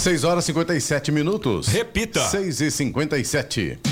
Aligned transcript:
6 0.00 0.24
horas 0.24 0.44
e 0.44 0.46
57 0.46 1.12
minutos. 1.12 1.68
Repita. 1.68 2.20
6 2.26 2.60
e 2.62 2.70
57 2.70 3.89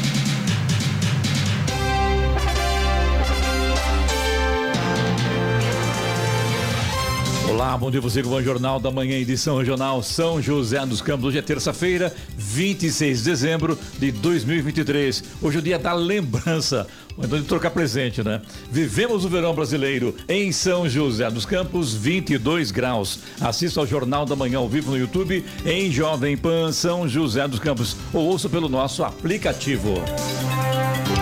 Olá, 7.69 7.77
bom 7.77 7.91
dia 7.91 8.00
você 8.00 8.23
com 8.23 8.30
o 8.30 8.43
Jornal 8.43 8.80
da 8.80 8.91
Manhã, 8.91 9.19
edição 9.19 9.59
regional 9.59 10.03
São 10.03 10.41
José 10.41 10.87
dos 10.87 11.03
Campos. 11.03 11.27
Hoje 11.27 11.37
é 11.37 11.43
terça-feira, 11.43 12.11
26 12.35 13.18
de 13.18 13.25
dezembro 13.27 13.79
de 13.98 14.11
2023. 14.11 15.23
Hoje 15.43 15.59
é 15.59 15.61
o 15.61 15.62
dia 15.62 15.79
da 15.79 15.93
lembrança, 15.93 16.86
então 17.18 17.39
de 17.39 17.45
trocar 17.45 17.71
presente, 17.71 18.23
né? 18.23 18.41
Vivemos 18.73 19.27
o 19.27 19.29
verão 19.29 19.54
brasileiro 19.54 20.17
em 20.27 20.50
São 20.50 20.89
José 20.89 21.31
dos 21.31 21.45
Campos, 21.45 21.93
22 21.93 22.71
graus. 22.71 23.18
Assista 23.39 23.80
ao 23.80 23.86
Jornal 23.86 24.25
da 24.25 24.35
Manhã 24.35 24.61
ao 24.61 24.69
vivo 24.69 24.91
no 24.91 24.96
YouTube 24.96 25.44
em 25.66 25.93
Jovem 25.93 26.39
Pan 26.39 26.72
São 26.72 27.07
José 27.07 27.46
dos 27.46 27.58
Campos 27.58 27.99
ou 28.14 28.25
ouça 28.29 28.49
pelo 28.49 28.71
nosso 28.71 29.05
aplicativo. 29.05 29.93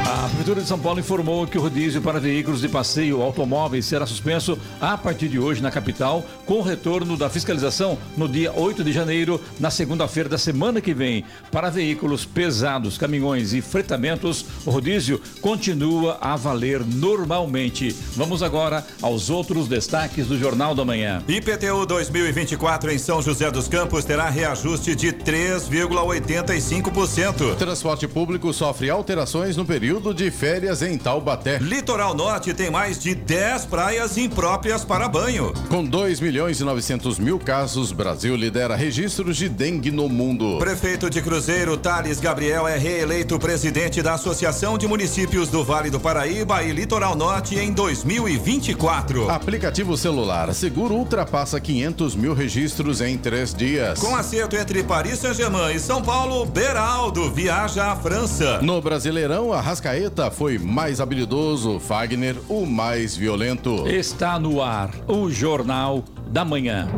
A 0.09 0.29
Prefeitura 0.29 0.61
de 0.61 0.69
São 0.69 0.79
Paulo 0.79 1.01
informou 1.01 1.49
que 1.49 1.59
o 1.59 1.61
rodízio 1.61 2.01
para 2.01 2.21
veículos 2.21 2.61
de 2.61 2.69
passeio 2.69 3.21
automóveis 3.23 3.87
será 3.87 4.07
suspenso 4.07 4.57
a 4.81 4.97
partir 4.97 5.27
de 5.27 5.37
hoje 5.37 5.61
na 5.61 5.69
capital, 5.69 6.25
com 6.45 6.61
o 6.61 6.63
retorno 6.63 7.17
da 7.17 7.29
fiscalização 7.29 7.99
no 8.17 8.29
dia 8.29 8.53
8 8.53 8.85
de 8.85 8.93
janeiro, 8.93 9.41
na 9.59 9.69
segunda-feira 9.69 10.29
da 10.29 10.39
semana 10.39 10.81
que 10.81 10.95
vem. 10.95 11.25
Para 11.51 11.71
veículos 11.71 12.25
pesados, 12.25 12.97
caminhões 12.97 13.53
e 13.53 13.61
fretamentos, 13.61 14.47
o 14.65 14.71
rodízio 14.71 15.21
continua 15.41 16.19
a 16.21 16.37
valer 16.37 16.85
normalmente. 16.85 17.91
Vamos 18.15 18.45
agora 18.45 18.87
aos 19.03 19.29
outros 19.29 19.67
destaques 19.67 20.29
do 20.29 20.39
Jornal 20.39 20.73
da 20.73 20.85
Manhã. 20.85 21.21
IPTU 21.27 21.85
2024 21.85 22.93
em 22.93 22.99
São 22.99 23.21
José 23.21 23.51
dos 23.51 23.67
Campos 23.67 24.05
terá 24.05 24.31
reajuste 24.31 24.95
de 24.95 25.09
3,85%. 25.09 27.57
Transporte 27.57 28.07
público 28.07 28.53
sofre 28.53 28.89
alterações 28.89 29.57
no 29.57 29.65
período 29.65 29.96
de 30.01 30.31
férias 30.31 30.83
em 30.83 30.99
Taubaté. 30.99 31.59
Litoral 31.59 32.15
Norte 32.15 32.53
tem 32.53 32.71
mais 32.71 32.99
de 32.99 33.15
10 33.15 33.67
praias 33.67 34.17
impróprias 34.19 34.85
para 34.85 35.09
banho. 35.09 35.53
Com 35.69 35.85
2 35.85 36.21
milhões 36.21 36.61
e 36.61 36.65
900 36.65 37.19
mil 37.19 37.39
casos, 37.39 37.93
Brasil 37.93 38.37
lidera 38.37 38.77
registros 38.77 39.37
de 39.37 39.49
dengue 39.49 39.91
no 39.91 40.09
mundo. 40.09 40.59
Prefeito 40.59 41.09
de 41.09 41.23
Cruzeiro, 41.23 41.77
Thales 41.77 42.21
Gabriel, 42.21 42.69
é 42.69 42.77
reeleito 42.77 43.39
presidente 43.39 44.03
da 44.03 44.15
Associação 44.15 44.77
de 44.77 44.87
Municípios 44.87 45.49
do 45.49 45.65
Vale 45.65 45.91
do 45.91 45.99
Paraíba 45.99 46.63
e 46.63 46.73
Litoral 46.73 47.17
Norte 47.17 47.57
em 47.59 47.73
2024. 47.73 49.31
Aplicativo 49.31 49.97
celular 49.97 50.53
Seguro 50.55 50.95
ultrapassa 50.95 51.61
500 51.61 52.15
mil 52.15 52.35
registros 52.35 53.01
em 53.01 53.17
três 53.17 53.55
dias. 53.55 53.99
Com 53.99 54.15
acerto 54.15 54.57
entre 54.57 54.83
Paris 54.83 55.19
Saint-Germain 55.19 55.75
e 55.75 55.81
São 55.81 56.03
Paulo, 56.03 56.45
Beraldo 56.45 57.31
viaja 57.31 57.93
à 57.93 57.97
França. 57.97 58.61
No 58.63 58.81
Brasileirão, 58.81 59.53
a 59.53 59.61
Arrascaeta 59.87 60.31
foi 60.33 60.59
mais 60.59 61.01
habilidoso, 61.01 61.79
Fagner 61.79 62.35
o 62.49 62.67
mais 62.67 63.17
violento. 63.17 63.87
Está 63.87 64.39
no 64.39 64.61
ar 64.61 64.91
o 65.07 65.31
Jornal 65.31 66.05
da 66.27 66.45
Manhã. 66.45 66.89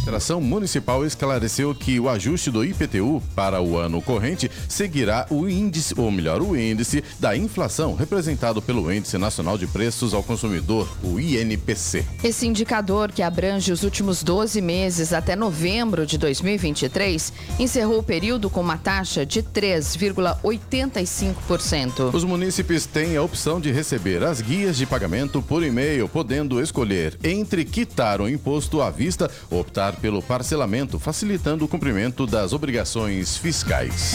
Administração 0.00 0.40
Municipal 0.40 1.04
esclareceu 1.04 1.74
que 1.74 1.98
o 2.00 2.08
ajuste 2.08 2.50
do 2.50 2.64
IPTU 2.64 3.22
para 3.34 3.60
o 3.60 3.76
ano 3.76 4.00
corrente 4.00 4.50
seguirá 4.68 5.26
o 5.30 5.48
índice, 5.48 5.94
ou 5.96 6.10
melhor, 6.10 6.40
o 6.40 6.56
índice 6.56 7.02
da 7.18 7.36
inflação, 7.36 7.94
representado 7.94 8.62
pelo 8.62 8.92
Índice 8.92 9.18
Nacional 9.18 9.58
de 9.58 9.66
Preços 9.66 10.14
ao 10.14 10.22
Consumidor, 10.22 10.88
o 11.02 11.18
INPC. 11.18 12.04
Esse 12.22 12.46
indicador, 12.46 13.12
que 13.12 13.22
abrange 13.22 13.72
os 13.72 13.82
últimos 13.82 14.22
12 14.22 14.60
meses 14.60 15.12
até 15.12 15.34
novembro 15.34 16.06
de 16.06 16.16
2023, 16.16 17.32
encerrou 17.58 17.98
o 17.98 18.02
período 18.02 18.48
com 18.48 18.60
uma 18.60 18.78
taxa 18.78 19.09
de 19.26 19.42
3,85%. 19.42 22.14
Os 22.14 22.22
munícipes 22.24 22.86
têm 22.86 23.16
a 23.16 23.22
opção 23.22 23.60
de 23.60 23.72
receber 23.72 24.22
as 24.22 24.40
guias 24.40 24.76
de 24.76 24.86
pagamento 24.86 25.42
por 25.42 25.64
e-mail, 25.64 26.08
podendo 26.08 26.62
escolher 26.62 27.18
entre 27.22 27.64
quitar 27.64 28.20
o 28.20 28.28
imposto 28.28 28.80
à 28.80 28.90
vista 28.90 29.30
ou 29.50 29.60
optar 29.60 29.96
pelo 29.96 30.22
parcelamento, 30.22 30.98
facilitando 30.98 31.64
o 31.64 31.68
cumprimento 31.68 32.26
das 32.26 32.52
obrigações 32.52 33.36
fiscais. 33.36 34.14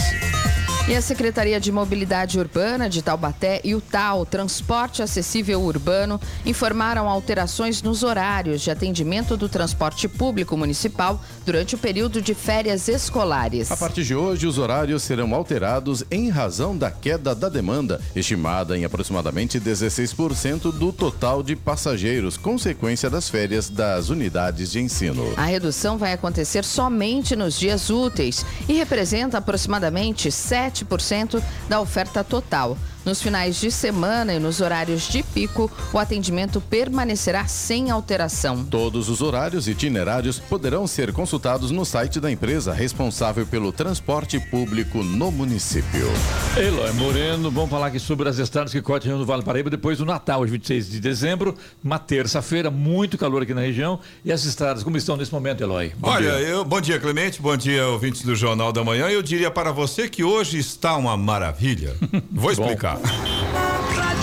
E 0.88 0.94
a 0.94 1.02
Secretaria 1.02 1.58
de 1.58 1.72
Mobilidade 1.72 2.38
Urbana 2.38 2.88
de 2.88 3.02
Taubaté 3.02 3.60
e 3.64 3.74
o 3.74 3.80
TAL, 3.80 4.24
Transporte 4.24 5.02
Acessível 5.02 5.60
Urbano, 5.60 6.20
informaram 6.44 7.08
alterações 7.08 7.82
nos 7.82 8.04
horários 8.04 8.62
de 8.62 8.70
atendimento 8.70 9.36
do 9.36 9.48
transporte 9.48 10.06
público 10.06 10.56
municipal 10.56 11.20
durante 11.44 11.74
o 11.74 11.78
período 11.78 12.22
de 12.22 12.34
férias 12.34 12.86
escolares. 12.86 13.68
A 13.72 13.76
partir 13.76 14.04
de 14.04 14.14
hoje, 14.14 14.46
os 14.46 14.58
horários 14.58 15.02
serão 15.02 15.34
alterados 15.34 16.04
em 16.08 16.28
razão 16.28 16.78
da 16.78 16.88
queda 16.88 17.34
da 17.34 17.48
demanda, 17.48 18.00
estimada 18.14 18.78
em 18.78 18.84
aproximadamente 18.84 19.58
16% 19.58 20.70
do 20.70 20.92
total 20.92 21.42
de 21.42 21.56
passageiros, 21.56 22.36
consequência 22.36 23.10
das 23.10 23.28
férias 23.28 23.68
das 23.68 24.08
unidades 24.08 24.70
de 24.70 24.80
ensino. 24.80 25.34
A 25.36 25.46
redução 25.46 25.98
vai 25.98 26.12
acontecer 26.12 26.64
somente 26.64 27.34
nos 27.34 27.58
dias 27.58 27.90
úteis 27.90 28.46
e 28.68 28.74
representa 28.74 29.38
aproximadamente 29.38 30.30
7 30.30 30.75
7% 30.84 31.42
da 31.68 31.80
oferta 31.80 32.22
total. 32.24 32.76
Nos 33.06 33.22
finais 33.22 33.60
de 33.60 33.70
semana 33.70 34.34
e 34.34 34.40
nos 34.40 34.60
horários 34.60 35.08
de 35.08 35.22
pico, 35.22 35.70
o 35.92 35.98
atendimento 35.98 36.60
permanecerá 36.60 37.46
sem 37.46 37.88
alteração. 37.88 38.64
Todos 38.64 39.08
os 39.08 39.22
horários 39.22 39.68
e 39.68 39.70
itinerários 39.70 40.40
poderão 40.40 40.88
ser 40.88 41.12
consultados 41.12 41.70
no 41.70 41.84
site 41.84 42.18
da 42.18 42.28
empresa 42.32 42.72
responsável 42.72 43.46
pelo 43.46 43.70
transporte 43.70 44.40
público 44.40 45.04
no 45.04 45.30
município. 45.30 46.10
Eloy 46.56 46.92
Moreno, 46.94 47.48
vamos 47.48 47.70
falar 47.70 47.86
aqui 47.86 48.00
sobre 48.00 48.28
as 48.28 48.38
estradas 48.38 48.72
que 48.72 48.82
cortam 48.82 49.16
no 49.16 49.24
Vale 49.24 49.42
do 49.42 49.44
Paraíba 49.44 49.70
depois 49.70 49.98
do 49.98 50.04
Natal, 50.04 50.40
hoje 50.40 50.50
26 50.50 50.90
de 50.90 50.98
dezembro, 50.98 51.54
uma 51.84 52.00
terça-feira, 52.00 52.72
muito 52.72 53.16
calor 53.16 53.42
aqui 53.42 53.54
na 53.54 53.60
região. 53.60 54.00
E 54.24 54.32
as 54.32 54.44
estradas, 54.44 54.82
como 54.82 54.96
estão 54.96 55.16
nesse 55.16 55.32
momento, 55.32 55.62
Eloy? 55.62 55.92
Bom 55.96 56.08
Olha, 56.08 56.38
dia. 56.38 56.48
eu 56.48 56.64
bom 56.64 56.80
dia, 56.80 56.98
Clemente, 56.98 57.40
bom 57.40 57.56
dia, 57.56 57.86
ouvintes 57.86 58.22
do 58.22 58.34
Jornal 58.34 58.72
da 58.72 58.82
Manhã. 58.82 59.06
Eu 59.06 59.22
diria 59.22 59.48
para 59.48 59.70
você 59.70 60.08
que 60.08 60.24
hoje 60.24 60.58
está 60.58 60.96
uma 60.96 61.16
maravilha. 61.16 61.94
Vou 62.32 62.50
explicar. 62.50 62.95
Yeah. 63.04 64.15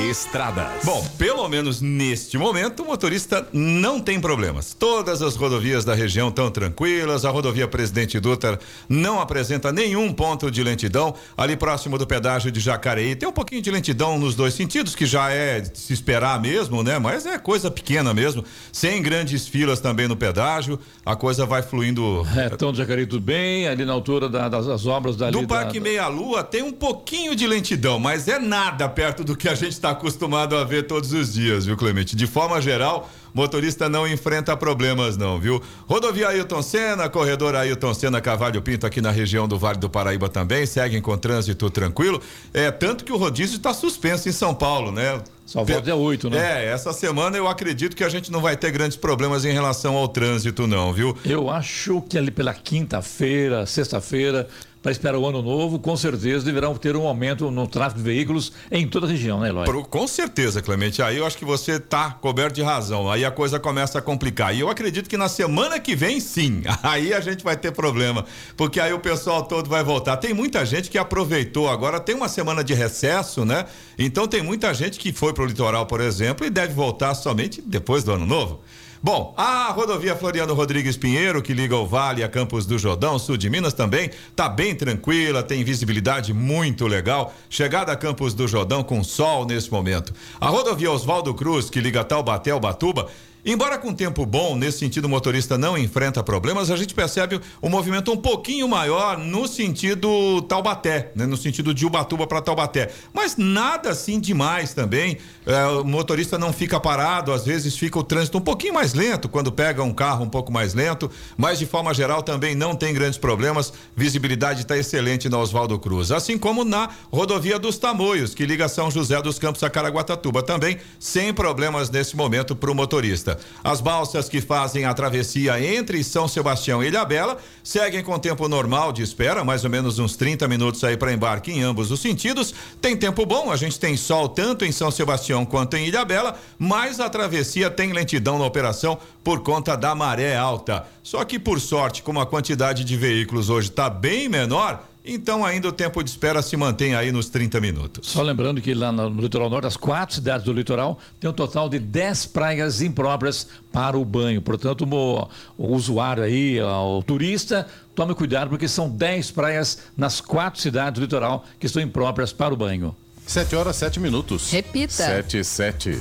Estradas. 0.00 0.84
Bom, 0.84 1.04
pelo 1.18 1.46
menos 1.48 1.82
neste 1.82 2.38
momento, 2.38 2.82
o 2.82 2.86
motorista 2.86 3.46
não 3.52 4.00
tem 4.00 4.20
problemas. 4.20 4.72
Todas 4.72 5.20
as 5.20 5.36
rodovias 5.36 5.84
da 5.84 5.94
região 5.94 6.28
estão 6.28 6.50
tranquilas. 6.50 7.24
A 7.24 7.30
rodovia 7.30 7.68
Presidente 7.68 8.18
Dutra 8.18 8.58
não 8.88 9.20
apresenta 9.20 9.70
nenhum 9.70 10.12
ponto 10.12 10.50
de 10.50 10.62
lentidão. 10.62 11.14
Ali 11.36 11.56
próximo 11.56 11.98
do 11.98 12.06
pedágio 12.06 12.50
de 12.50 12.60
Jacareí 12.60 13.16
tem 13.16 13.28
um 13.28 13.32
pouquinho 13.32 13.60
de 13.60 13.70
lentidão 13.70 14.18
nos 14.18 14.34
dois 14.34 14.54
sentidos, 14.54 14.94
que 14.94 15.04
já 15.04 15.30
é 15.30 15.60
de 15.60 15.78
se 15.78 15.92
esperar 15.92 16.40
mesmo, 16.40 16.82
né? 16.82 16.98
Mas 16.98 17.26
é 17.26 17.36
coisa 17.38 17.70
pequena 17.70 18.14
mesmo. 18.14 18.44
Sem 18.72 19.02
grandes 19.02 19.46
filas 19.46 19.80
também 19.80 20.08
no 20.08 20.16
pedágio. 20.16 20.78
A 21.04 21.16
coisa 21.16 21.44
vai 21.44 21.60
fluindo. 21.60 22.26
É, 22.36 22.46
então 22.46 22.72
Jacareí 22.72 23.06
tudo 23.06 23.22
bem, 23.22 23.68
ali 23.68 23.84
na 23.84 23.92
altura 23.92 24.28
da, 24.28 24.48
das, 24.48 24.66
das, 24.66 24.86
obras 24.86 25.16
dali. 25.16 25.32
Do 25.32 25.46
Parque 25.46 25.78
da... 25.78 25.84
Meia 25.84 26.08
Lua 26.08 26.44
tem 26.44 26.62
um 26.62 26.72
pouquinho 26.72 27.34
de 27.34 27.46
lentidão, 27.46 27.98
mas 27.98 28.28
é 28.28 28.38
nada 28.38 28.77
perto 28.86 29.24
do 29.24 29.34
que 29.34 29.48
a 29.48 29.54
gente 29.54 29.72
está 29.72 29.90
acostumado 29.90 30.54
a 30.54 30.62
ver 30.62 30.86
todos 30.86 31.14
os 31.14 31.32
dias, 31.32 31.64
viu, 31.64 31.74
Clemente? 31.74 32.14
De 32.14 32.26
forma 32.26 32.60
geral, 32.60 33.10
motorista 33.32 33.88
não 33.88 34.06
enfrenta 34.06 34.54
problemas 34.54 35.16
não, 35.16 35.40
viu? 35.40 35.62
Rodovia 35.86 36.28
Ailton 36.28 36.60
Senna, 36.60 37.08
corredor 37.08 37.54
Ailton 37.54 37.94
Senna 37.94 38.20
Cavalho 38.20 38.60
Pinto 38.60 38.86
aqui 38.86 39.00
na 39.00 39.10
região 39.10 39.48
do 39.48 39.58
Vale 39.58 39.78
do 39.78 39.88
Paraíba 39.88 40.28
também, 40.28 40.66
seguem 40.66 41.00
com 41.00 41.16
trânsito 41.16 41.70
tranquilo. 41.70 42.20
É 42.52 42.70
tanto 42.70 43.04
que 43.04 43.12
o 43.12 43.16
rodízio 43.16 43.56
está 43.56 43.72
suspenso 43.72 44.28
em 44.28 44.32
São 44.32 44.54
Paulo, 44.54 44.92
né? 44.92 45.22
Só 45.48 45.64
volta 45.64 45.80
dia 45.80 45.96
8, 45.96 46.28
né? 46.28 46.66
É, 46.66 46.66
essa 46.66 46.92
semana 46.92 47.38
eu 47.38 47.48
acredito 47.48 47.96
que 47.96 48.04
a 48.04 48.08
gente 48.10 48.30
não 48.30 48.42
vai 48.42 48.54
ter 48.54 48.70
grandes 48.70 48.98
problemas 48.98 49.46
em 49.46 49.50
relação 49.50 49.96
ao 49.96 50.06
trânsito, 50.06 50.66
não, 50.66 50.92
viu? 50.92 51.16
Eu 51.24 51.48
acho 51.48 52.02
que 52.02 52.18
ali 52.18 52.30
pela 52.30 52.52
quinta-feira, 52.52 53.64
sexta-feira, 53.64 54.46
para 54.82 54.92
esperar 54.92 55.18
o 55.18 55.26
ano 55.26 55.42
novo, 55.42 55.78
com 55.78 55.96
certeza 55.96 56.44
deverão 56.44 56.74
ter 56.76 56.96
um 56.96 57.06
aumento 57.06 57.50
no 57.50 57.66
tráfego 57.66 57.98
de 57.98 58.04
veículos 58.04 58.52
em 58.70 58.86
toda 58.86 59.06
a 59.06 59.10
região, 59.10 59.40
né, 59.40 59.48
Eloy? 59.48 59.66
Com 59.84 60.06
certeza, 60.06 60.62
Clemente. 60.62 61.02
Aí 61.02 61.16
eu 61.16 61.26
acho 61.26 61.36
que 61.36 61.44
você 61.44 61.72
está 61.72 62.10
coberto 62.10 62.54
de 62.54 62.62
razão. 62.62 63.10
Aí 63.10 63.24
a 63.24 63.30
coisa 63.30 63.58
começa 63.58 63.98
a 63.98 64.02
complicar. 64.02 64.54
E 64.54 64.60
eu 64.60 64.68
acredito 64.68 65.08
que 65.08 65.16
na 65.16 65.28
semana 65.28 65.80
que 65.80 65.96
vem, 65.96 66.20
sim. 66.20 66.62
Aí 66.82 67.12
a 67.12 67.20
gente 67.20 67.42
vai 67.42 67.56
ter 67.56 67.72
problema. 67.72 68.24
Porque 68.56 68.80
aí 68.80 68.92
o 68.92 68.98
pessoal 68.98 69.42
todo 69.42 69.68
vai 69.68 69.82
voltar. 69.82 70.16
Tem 70.16 70.32
muita 70.32 70.64
gente 70.64 70.90
que 70.90 70.98
aproveitou 70.98 71.68
agora, 71.68 71.98
tem 72.00 72.14
uma 72.14 72.28
semana 72.28 72.62
de 72.62 72.74
recesso, 72.74 73.44
né? 73.44 73.64
Então 73.98 74.26
tem 74.26 74.42
muita 74.42 74.72
gente 74.74 74.98
que 74.98 75.12
foi 75.12 75.32
para 75.32 75.44
o 75.44 75.46
litoral, 75.46 75.86
por 75.86 76.00
exemplo, 76.00 76.46
e 76.46 76.50
deve 76.50 76.74
voltar 76.74 77.14
somente 77.14 77.60
depois 77.60 78.04
do 78.04 78.12
ano 78.12 78.26
novo. 78.26 78.60
Bom, 79.00 79.32
a 79.36 79.70
rodovia 79.70 80.16
Floriano 80.16 80.54
Rodrigues 80.54 80.96
Pinheiro, 80.96 81.40
que 81.40 81.54
liga 81.54 81.76
o 81.76 81.86
Vale 81.86 82.24
a 82.24 82.28
Campos 82.28 82.66
do 82.66 82.76
Jordão, 82.76 83.16
sul 83.16 83.36
de 83.36 83.48
Minas 83.48 83.72
também, 83.72 84.10
tá 84.34 84.48
bem 84.48 84.74
tranquila, 84.74 85.40
tem 85.40 85.62
visibilidade 85.62 86.34
muito 86.34 86.84
legal. 86.84 87.32
Chegada 87.48 87.92
a 87.92 87.96
Campos 87.96 88.34
do 88.34 88.48
Jordão 88.48 88.82
com 88.82 89.04
sol 89.04 89.46
nesse 89.46 89.70
momento. 89.70 90.12
A 90.40 90.48
rodovia 90.48 90.90
Oswaldo 90.90 91.32
Cruz, 91.32 91.70
que 91.70 91.80
liga 91.80 92.02
Taubaté 92.02 92.50
ao 92.50 92.58
Batuba, 92.58 93.06
Embora 93.44 93.78
com 93.78 93.94
tempo 93.94 94.26
bom, 94.26 94.56
nesse 94.56 94.78
sentido 94.78 95.04
o 95.04 95.08
motorista 95.08 95.56
não 95.56 95.78
enfrenta 95.78 96.22
problemas, 96.22 96.70
a 96.70 96.76
gente 96.76 96.92
percebe 96.92 97.40
um 97.62 97.68
movimento 97.68 98.12
um 98.12 98.16
pouquinho 98.16 98.68
maior 98.68 99.16
no 99.16 99.46
sentido 99.46 100.42
Taubaté, 100.42 101.12
né? 101.14 101.24
no 101.24 101.36
sentido 101.36 101.72
de 101.72 101.86
Ubatuba 101.86 102.26
para 102.26 102.42
Taubaté. 102.42 102.90
Mas 103.12 103.36
nada 103.36 103.90
assim 103.90 104.18
demais 104.18 104.74
também. 104.74 105.18
É, 105.46 105.66
o 105.66 105.84
motorista 105.84 106.36
não 106.36 106.52
fica 106.52 106.80
parado, 106.80 107.32
às 107.32 107.44
vezes 107.44 107.76
fica 107.76 107.98
o 107.98 108.02
trânsito 108.02 108.38
um 108.38 108.40
pouquinho 108.40 108.74
mais 108.74 108.92
lento 108.92 109.28
quando 109.28 109.52
pega 109.52 109.82
um 109.82 109.94
carro 109.94 110.24
um 110.24 110.28
pouco 110.28 110.52
mais 110.52 110.74
lento, 110.74 111.10
mas 111.36 111.58
de 111.58 111.66
forma 111.66 111.94
geral 111.94 112.22
também 112.22 112.54
não 112.54 112.74
tem 112.74 112.92
grandes 112.92 113.18
problemas. 113.18 113.72
Visibilidade 113.96 114.62
está 114.62 114.76
excelente 114.76 115.28
na 115.28 115.38
Oswaldo 115.38 115.78
Cruz, 115.78 116.10
assim 116.10 116.36
como 116.36 116.64
na 116.64 116.90
rodovia 117.10 117.58
dos 117.58 117.78
Tamoios, 117.78 118.34
que 118.34 118.44
liga 118.44 118.68
São 118.68 118.90
José 118.90 119.20
dos 119.22 119.38
Campos 119.38 119.62
a 119.62 119.70
Caraguatatuba, 119.70 120.42
também 120.42 120.78
sem 120.98 121.32
problemas 121.32 121.88
nesse 121.88 122.16
momento 122.16 122.56
para 122.56 122.70
o 122.70 122.74
motorista. 122.74 123.27
As 123.64 123.80
balsas 123.80 124.28
que 124.28 124.40
fazem 124.40 124.84
a 124.84 124.94
travessia 124.94 125.60
entre 125.60 126.02
São 126.04 126.28
Sebastião 126.28 126.82
e 126.82 126.86
Ilhabela 126.86 127.36
seguem 127.62 128.02
com 128.02 128.18
tempo 128.18 128.48
normal 128.48 128.92
de 128.92 129.02
espera, 129.02 129.44
mais 129.44 129.64
ou 129.64 129.70
menos 129.70 129.98
uns 129.98 130.16
30 130.16 130.46
minutos 130.46 130.82
aí 130.84 130.96
para 130.96 131.12
embarque 131.12 131.50
em 131.50 131.62
ambos 131.62 131.90
os 131.90 132.00
sentidos. 132.00 132.54
Tem 132.80 132.96
tempo 132.96 133.26
bom, 133.26 133.50
a 133.50 133.56
gente 133.56 133.78
tem 133.78 133.96
sol 133.96 134.28
tanto 134.28 134.64
em 134.64 134.72
São 134.72 134.90
Sebastião 134.90 135.44
quanto 135.44 135.76
em 135.76 135.86
Ilhabela, 135.86 136.38
mas 136.58 137.00
a 137.00 137.10
travessia 137.10 137.70
tem 137.70 137.92
lentidão 137.92 138.38
na 138.38 138.46
operação 138.46 138.98
por 139.24 139.42
conta 139.42 139.76
da 139.76 139.94
maré 139.94 140.36
alta. 140.36 140.86
Só 141.02 141.24
que 141.24 141.38
por 141.38 141.60
sorte, 141.60 142.02
como 142.02 142.20
a 142.20 142.26
quantidade 142.26 142.84
de 142.84 142.96
veículos 142.96 143.50
hoje 143.50 143.68
está 143.68 143.90
bem 143.90 144.28
menor, 144.28 144.82
então 145.08 145.44
ainda 145.44 145.68
o 145.68 145.72
tempo 145.72 146.02
de 146.02 146.10
espera 146.10 146.42
se 146.42 146.56
mantém 146.56 146.94
aí 146.94 147.10
nos 147.10 147.28
30 147.28 147.60
minutos. 147.60 148.08
Só 148.08 148.22
lembrando 148.22 148.60
que 148.60 148.74
lá 148.74 148.92
no, 148.92 149.08
litoral 149.08 149.48
norte, 149.48 149.66
as 149.66 149.76
quatro 149.76 150.14
cidades 150.14 150.44
do 150.44 150.52
litoral 150.52 150.98
tem 151.18 151.28
um 151.28 151.32
total 151.32 151.68
de 151.68 151.78
10 151.78 152.26
praias 152.26 152.82
impróprias 152.82 153.48
para 153.72 153.98
o 153.98 154.04
banho. 154.04 154.42
Portanto, 154.42 154.84
o, 154.84 155.28
o 155.56 155.74
usuário 155.74 156.22
aí, 156.22 156.60
o 156.60 157.02
turista, 157.02 157.66
tome 157.94 158.14
cuidado 158.14 158.50
porque 158.50 158.68
são 158.68 158.88
10 158.88 159.30
praias 159.30 159.78
nas 159.96 160.20
quatro 160.20 160.60
cidades 160.60 161.00
do 161.00 161.04
litoral 161.04 161.44
que 161.58 161.66
estão 161.66 161.82
impróprias 161.82 162.32
para 162.32 162.52
o 162.52 162.56
banho. 162.56 162.94
7 163.26 163.56
horas, 163.56 163.76
7 163.76 164.00
minutos. 164.00 164.50
Repita. 164.50 164.92
7 164.92 165.44
7. 165.44 166.00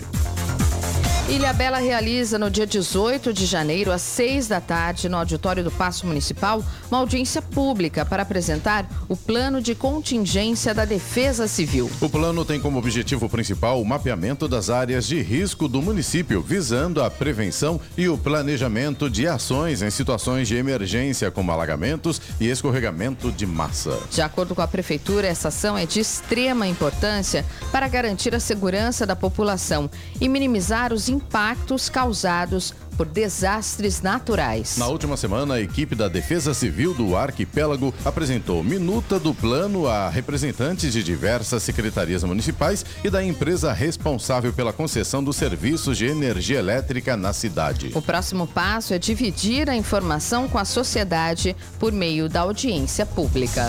Ilha 1.30 1.52
Bela 1.52 1.80
realiza 1.80 2.40
no 2.40 2.50
dia 2.50 2.66
18 2.66 3.34
de 3.34 3.46
janeiro, 3.46 3.92
às 3.92 4.02
6 4.02 4.48
da 4.48 4.62
tarde, 4.62 5.10
no 5.10 5.18
auditório 5.18 5.62
do 5.62 5.70
Paço 5.70 6.08
Municipal, 6.08 6.64
uma 6.90 7.00
audiência 7.00 7.42
pública 7.42 8.06
para 8.06 8.24
apresentar 8.24 8.88
o 9.10 9.18
plano 9.18 9.62
de 9.62 9.76
contingência 9.76 10.74
da 10.74 10.86
Defesa 10.86 11.46
Civil. 11.46 11.92
O 12.00 12.10
plano 12.10 12.46
tem 12.46 12.62
como 12.62 12.80
objetivo 12.80 13.28
principal 13.28 13.82
o 13.82 13.86
mapeamento 13.86 14.48
das 14.48 14.70
áreas 14.70 15.06
de 15.06 15.22
risco 15.22 15.68
do 15.68 15.82
município, 15.82 16.42
visando 16.42 17.04
a 17.04 17.12
prevenção 17.12 17.78
e 17.98 18.08
o 18.08 18.18
planejamento 18.18 19.10
de 19.10 19.28
ações 19.28 19.82
em 19.82 19.90
situações 19.90 20.48
de 20.48 20.56
emergência, 20.56 21.30
como 21.30 21.52
alagamentos 21.52 22.22
e 22.40 22.48
escorregamento 22.48 23.34
de 23.34 23.46
massa. 23.46 24.00
De 24.10 24.22
acordo 24.22 24.56
com 24.56 24.62
a 24.62 24.68
Prefeitura, 24.68 25.28
essa 25.28 25.50
ação 25.50 25.78
é 25.78 25.86
de 25.86 26.00
extrema 26.00 26.66
importância 26.68 27.46
para 27.70 27.90
garantir 27.90 28.34
a 28.34 28.40
segurança 28.40 29.06
da 29.06 29.16
população 29.16 29.90
e 30.22 30.30
minimizar 30.30 30.94
os 30.94 31.10
impactos 31.18 31.90
causados 31.90 32.74
por 32.96 33.06
desastres 33.06 34.02
naturais. 34.02 34.78
Na 34.78 34.88
última 34.88 35.16
semana, 35.16 35.56
a 35.56 35.62
equipe 35.62 35.94
da 35.94 36.08
Defesa 36.08 36.54
Civil 36.54 36.94
do 36.94 37.16
Arquipélago 37.16 37.94
apresentou 38.04 38.64
minuta 38.64 39.19
do 39.19 39.34
plano 39.34 39.88
a 39.88 40.10
representantes 40.10 40.92
de 40.92 41.04
diversas 41.04 41.62
secretarias 41.62 42.24
municipais 42.24 42.84
e 43.04 43.10
da 43.10 43.24
empresa 43.24 43.72
responsável 43.72 44.52
pela 44.52 44.74
concessão 44.74 45.24
dos 45.24 45.36
serviços 45.36 45.98
de 45.98 46.08
energia 46.08 46.58
elétrica 46.58 47.16
na 47.16 47.34
cidade. 47.34 47.92
O 47.94 48.02
próximo 48.02 48.48
passo 48.48 48.94
é 48.94 49.00
dividir 49.00 49.69
a 49.69 49.75
informação 49.75 50.48
com 50.48 50.58
a 50.58 50.66
sociedade 50.66 51.56
por 51.78 51.92
meio 51.92 52.28
da 52.28 52.42
audiência 52.42 53.06
pública. 53.06 53.68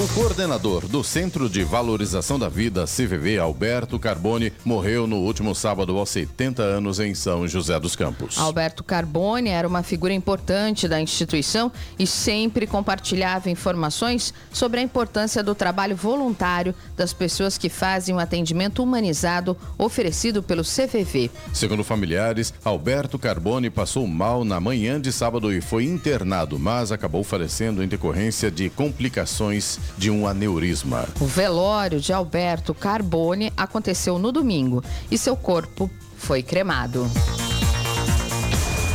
O 0.00 0.08
coordenador 0.14 0.88
do 0.88 1.04
Centro 1.04 1.46
de 1.46 1.62
Valorização 1.62 2.38
da 2.38 2.48
Vida, 2.48 2.86
CVV, 2.86 3.38
Alberto 3.38 3.98
Carbone, 3.98 4.50
morreu 4.64 5.06
no 5.06 5.16
último 5.16 5.54
sábado 5.54 5.94
aos 5.98 6.08
70 6.08 6.62
anos 6.62 6.98
em 6.98 7.14
São 7.14 7.46
José 7.46 7.78
dos 7.78 7.94
Campos. 7.94 8.38
Alberto 8.38 8.82
Carbone 8.82 9.50
era 9.50 9.68
uma 9.68 9.82
figura 9.82 10.14
importante 10.14 10.88
da 10.88 10.98
instituição 10.98 11.70
e 11.98 12.06
sempre 12.06 12.66
compartilhava 12.66 13.50
informações 13.50 14.32
sobre 14.50 14.80
a 14.80 14.82
importância 14.82 15.42
do 15.42 15.54
trabalho 15.54 15.94
voluntário 15.94 16.74
das 16.96 17.12
pessoas 17.12 17.58
que 17.58 17.68
fazem 17.68 18.14
o 18.14 18.16
um 18.16 18.20
atendimento 18.22 18.82
humanizado 18.82 19.54
oferecido 19.76 20.42
pelo 20.42 20.62
CVV. 20.62 21.30
Segundo 21.52 21.84
familiares, 21.84 22.54
Alberto 22.64 23.18
Carbone 23.18 23.68
passou 23.68 24.06
mal 24.06 24.46
na 24.46 24.58
manhã 24.58 24.98
de 24.98 25.12
sábado 25.12 25.52
e 25.52 25.60
foi 25.60 25.84
internado, 25.84 26.58
mas 26.58 26.90
acabou 26.90 27.22
falecendo 27.22 27.84
em 27.84 27.86
decorrência 27.86 28.50
de 28.50 28.70
complicações 28.70 29.78
de 29.96 30.10
um 30.10 30.26
aneurisma. 30.26 31.06
O 31.20 31.26
velório 31.26 32.00
de 32.00 32.12
Alberto 32.12 32.74
Carbone 32.74 33.52
aconteceu 33.56 34.18
no 34.18 34.32
domingo 34.32 34.82
e 35.10 35.18
seu 35.18 35.36
corpo 35.36 35.90
foi 36.16 36.42
cremado. 36.42 37.10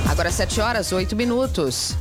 Agora 0.10 0.32
7 0.32 0.62
horas 0.62 0.92
8 0.92 1.16
minutos. 1.16 1.96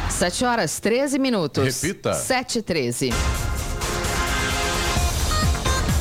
7 0.09 0.43
horas 0.43 0.81
13 0.81 1.17
minutos. 1.17 1.81
Repita. 1.81 2.13
7 2.13 2.59
e 2.59 2.61
13. 2.61 3.09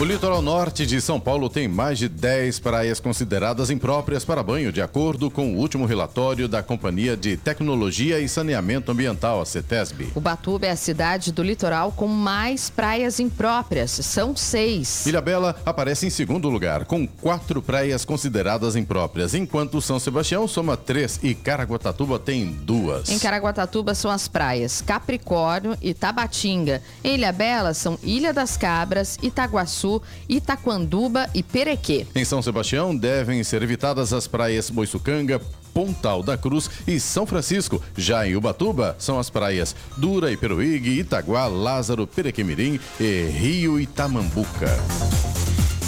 O 0.03 0.05
litoral 0.05 0.43
norte 0.43 0.85
de 0.85 1.01
São 1.01 1.21
Paulo 1.21 1.49
tem 1.49 1.69
mais 1.69 1.97
de 1.97 2.09
10 2.09 2.59
praias 2.59 2.99
consideradas 2.99 3.71
impróprias 3.71 4.25
para 4.25 4.43
banho, 4.43 4.73
de 4.73 4.83
acordo 4.83 5.31
com 5.31 5.55
o 5.55 5.59
último 5.59 5.87
relatório 5.87 6.49
da 6.49 6.61
Companhia 6.61 7.17
de 7.17 7.37
Tecnologia 7.37 8.19
e 8.19 8.29
Saneamento 8.29 8.91
Ambiental, 8.91 9.41
a 9.41 9.47
CETESB. 9.47 10.09
Ubatuba 10.17 10.67
é 10.67 10.71
a 10.73 10.77
cidade 10.77 11.31
do 11.31 11.41
litoral 11.41 11.93
com 11.93 12.09
mais 12.09 12.69
praias 12.69 13.21
impróprias. 13.21 13.93
São 13.93 14.35
seis. 14.35 15.07
Ilhabela 15.07 15.55
aparece 15.65 16.05
em 16.05 16.11
segundo 16.11 16.51
lugar, 16.51 16.85
com 16.85 17.07
quatro 17.07 17.63
praias 17.63 18.05
consideradas 18.05 18.75
impróprias, 18.75 19.35
enquanto 19.35 19.81
São 19.81 20.01
Sebastião 20.01 20.49
soma 20.49 20.77
três 20.77 21.21
e 21.23 21.33
Caraguatatuba 21.33 22.19
tem 22.19 22.47
duas. 22.51 23.09
Em 23.09 23.21
Caraguatatuba 23.21 23.95
são 23.95 24.11
as 24.11 24.27
praias 24.27 24.83
Capricórnio 24.83 25.79
e 25.81 25.95
Tabatinga. 25.95 26.83
Em 27.05 27.15
Ilhabela 27.15 27.73
são 27.73 27.97
Ilha 28.03 28.33
das 28.33 28.57
Cabras, 28.57 29.17
Itaguaçu, 29.23 29.92
Itaquanduba 30.29 31.29
e 31.35 31.43
Perequê. 31.43 32.07
Em 32.15 32.25
São 32.25 32.41
Sebastião 32.41 32.97
devem 32.97 33.43
ser 33.43 33.63
evitadas 33.63 34.13
as 34.13 34.29
praias 34.29 34.71
Boiçucanga, 34.71 35.41
Pontal 35.75 36.23
da 36.23 36.37
Cruz 36.37 36.71
e 36.87 37.01
São 37.01 37.27
Francisco. 37.27 37.83
Já 37.97 38.27
em 38.27 38.37
Ubatuba 38.37 38.95
são 38.99 39.19
as 39.19 39.29
praias 39.29 39.75
Dura 39.97 40.31
e 40.31 40.37
Peruígue, 40.37 41.01
Itaguá, 41.01 41.47
Lázaro, 41.47 42.07
Perequemirim 42.07 42.79
e 43.01 43.25
Rio 43.25 43.81
Itamambuca. 43.81 44.71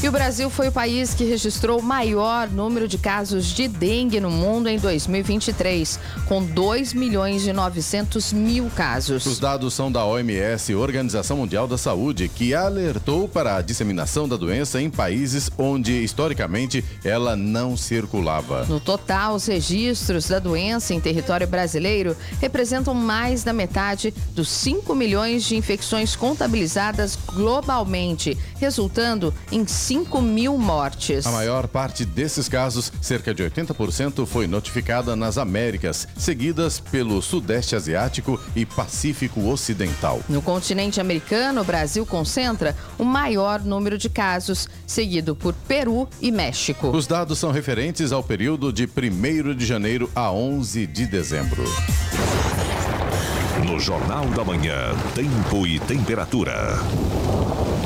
E 0.05 0.09
o 0.09 0.13
Brasil 0.13 0.51
foi 0.51 0.69
o 0.69 0.73
país 0.73 1.15
que 1.15 1.25
registrou 1.25 1.81
o 1.81 1.83
maior 1.83 2.51
número 2.51 2.87
de 2.87 2.99
casos 2.99 3.47
de 3.47 3.67
dengue 3.67 4.21
no 4.21 4.31
mundo 4.31 4.69
em 4.69 4.79
2023, 4.79 5.99
com 6.27 6.45
2 6.45 6.93
milhões 6.93 7.47
e 7.47 7.55
900 7.55 8.35
mil 8.35 8.69
casos. 8.77 9.25
Os 9.25 9.39
dados 9.39 9.73
são 9.73 9.91
da 9.91 10.05
OMS, 10.05 10.75
Organização 10.75 11.39
Mundial 11.39 11.67
da 11.67 11.79
Saúde, 11.79 12.29
que 12.29 12.55
alertou 12.55 13.27
para 13.27 13.57
a 13.57 13.63
disseminação 13.63 14.29
da 14.29 14.37
doença 14.37 14.79
em 14.79 14.91
países 14.91 15.51
onde, 15.57 15.95
historicamente, 16.05 16.85
ela 17.03 17.35
não 17.35 17.75
circulava. 17.75 18.67
No 18.67 18.81
total, 18.81 19.37
os 19.37 19.47
registros 19.47 20.29
da 20.29 20.39
doença 20.39 20.93
em 20.93 21.01
território 21.01 21.47
brasileiro 21.47 22.15
representam 22.43 22.93
mais 22.93 23.43
da 23.43 23.55
metade 23.55 24.13
dos 24.35 24.51
5 24.51 24.95
milhões 24.95 25.45
de 25.45 25.57
infecções 25.57 26.15
contabilizadas 26.15 27.19
globalmente, 27.35 28.37
resultando 28.61 29.33
em 29.51 29.67
5 29.67 29.94
mil 30.23 30.59
mortes. 30.59 31.27
A 31.27 31.31
maior 31.31 31.69
parte 31.69 32.05
desses 32.05 32.49
casos, 32.49 32.93
cerca 33.01 33.35
de 33.35 33.43
80%, 33.43 34.27
foi 34.27 34.47
notificada 34.47 35.15
nas 35.15 35.39
Américas, 35.39 36.09
seguidas 36.17 36.81
pelo 36.81 37.21
Sudeste 37.21 37.77
Asiático 37.77 38.41
e 38.57 38.65
Pacífico 38.65 39.47
Ocidental. 39.47 40.21
No 40.29 40.43
continente 40.43 41.01
americano, 41.01 41.61
o 41.61 41.65
Brasil 41.65 42.05
concentra 42.07 42.77
o 42.99 43.05
maior 43.05 43.61
número 43.61 43.99
de 43.99 44.09
casos, 44.09 44.69
seguido 44.87 45.37
por 45.37 45.55
Peru 45.69 46.09
e 46.21 46.31
México. 46.31 46.89
Os 46.89 47.07
dados 47.07 47.39
são 47.39 47.51
referentes 47.51 48.13
ao 48.13 48.23
período 48.23 48.73
de 48.73 48.85
1 48.85 49.55
de 49.55 49.67
janeiro 49.67 50.11
a 50.15 50.31
11 50.31 50.87
de 50.87 51.07
dezembro. 51.07 51.65
No 53.67 53.79
Jornal 53.81 54.27
da 54.27 54.45
Manhã, 54.45 54.95
tempo 55.15 55.67
e 55.67 55.79
temperatura. 55.81 56.79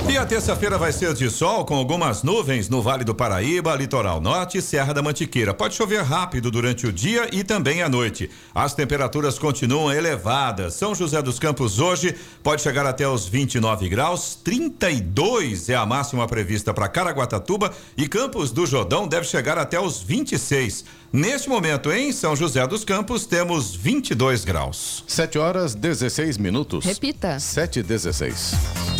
E 0.08 0.16
a 0.16 0.24
terça-feira 0.24 0.78
vai 0.78 0.90
ser 0.90 1.12
de 1.12 1.28
sol 1.28 1.66
com 1.66 1.76
algumas 1.76 2.22
nuvens 2.22 2.66
no 2.66 2.80
Vale 2.80 3.04
do 3.04 3.14
Paraíba, 3.14 3.76
Litoral 3.76 4.22
Norte 4.22 4.56
e 4.56 4.62
Serra 4.62 4.94
da 4.94 5.02
Mantiqueira. 5.02 5.52
Pode 5.52 5.74
chover 5.74 6.02
rápido 6.02 6.50
durante 6.50 6.86
o 6.86 6.92
dia 6.92 7.28
e 7.30 7.44
também 7.44 7.82
à 7.82 7.90
noite. 7.90 8.30
As 8.54 8.72
temperaturas 8.72 9.38
continuam 9.38 9.92
elevadas. 9.92 10.72
São 10.72 10.94
José 10.94 11.20
dos 11.20 11.38
Campos 11.38 11.78
hoje 11.78 12.16
pode 12.42 12.62
chegar 12.62 12.86
até 12.86 13.06
os 13.06 13.28
29 13.28 13.86
graus, 13.90 14.34
32 14.42 15.68
é 15.68 15.74
a 15.74 15.84
máxima 15.84 16.26
prevista 16.26 16.72
para 16.72 16.88
Caraguatatuba 16.88 17.70
e 17.94 18.08
Campos 18.08 18.50
do 18.50 18.64
Jordão 18.64 19.06
deve 19.06 19.26
chegar 19.26 19.58
até 19.58 19.78
os 19.78 20.00
26. 20.00 20.86
Neste 21.12 21.50
momento, 21.50 21.92
em 21.92 22.12
São 22.12 22.34
José 22.34 22.66
dos 22.66 22.82
Campos, 22.82 23.26
temos 23.26 23.74
22 23.74 24.42
graus. 24.42 25.04
7 25.06 25.38
horas 25.38 25.74
16 25.74 26.38
minutos. 26.38 26.86
Repita. 26.86 27.38
7 27.38 27.80
e 27.80 27.82
16. 27.82 28.97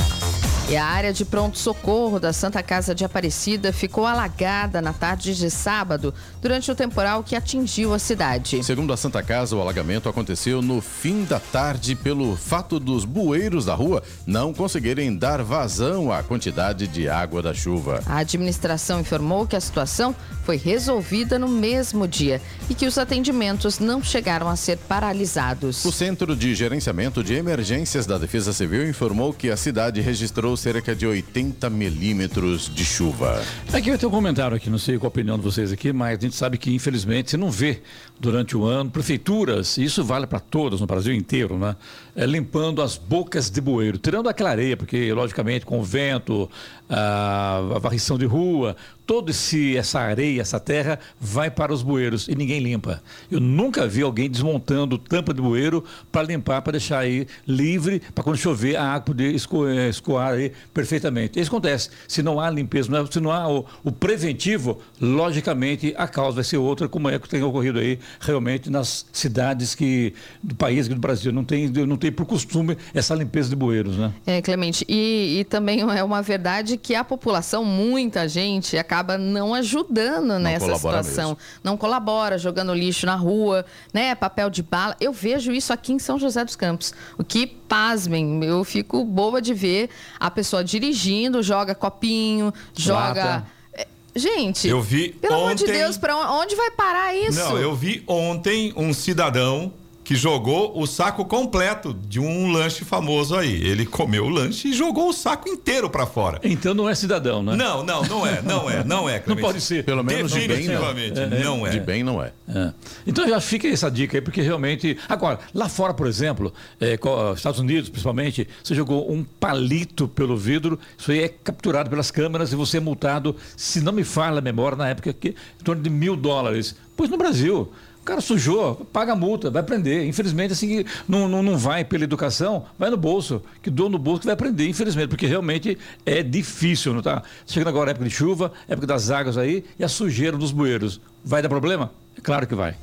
E 0.71 0.77
a 0.77 0.85
área 0.85 1.15
de 1.15 1.25
pronto-socorro 1.25 2.21
da 2.21 2.31
Santa 2.31 2.63
Casa 2.63 2.95
de 2.95 3.03
Aparecida 3.03 3.73
ficou 3.73 4.05
alagada 4.05 4.83
na 4.83 4.93
tarde 4.93 5.35
de 5.35 5.51
sábado, 5.51 6.13
durante 6.43 6.71
o 6.71 6.75
temporal 6.75 7.23
que 7.23 7.35
atingiu 7.35 7.95
a 7.95 7.99
cidade. 7.99 8.63
Segundo 8.63 8.93
a 8.93 8.97
Santa 8.99 9.23
Casa, 9.23 9.57
o 9.57 9.63
alagamento 9.63 10.11
aconteceu 10.11 10.61
no 10.61 10.83
fim 10.83 11.25
da 11.25 11.41
tarde 11.41 11.95
pelo 11.95 12.37
fato 12.37 12.79
dos 12.79 13.07
bueiros 13.07 13.65
da 13.65 13.75
rua 13.75 14.03
não 14.27 14.53
conseguirem 14.53 15.17
dar 15.17 15.43
vazão 15.43 16.13
à 16.13 16.23
quantidade 16.23 16.87
de 16.87 17.09
água 17.09 17.41
da 17.41 17.55
chuva. 17.55 18.03
A 18.05 18.19
administração 18.19 19.01
informou 19.01 19.47
que 19.47 19.57
a 19.57 19.61
situação 19.63 20.15
foi 20.45 20.59
resolvida 20.59 21.39
no 21.39 21.49
mesmo 21.49 22.07
dia 22.07 22.43
e 22.69 22.75
que 22.75 22.87
os 22.87 22.99
atendimentos 22.99 23.79
não 23.79 24.03
chegaram 24.03 24.49
a 24.49 24.57
ser 24.57 24.77
paralisados. 24.77 25.83
O 25.87 25.93
Centro 25.93 26.37
de 26.37 26.55
Gerenciamento 26.55 27.25
de 27.25 27.33
Emergências 27.33 28.05
da 28.05 28.19
Defesa 28.19 28.53
Civil 28.53 28.87
informou 28.87 29.33
que 29.33 29.51
a 29.51 29.57
cidade 29.57 30.03
registrou 30.03 30.58
cerca 30.59 30.95
de 30.95 31.07
80 31.07 31.71
milímetros 31.71 32.71
de 32.75 32.85
chuva. 32.85 33.43
Aqui 33.73 33.89
eu 33.89 33.99
tenho 33.99 34.11
um 34.11 34.15
comentário 34.15 34.57
aqui, 34.57 34.69
não 34.69 34.79
sei 34.79 34.99
qual 34.99 35.07
a 35.07 35.09
opinião 35.09 35.39
de 35.39 35.45
vocês 35.45 35.73
aqui, 35.73 35.93
mas 35.93 36.19
a 36.19 36.21
gente 36.21 36.35
sabe 36.35 36.59
que 36.59 36.75
infelizmente 36.75 37.31
você 37.31 37.37
não 37.37 37.51
vê 37.51 37.81
durante 38.21 38.57
o 38.57 38.65
ano 38.65 38.91
prefeituras, 38.91 39.79
e 39.79 39.85
isso 39.85 40.05
vale 40.05 40.27
para 40.27 40.41
todas 40.41 40.81
no 40.81 40.87
Brasil 40.87 41.15
inteiro, 41.15 41.57
né? 41.57 41.77
É, 42.19 42.27
limpando 42.27 42.83
as 42.83 42.97
bocas 42.97 43.49
de 43.49 43.61
bueiro, 43.61 43.97
tirando 43.97 44.29
aquela 44.29 44.51
areia, 44.51 44.77
porque 44.77 45.13
logicamente 45.13 45.65
com 45.65 45.79
o 45.79 45.85
vento, 45.85 46.51
a, 46.91 47.59
a 47.77 47.79
varrição 47.79 48.19
de 48.19 48.27
rua, 48.27 48.75
toda 49.09 49.31
essa 49.31 50.01
areia, 50.01 50.43
essa 50.43 50.61
terra 50.61 50.99
vai 51.19 51.51
para 51.51 51.73
os 51.73 51.83
bueiros 51.83 52.29
e 52.29 52.35
ninguém 52.35 52.61
limpa. 52.61 53.03
Eu 53.31 53.41
nunca 53.41 53.87
vi 53.87 54.03
alguém 54.03 54.29
desmontando 54.29 54.99
tampa 54.99 55.33
de 55.33 55.41
bueiro 55.41 55.83
para 56.13 56.27
limpar, 56.27 56.61
para 56.61 56.73
deixar 56.73 56.99
aí 56.99 57.27
livre, 57.47 58.03
para 58.15 58.23
quando 58.23 58.37
chover 58.37 58.77
a 58.77 58.85
água 58.85 59.07
poder 59.07 59.35
escoar, 59.35 59.89
escoar 59.89 60.33
aí 60.35 60.53
perfeitamente. 60.75 61.41
Isso 61.41 61.49
acontece. 61.49 61.89
Se 62.07 62.23
não 62.23 62.39
há 62.39 62.51
limpeza, 62.51 62.91
se 63.11 63.19
não 63.19 63.33
há 63.33 63.51
o, 63.51 63.65
o, 63.83 63.91
preventivo, 63.91 64.79
logicamente 65.01 65.95
a 65.97 66.07
causa 66.07 66.35
vai 66.35 66.45
ser 66.45 66.59
outra, 66.59 66.87
como 66.87 67.09
é 67.09 67.19
que 67.19 67.27
tem 67.27 67.43
ocorrido 67.43 67.79
aí 67.79 67.99
realmente 68.21 68.69
nas 68.69 69.07
cidades 69.11 69.75
que, 69.75 70.13
do 70.43 70.55
país, 70.55 70.87
do 70.87 70.97
Brasil. 70.97 71.33
Não 71.33 71.45
tem, 71.45 71.69
não 71.69 71.97
tem 71.97 72.08
por 72.11 72.27
costume 72.27 72.77
essa 72.95 73.15
limpeza 73.15 73.49
de 73.49 73.57
bueiros, 73.57 73.97
né? 73.97 74.13
É, 74.27 74.43
Clemente. 74.43 74.85
E, 74.89 75.39
e 75.41 75.45
também 75.45 75.81
é 75.81 76.03
uma 76.03 76.23
verdade 76.23 76.77
que 76.77 76.95
a 76.95 77.05
população, 77.05 77.65
muita 77.65 78.29
gente, 78.29 78.77
acaba 78.77 79.19
não 79.19 79.55
ajudando 79.55 80.29
não 80.29 80.39
nessa 80.39 80.75
situação. 80.75 81.31
Mesmo. 81.31 81.39
Não 81.63 81.77
colabora, 81.77 82.39
jogando 82.39 82.75
lixo 82.75 83.07
na 83.07 83.15
rua, 83.15 83.65
né? 83.93 84.15
Papel 84.15 84.51
de 84.51 84.63
bala. 84.63 84.97
Eu 85.01 85.13
vejo 85.13 85.53
isso 85.53 85.73
aqui 85.73 85.93
em 85.93 85.99
São 85.99 86.19
José 86.19 86.45
dos 86.45 86.57
Campos. 86.57 86.93
O 87.17 87.25
que, 87.25 87.47
pasmem, 87.47 88.43
eu 88.45 88.65
fico 88.65 89.05
boa 89.05 89.41
de 89.41 89.53
ver 89.53 89.91
a 90.19 90.31
pessoa 90.31 90.65
dirigindo, 90.65 91.43
joga 91.43 91.75
copinho, 91.75 92.53
joga. 92.75 93.25
Lata. 93.25 93.47
É, 93.75 93.87
gente, 94.17 94.69
eu 94.69 94.81
vi 94.81 95.11
pelo 95.11 95.35
ontem... 95.35 95.45
amor 95.45 95.55
de 95.55 95.67
Deus, 95.67 95.99
para 95.99 96.17
onde 96.33 96.57
vai 96.57 96.71
parar 96.71 97.15
isso? 97.15 97.39
Não, 97.39 97.59
eu 97.59 97.75
vi 97.75 98.03
ontem 98.07 98.73
um 98.77 98.93
cidadão 98.93 99.73
que 100.09 100.17
jogou 100.17 100.73
o 100.75 100.87
saco 100.87 101.23
completo 101.23 101.93
de 101.93 102.19
um 102.19 102.51
lanche 102.51 102.83
famoso 102.83 103.37
aí. 103.37 103.63
Ele 103.63 103.85
comeu 103.85 104.25
o 104.25 104.29
lanche 104.31 104.69
e 104.69 104.73
jogou 104.73 105.11
o 105.11 105.13
saco 105.13 105.51
inteiro 105.51 105.91
para 105.91 106.07
fora. 106.07 106.41
Então 106.43 106.73
não 106.73 106.89
é 106.89 106.95
cidadão, 106.95 107.43
né? 107.43 107.55
Não, 107.55 107.85
não, 107.85 108.03
não 108.05 108.27
é, 108.27 108.41
não 108.41 108.71
é, 108.71 108.83
não 108.83 109.07
é. 109.07 109.23
Não 109.29 109.37
pode 109.37 109.61
ser. 109.61 109.85
Pelo 109.85 110.03
menos 110.03 110.33
de 110.33 110.39
bem 110.49 110.67
não. 110.67 110.81
Definitivamente, 110.81 111.45
não 111.45 111.67
é. 111.67 111.71
De 111.71 111.81
bem 111.81 112.03
não 112.03 112.23
é. 112.23 112.33
É. 112.49 112.73
Então 113.07 113.29
já 113.29 113.39
fica 113.39 113.69
essa 113.69 113.91
dica 113.91 114.17
aí, 114.17 114.23
porque 114.23 114.41
realmente. 114.41 114.97
Agora, 115.07 115.41
lá 115.53 115.69
fora, 115.69 115.93
por 115.93 116.07
exemplo, 116.07 116.55
é, 116.81 116.99
Estados 117.37 117.61
Unidos 117.61 117.91
principalmente, 117.91 118.49
você 118.65 118.75
jogou 118.75 119.13
um 119.13 119.23
palito 119.23 120.09
pelo 120.09 120.39
vidro, 120.39 120.79
isso 120.97 121.13
aí 121.13 121.25
é 121.25 121.29
capturado 121.29 121.91
pelas 121.91 122.11
câmeras 122.11 122.51
e 122.51 122.57
você 122.57 122.79
é 122.79 122.81
multado, 122.81 123.37
se 123.55 123.83
não 123.83 123.93
me 123.93 124.05
falha 124.05 124.39
a 124.39 124.41
memória, 124.41 124.79
na 124.79 124.89
época, 124.89 125.13
que, 125.13 125.29
em 125.29 125.63
torno 125.63 125.83
de 125.83 125.91
mil 125.91 126.17
dólares. 126.17 126.75
Pois 126.97 127.11
no 127.11 127.19
Brasil. 127.19 127.71
Cara 128.09 128.23
sujou, 128.23 128.87
paga 128.91 129.13
a 129.13 129.15
multa, 129.15 129.51
vai 129.51 129.63
prender. 129.63 130.07
Infelizmente, 130.07 130.55
assim, 130.55 130.83
não, 131.07 131.29
não, 131.29 131.43
não 131.43 131.59
vai 131.59 131.85
pela 131.85 132.05
educação, 132.05 132.65
vai 132.79 132.89
no 132.89 132.97
bolso. 132.97 133.43
Que 133.63 133.69
dou 133.69 133.91
no 133.91 133.99
bolso 133.99 134.23
que 134.23 134.27
vai 134.27 134.35
prender, 134.35 134.67
infelizmente, 134.67 135.11
porque 135.11 135.27
realmente 135.27 135.77
é 136.07 136.23
difícil, 136.23 136.95
não 136.95 137.03
tá? 137.03 137.23
Chegando 137.47 137.69
agora 137.69 137.91
a 137.91 137.93
época 137.93 138.07
de 138.07 138.11
chuva, 138.11 138.51
época 138.67 138.87
das 138.87 139.11
águas 139.11 139.37
aí, 139.37 139.63
e 139.79 139.85
a 139.85 139.89
sujeira 139.89 140.39
dos 140.39 140.53
bueiros. 140.53 141.03
Vai 141.23 141.43
dar 141.43 141.51
problema? 141.51 141.93
É 142.17 142.23
claro 142.23 142.47
que 142.47 142.55
vai. 142.55 142.77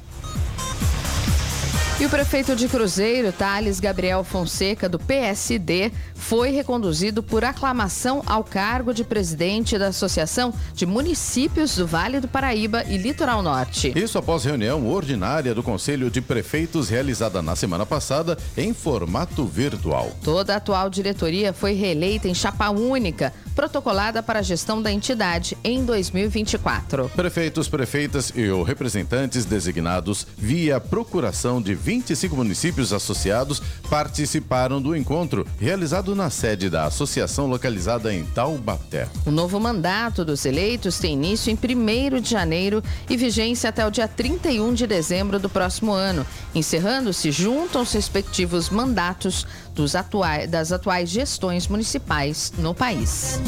E 2.06 2.08
o 2.08 2.10
prefeito 2.12 2.56
de 2.56 2.68
Cruzeiro, 2.68 3.32
Thales 3.32 3.80
Gabriel 3.80 4.24
Fonseca, 4.24 4.88
do 4.88 5.00
PSD, 5.00 5.92
foi 6.14 6.52
reconduzido 6.52 7.24
por 7.24 7.44
aclamação 7.44 8.22
ao 8.28 8.44
cargo 8.44 8.94
de 8.94 9.04
presidente 9.04 9.76
da 9.76 9.88
Associação 9.88 10.54
de 10.76 10.86
Municípios 10.86 11.76
do 11.76 11.88
Vale 11.88 12.20
do 12.20 12.28
Paraíba 12.28 12.84
e 12.84 12.96
Litoral 12.96 13.42
Norte. 13.42 13.92
Isso 13.96 14.20
após 14.20 14.44
reunião 14.44 14.88
ordinária 14.88 15.56
do 15.56 15.64
Conselho 15.64 16.12
de 16.12 16.22
Prefeitos 16.22 16.90
realizada 16.90 17.42
na 17.42 17.56
semana 17.56 17.88
passada 17.88 18.38
em 18.56 18.72
formato 18.72 19.44
virtual. 19.44 20.12
Toda 20.24 20.54
a 20.54 20.58
atual 20.58 20.92
diretoria 20.92 21.54
foi 21.54 21.74
reeleita 21.74 22.28
em 22.28 22.36
chapa 22.36 22.70
única, 22.70 23.34
protocolada 23.56 24.22
para 24.22 24.40
a 24.40 24.44
gestão 24.44 24.82
da 24.82 24.92
entidade 24.92 25.58
em 25.64 25.86
2024. 25.86 27.10
Prefeitos, 27.16 27.68
prefeitas 27.68 28.32
e 28.36 28.50
ou 28.50 28.62
representantes 28.62 29.46
designados 29.46 30.28
via 30.38 30.80
procuração 30.80 31.62
de 31.62 31.74
25 31.74 32.36
municípios 32.36 32.92
associados 32.92 33.62
participaram 33.90 34.82
do 34.82 34.96
encontro 34.96 35.48
realizado 35.60 36.16
na 36.16 36.30
sede 36.30 36.70
da 36.70 36.86
associação 36.86 37.48
localizada 37.48 38.14
em 38.14 38.26
Taubaté. 38.26 39.08
O 39.26 39.32
novo 39.32 39.60
mandato 39.60 40.26
dos 40.26 40.46
eleitos 40.46 41.00
tem 41.00 41.14
início 41.14 41.50
em 41.50 41.56
1 41.56 42.22
de 42.22 42.30
janeiro 42.30 42.84
e 43.10 43.16
vigência 43.16 43.70
até 43.70 43.86
o 43.86 43.92
dia 43.92 44.08
31 44.08 44.74
de 44.74 44.86
dezembro 44.86 45.40
do 45.40 45.50
próximo 45.50 45.94
ano, 45.94 46.26
encerrando-se 46.54 47.32
junto 47.32 47.78
aos 47.78 47.94
respectivos 47.94 48.70
mandatos 48.70 49.48
dos 49.76 49.94
atua- 49.96 50.48
das 50.48 50.72
atuais 50.72 51.10
gestões 51.10 51.68
municipais 51.68 52.52
no 52.58 52.74
país. 52.74 53.40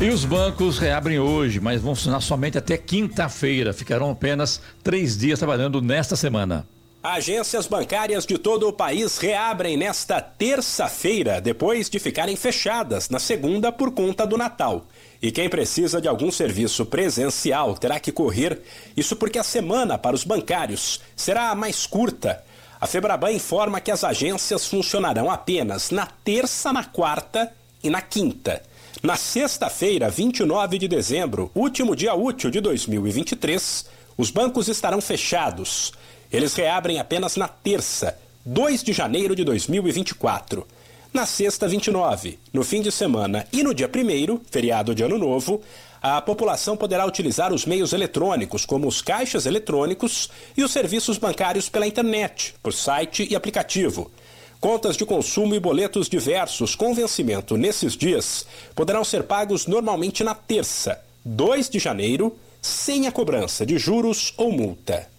E 0.00 0.08
os 0.10 0.24
bancos 0.24 0.78
reabrem 0.78 1.18
hoje, 1.18 1.58
mas 1.60 1.80
vão 1.80 1.94
funcionar 1.94 2.20
somente 2.20 2.58
até 2.58 2.76
quinta-feira. 2.76 3.72
Ficarão 3.72 4.10
apenas 4.10 4.60
três 4.84 5.16
dias 5.16 5.38
trabalhando 5.38 5.80
nesta 5.80 6.14
semana. 6.14 6.66
Agências 7.02 7.66
bancárias 7.66 8.24
de 8.24 8.38
todo 8.38 8.68
o 8.68 8.72
país 8.72 9.18
reabrem 9.18 9.76
nesta 9.76 10.20
terça-feira, 10.20 11.40
depois 11.40 11.90
de 11.90 11.98
ficarem 11.98 12.36
fechadas 12.36 13.08
na 13.08 13.18
segunda 13.18 13.72
por 13.72 13.90
conta 13.90 14.24
do 14.24 14.36
Natal. 14.38 14.86
E 15.20 15.32
quem 15.32 15.48
precisa 15.48 16.00
de 16.00 16.06
algum 16.06 16.30
serviço 16.30 16.86
presencial 16.86 17.74
terá 17.74 17.98
que 17.98 18.12
correr, 18.12 18.60
isso 18.96 19.16
porque 19.16 19.38
a 19.38 19.42
semana 19.42 19.98
para 19.98 20.14
os 20.14 20.22
bancários 20.22 21.00
será 21.16 21.54
mais 21.56 21.86
curta. 21.86 22.42
A 22.82 22.86
Febraban 22.88 23.30
informa 23.30 23.80
que 23.80 23.92
as 23.92 24.02
agências 24.02 24.66
funcionarão 24.66 25.30
apenas 25.30 25.92
na 25.92 26.04
terça, 26.04 26.72
na 26.72 26.82
quarta 26.82 27.52
e 27.80 27.88
na 27.88 28.02
quinta. 28.02 28.60
Na 29.00 29.14
sexta-feira, 29.14 30.10
29 30.10 30.78
de 30.78 30.88
dezembro, 30.88 31.48
último 31.54 31.94
dia 31.94 32.12
útil 32.12 32.50
de 32.50 32.60
2023, 32.60 33.86
os 34.18 34.32
bancos 34.32 34.66
estarão 34.66 35.00
fechados. 35.00 35.92
Eles 36.32 36.54
reabrem 36.54 36.98
apenas 36.98 37.36
na 37.36 37.46
terça, 37.46 38.18
2 38.44 38.82
de 38.82 38.92
janeiro 38.92 39.36
de 39.36 39.44
2024. 39.44 40.66
Na 41.12 41.26
sexta, 41.26 41.68
29, 41.68 42.38
no 42.54 42.64
fim 42.64 42.80
de 42.80 42.90
semana 42.90 43.46
e 43.52 43.62
no 43.62 43.74
dia 43.74 43.86
1, 43.86 44.40
feriado 44.50 44.94
de 44.94 45.02
Ano 45.02 45.18
Novo, 45.18 45.60
a 46.00 46.22
população 46.22 46.74
poderá 46.74 47.04
utilizar 47.04 47.52
os 47.52 47.66
meios 47.66 47.92
eletrônicos, 47.92 48.64
como 48.64 48.88
os 48.88 49.02
caixas 49.02 49.44
eletrônicos 49.44 50.30
e 50.56 50.64
os 50.64 50.72
serviços 50.72 51.18
bancários 51.18 51.68
pela 51.68 51.86
internet, 51.86 52.54
por 52.62 52.72
site 52.72 53.28
e 53.30 53.36
aplicativo. 53.36 54.10
Contas 54.58 54.96
de 54.96 55.04
consumo 55.04 55.54
e 55.54 55.60
boletos 55.60 56.08
diversos 56.08 56.74
com 56.74 56.94
vencimento 56.94 57.58
nesses 57.58 57.94
dias 57.94 58.46
poderão 58.74 59.04
ser 59.04 59.24
pagos 59.24 59.66
normalmente 59.66 60.24
na 60.24 60.34
terça, 60.34 60.98
2 61.26 61.68
de 61.68 61.78
janeiro, 61.78 62.34
sem 62.62 63.06
a 63.06 63.12
cobrança 63.12 63.66
de 63.66 63.76
juros 63.76 64.32
ou 64.38 64.50
multa. 64.50 65.11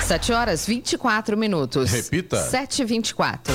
7 0.04 0.32
horas 0.32 0.68
24 0.68 1.38
minutos. 1.38 1.90
Repita. 1.90 2.38
7 2.38 2.82
e 2.82 2.86
24. 2.86 3.54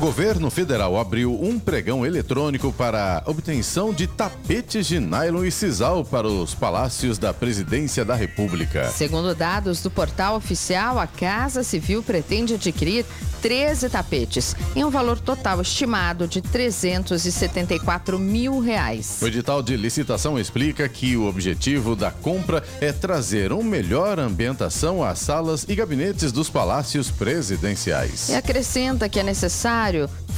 O 0.00 0.06
governo 0.10 0.50
federal 0.50 0.96
abriu 0.96 1.38
um 1.44 1.58
pregão 1.58 2.06
eletrônico 2.06 2.72
para 2.72 3.18
a 3.18 3.30
obtenção 3.30 3.92
de 3.92 4.06
tapetes 4.06 4.86
de 4.86 4.98
nylon 4.98 5.44
e 5.44 5.52
sisal 5.52 6.02
para 6.02 6.26
os 6.26 6.54
palácios 6.54 7.18
da 7.18 7.34
Presidência 7.34 8.02
da 8.02 8.14
República. 8.14 8.88
Segundo 8.92 9.34
dados 9.34 9.82
do 9.82 9.90
portal 9.90 10.36
oficial, 10.36 10.98
a 10.98 11.06
Casa 11.06 11.62
Civil 11.62 12.02
pretende 12.02 12.54
adquirir 12.54 13.04
13 13.42 13.88
tapetes, 13.88 14.54
em 14.76 14.84
um 14.84 14.90
valor 14.90 15.18
total 15.18 15.60
estimado 15.60 16.28
de 16.28 16.40
374 16.40 18.18
mil 18.18 18.58
reais. 18.58 19.18
O 19.20 19.26
edital 19.26 19.62
de 19.62 19.76
licitação 19.76 20.38
explica 20.38 20.88
que 20.88 21.16
o 21.16 21.26
objetivo 21.26 21.96
da 21.96 22.10
compra 22.10 22.62
é 22.80 22.92
trazer 22.92 23.52
uma 23.52 23.62
melhor 23.62 24.18
ambientação 24.18 25.02
às 25.02 25.18
salas 25.20 25.64
e 25.68 25.74
gabinetes 25.74 26.32
dos 26.32 26.50
palácios 26.50 27.10
presidenciais. 27.10 28.28
E 28.28 28.34
acrescenta 28.34 29.08
que 29.08 29.18
é 29.18 29.22
necessário 29.22 29.89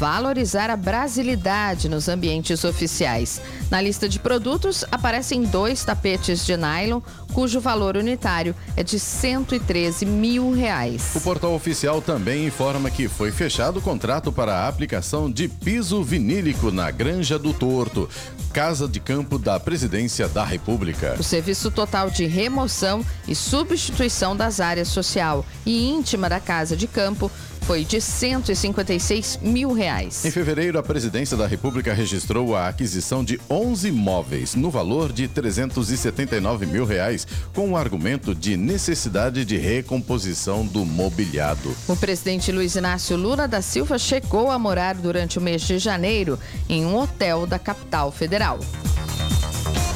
valorizar 0.03 0.69
a 0.69 0.77
brasilidade 0.77 1.89
nos 1.89 2.09
ambientes 2.09 2.65
oficiais. 2.65 3.41
Na 3.71 3.81
lista 3.81 4.09
de 4.09 4.19
produtos 4.19 4.85
aparecem 4.91 5.45
dois 5.45 5.85
tapetes 5.85 6.45
de 6.45 6.57
nylon, 6.57 7.01
cujo 7.33 7.61
valor 7.61 7.97
unitário 7.97 8.55
é 8.77 8.83
de 8.83 8.99
113 8.99 10.05
mil 10.05 10.53
reais. 10.53 11.13
O 11.15 11.21
portal 11.21 11.55
oficial 11.55 12.03
também 12.03 12.47
informa 12.47 12.91
que 12.91 13.09
foi 13.09 13.31
fechado 13.31 13.79
o 13.79 13.83
contrato 13.83 14.33
para 14.33 14.55
a 14.55 14.69
aplicação 14.69 15.31
de 15.31 15.47
piso 15.47 16.03
vinílico 16.03 16.71
na 16.71 16.91
Granja 16.91 17.39
do 17.39 17.55
Torto, 17.55 18.09
casa 18.53 18.89
de 18.89 19.01
campo 19.01 19.39
da 19.39 19.59
Presidência 19.61 20.29
da 20.29 20.45
República. 20.45 21.17
O 21.19 21.23
serviço 21.23 21.71
total 21.71 22.11
de 22.11 22.27
remoção 22.27 23.05
e 23.27 23.35
substituição 23.35 24.37
das 24.37 24.61
áreas 24.61 24.89
social 24.89 25.47
e 25.65 25.89
íntima 25.89 26.29
da 26.29 26.41
casa 26.41 26.77
de 26.77 26.87
campo 26.87 27.31
foi 27.63 27.85
de 27.85 28.01
156 28.01 29.39
mil 29.43 29.73
reais. 29.73 30.25
Em 30.25 30.31
fevereiro, 30.31 30.79
a 30.79 30.83
Presidência 30.83 31.37
da 31.37 31.47
República 31.47 31.93
registrou 31.93 32.55
a 32.57 32.69
aquisição 32.69 33.25
de 33.25 33.41
11 33.49 33.89
imóveis 33.89 34.55
no 34.55 34.71
valor 34.71 35.13
de 35.13 35.29
379 35.29 36.67
mil 36.67 36.85
reais, 36.85 37.27
com 37.55 37.71
o 37.71 37.77
argumento 37.77 38.35
de 38.35 38.57
necessidade 38.57 39.45
de 39.45 39.57
recomposição 39.57 40.67
do 40.67 40.85
mobiliado. 40.85 41.75
O 41.89 41.97
presidente 41.97 42.51
Luiz 42.53 42.75
Inácio 42.75 43.17
Lula 43.17 43.47
da 43.47 43.63
Silva 43.63 43.99
chegou 43.99 44.51
a 44.51 44.59
morar 44.59 44.95
durante 44.95 45.39
o 45.39 45.43
mês 45.43 45.63
de 45.63 45.79
janeiro 45.79 46.39
em 46.69 46.85
um 46.85 46.97
hotel 46.97 47.47
da 47.47 47.59
capital 47.59 48.11
federal. 48.11 48.59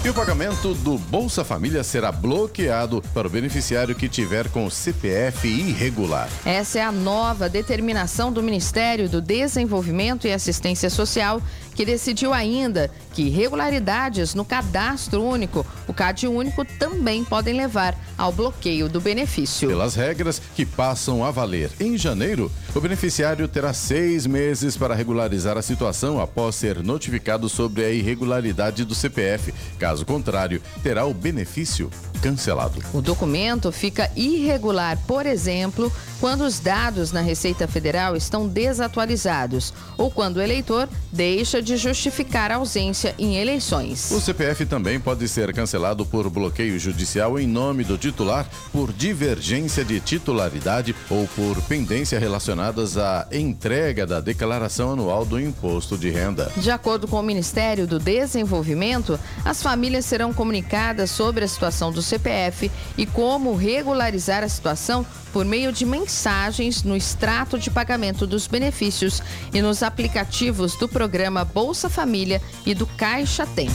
E 0.07 0.09
o 0.09 0.14
pagamento 0.14 0.73
do 0.73 0.99
Bolsa 0.99 1.45
Família 1.45 1.83
será 1.83 2.12
bloqueado 2.12 3.03
para 3.12 3.27
o 3.27 3.31
beneficiário 3.31 3.92
que 3.92 4.09
tiver 4.09 4.49
com 4.51 4.71
CPF 4.71 5.49
irregular. 5.49 6.29
Essa 6.45 6.79
é 6.79 6.83
a 6.83 6.92
nova 6.92 7.49
determinação 7.49 8.33
do 8.33 8.40
Ministério 8.40 9.09
do 9.09 9.21
Desenvolvimento 9.21 10.29
e 10.29 10.33
Assistência 10.33 10.88
Social 10.90 11.42
que 11.76 11.84
decidiu 11.84 12.32
ainda 12.32 12.90
que 13.12 13.22
irregularidades 13.22 14.34
no 14.34 14.44
cadastro 14.44 15.22
único, 15.22 15.64
o 15.86 15.92
CAD 15.92 16.26
único, 16.26 16.64
também 16.64 17.22
podem 17.22 17.54
levar 17.54 17.96
ao 18.16 18.32
bloqueio 18.32 18.88
do 18.88 19.00
benefício. 19.00 19.68
Pelas 19.68 19.94
regras 19.94 20.40
que 20.54 20.64
passam 20.64 21.24
a 21.24 21.30
valer 21.30 21.70
em 21.78 21.96
janeiro, 21.96 22.50
o 22.74 22.80
beneficiário 22.80 23.46
terá 23.46 23.72
seis 23.72 24.26
meses 24.26 24.76
para 24.76 24.94
regularizar 24.94 25.56
a 25.56 25.62
situação 25.62 26.20
após 26.20 26.56
ser 26.56 26.82
notificado 26.82 27.48
sobre 27.48 27.84
a 27.84 27.90
irregularidade 27.90 28.84
do 28.84 28.94
CPF. 28.94 29.52
Caso 29.78 30.04
contrário, 30.04 30.62
terá 30.82 31.04
o 31.04 31.14
benefício 31.14 31.90
cancelado. 32.22 32.82
O 32.92 33.00
documento 33.00 33.70
fica 33.70 34.10
irregular, 34.16 34.98
por 35.06 35.26
exemplo, 35.26 35.92
quando 36.20 36.42
os 36.42 36.58
dados 36.58 37.12
na 37.12 37.20
Receita 37.20 37.68
Federal 37.68 38.16
estão 38.16 38.48
desatualizados 38.48 39.72
ou 39.96 40.10
quando 40.10 40.38
o 40.38 40.42
eleitor 40.42 40.88
deixa 41.12 41.62
de 41.62 41.65
justificar 41.74 42.52
a 42.52 42.57
ausência 42.57 43.14
em 43.18 43.37
eleições. 43.37 44.11
O 44.11 44.20
CPF 44.20 44.66
também 44.66 45.00
pode 45.00 45.26
ser 45.26 45.55
cancelado 45.55 46.05
por 46.05 46.29
bloqueio 46.29 46.79
judicial 46.79 47.38
em 47.38 47.46
nome 47.46 47.83
do 47.83 47.96
titular 47.96 48.46
por 48.70 48.92
divergência 48.92 49.83
de 49.83 49.98
titularidade 50.00 50.94
ou 51.09 51.26
por 51.29 51.62
pendência 51.62 52.18
relacionadas 52.18 52.98
à 52.98 53.26
entrega 53.33 54.07
da 54.07 54.20
declaração 54.20 54.92
anual 54.92 55.24
do 55.24 55.40
imposto 55.40 55.96
de 55.96 56.11
renda. 56.11 56.52
De 56.59 56.70
acordo 56.70 57.09
com 57.09 57.18
o 57.18 57.22
Ministério 57.22 57.87
do 57.87 57.98
Desenvolvimento, 57.98 59.18
as 59.44 59.62
famílias 59.62 60.05
serão 60.05 60.35
comunicadas 60.35 61.11
sobre 61.11 61.44
a 61.44 61.48
situação 61.48 61.90
do 61.90 62.02
CPF 62.02 62.70
e 62.98 63.07
como 63.07 63.55
regularizar 63.55 64.42
a 64.42 64.48
situação 64.48 65.07
por 65.37 65.44
meio 65.44 65.70
de 65.70 65.85
mensagens 65.85 66.83
no 66.83 66.96
extrato 66.96 67.59
de 67.59 67.70
pagamento 67.70 68.27
dos 68.27 68.46
benefícios 68.46 69.22
e 69.53 69.61
nos 69.61 69.83
aplicativos 69.83 70.77
do 70.77 70.88
programa 70.88 71.44
Bolsa 71.44 71.90
Família 71.90 72.40
e 72.64 72.75
do 72.75 72.87
Caixa 72.87 73.46
Tem. 73.46 73.68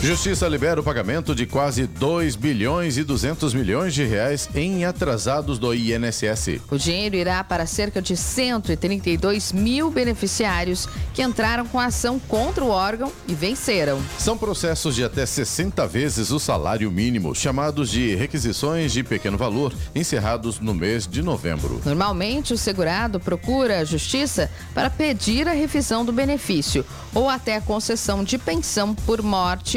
Justiça 0.00 0.46
libera 0.46 0.80
o 0.80 0.84
pagamento 0.84 1.34
de 1.34 1.44
quase 1.44 1.84
2 1.84 2.36
bilhões 2.36 2.96
e 2.96 3.02
200 3.02 3.52
milhões 3.52 3.92
de 3.92 4.04
reais 4.04 4.48
em 4.54 4.84
atrasados 4.84 5.58
do 5.58 5.74
INSS. 5.74 6.60
O 6.70 6.78
dinheiro 6.78 7.16
irá 7.16 7.42
para 7.42 7.66
cerca 7.66 8.00
de 8.00 8.16
132 8.16 9.52
mil 9.52 9.90
beneficiários 9.90 10.88
que 11.12 11.20
entraram 11.20 11.66
com 11.66 11.80
ação 11.80 12.18
contra 12.18 12.62
o 12.62 12.68
órgão 12.68 13.12
e 13.26 13.34
venceram. 13.34 14.00
São 14.18 14.38
processos 14.38 14.94
de 14.94 15.02
até 15.02 15.26
60 15.26 15.84
vezes 15.88 16.30
o 16.30 16.38
salário 16.38 16.90
mínimo, 16.92 17.34
chamados 17.34 17.90
de 17.90 18.14
requisições 18.14 18.92
de 18.92 19.02
pequeno 19.02 19.36
valor, 19.36 19.74
encerrados 19.94 20.60
no 20.60 20.74
mês 20.74 21.08
de 21.08 21.22
novembro. 21.22 21.80
Normalmente, 21.84 22.52
o 22.52 22.58
segurado 22.58 23.18
procura 23.18 23.80
a 23.80 23.84
justiça 23.84 24.48
para 24.72 24.88
pedir 24.88 25.48
a 25.48 25.52
revisão 25.52 26.04
do 26.04 26.12
benefício 26.12 26.86
ou 27.12 27.28
até 27.28 27.56
a 27.56 27.60
concessão 27.60 28.22
de 28.22 28.38
pensão 28.38 28.94
por 28.94 29.22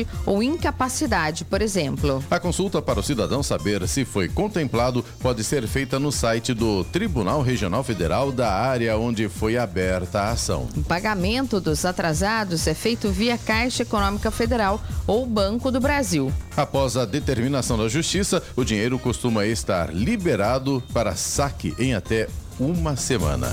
morte 0.01 0.07
ou 0.25 0.41
incapacidade, 0.41 1.45
por 1.45 1.61
exemplo. 1.61 2.23
A 2.29 2.39
consulta 2.39 2.81
para 2.81 2.99
o 2.99 3.03
cidadão 3.03 3.43
saber 3.43 3.87
se 3.87 4.05
foi 4.05 4.27
contemplado 4.27 5.03
pode 5.19 5.43
ser 5.43 5.67
feita 5.67 5.99
no 5.99 6.11
site 6.11 6.53
do 6.53 6.83
Tribunal 6.85 7.41
Regional 7.41 7.83
Federal 7.83 8.31
da 8.31 8.51
área 8.53 8.97
onde 8.97 9.27
foi 9.29 9.57
aberta 9.57 10.21
a 10.21 10.31
ação. 10.31 10.67
O 10.75 10.83
pagamento 10.83 11.59
dos 11.59 11.85
atrasados 11.85 12.67
é 12.67 12.73
feito 12.73 13.09
via 13.09 13.37
Caixa 13.37 13.83
Econômica 13.83 14.31
Federal 14.31 14.81
ou 15.07 15.25
Banco 15.25 15.71
do 15.71 15.79
Brasil. 15.79 16.31
Após 16.55 16.97
a 16.97 17.05
determinação 17.05 17.77
da 17.77 17.87
Justiça, 17.87 18.41
o 18.55 18.63
dinheiro 18.63 18.99
costuma 18.99 19.45
estar 19.45 19.93
liberado 19.93 20.83
para 20.93 21.15
saque 21.15 21.73
em 21.77 21.93
até 21.93 22.27
uma 22.59 22.95
semana. 22.95 23.49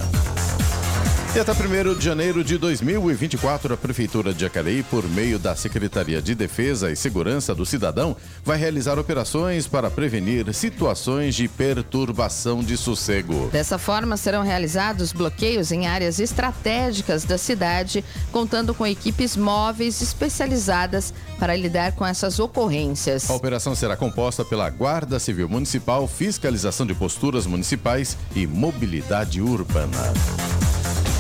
E 1.37 1.41
até 1.41 1.53
1 1.53 1.95
de 1.95 2.05
janeiro 2.05 2.43
de 2.43 2.57
2024, 2.57 3.75
a 3.75 3.77
Prefeitura 3.77 4.33
de 4.33 4.41
Jacareí, 4.41 4.83
por 4.83 5.07
meio 5.09 5.39
da 5.39 5.55
Secretaria 5.55 6.23
de 6.23 6.35
Defesa 6.35 6.91
e 6.91 6.97
Segurança 6.97 7.55
do 7.55 7.67
Cidadão, 7.67 8.17
vai 8.43 8.59
realizar 8.59 8.99
operações 8.99 9.69
para 9.69 9.91
prevenir 9.91 10.53
situações 10.55 11.35
de 11.35 11.47
perturbação 11.47 12.61
de 12.61 12.77
sossego. 12.79 13.51
Dessa 13.53 13.79
forma, 13.79 14.17
serão 14.17 14.43
realizados 14.43 15.13
bloqueios 15.13 15.71
em 15.71 15.87
áreas 15.87 16.19
estratégicas 16.19 17.25
da 17.25 17.37
cidade, 17.37 18.03
contando 18.33 18.75
com 18.75 18.87
equipes 18.87 19.37
móveis 19.37 20.01
especializadas 20.01 21.13
para 21.39 21.55
lidar 21.55 21.93
com 21.93 22.07
essas 22.07 22.41
ocorrências. 22.41 23.31
A 23.31 23.35
operação 23.35 23.75
será 23.75 23.97
composta 23.97 24.45
pela 24.45 24.69
Guarda 24.71 25.21
Civil 25.21 25.49
Municipal, 25.49 26.09
Fiscalização 26.09 26.87
de 26.87 26.95
Posturas 26.95 27.47
Municipais 27.47 28.17
e 28.35 28.47
Mobilidade 28.47 29.43
Urbana. 29.43 30.13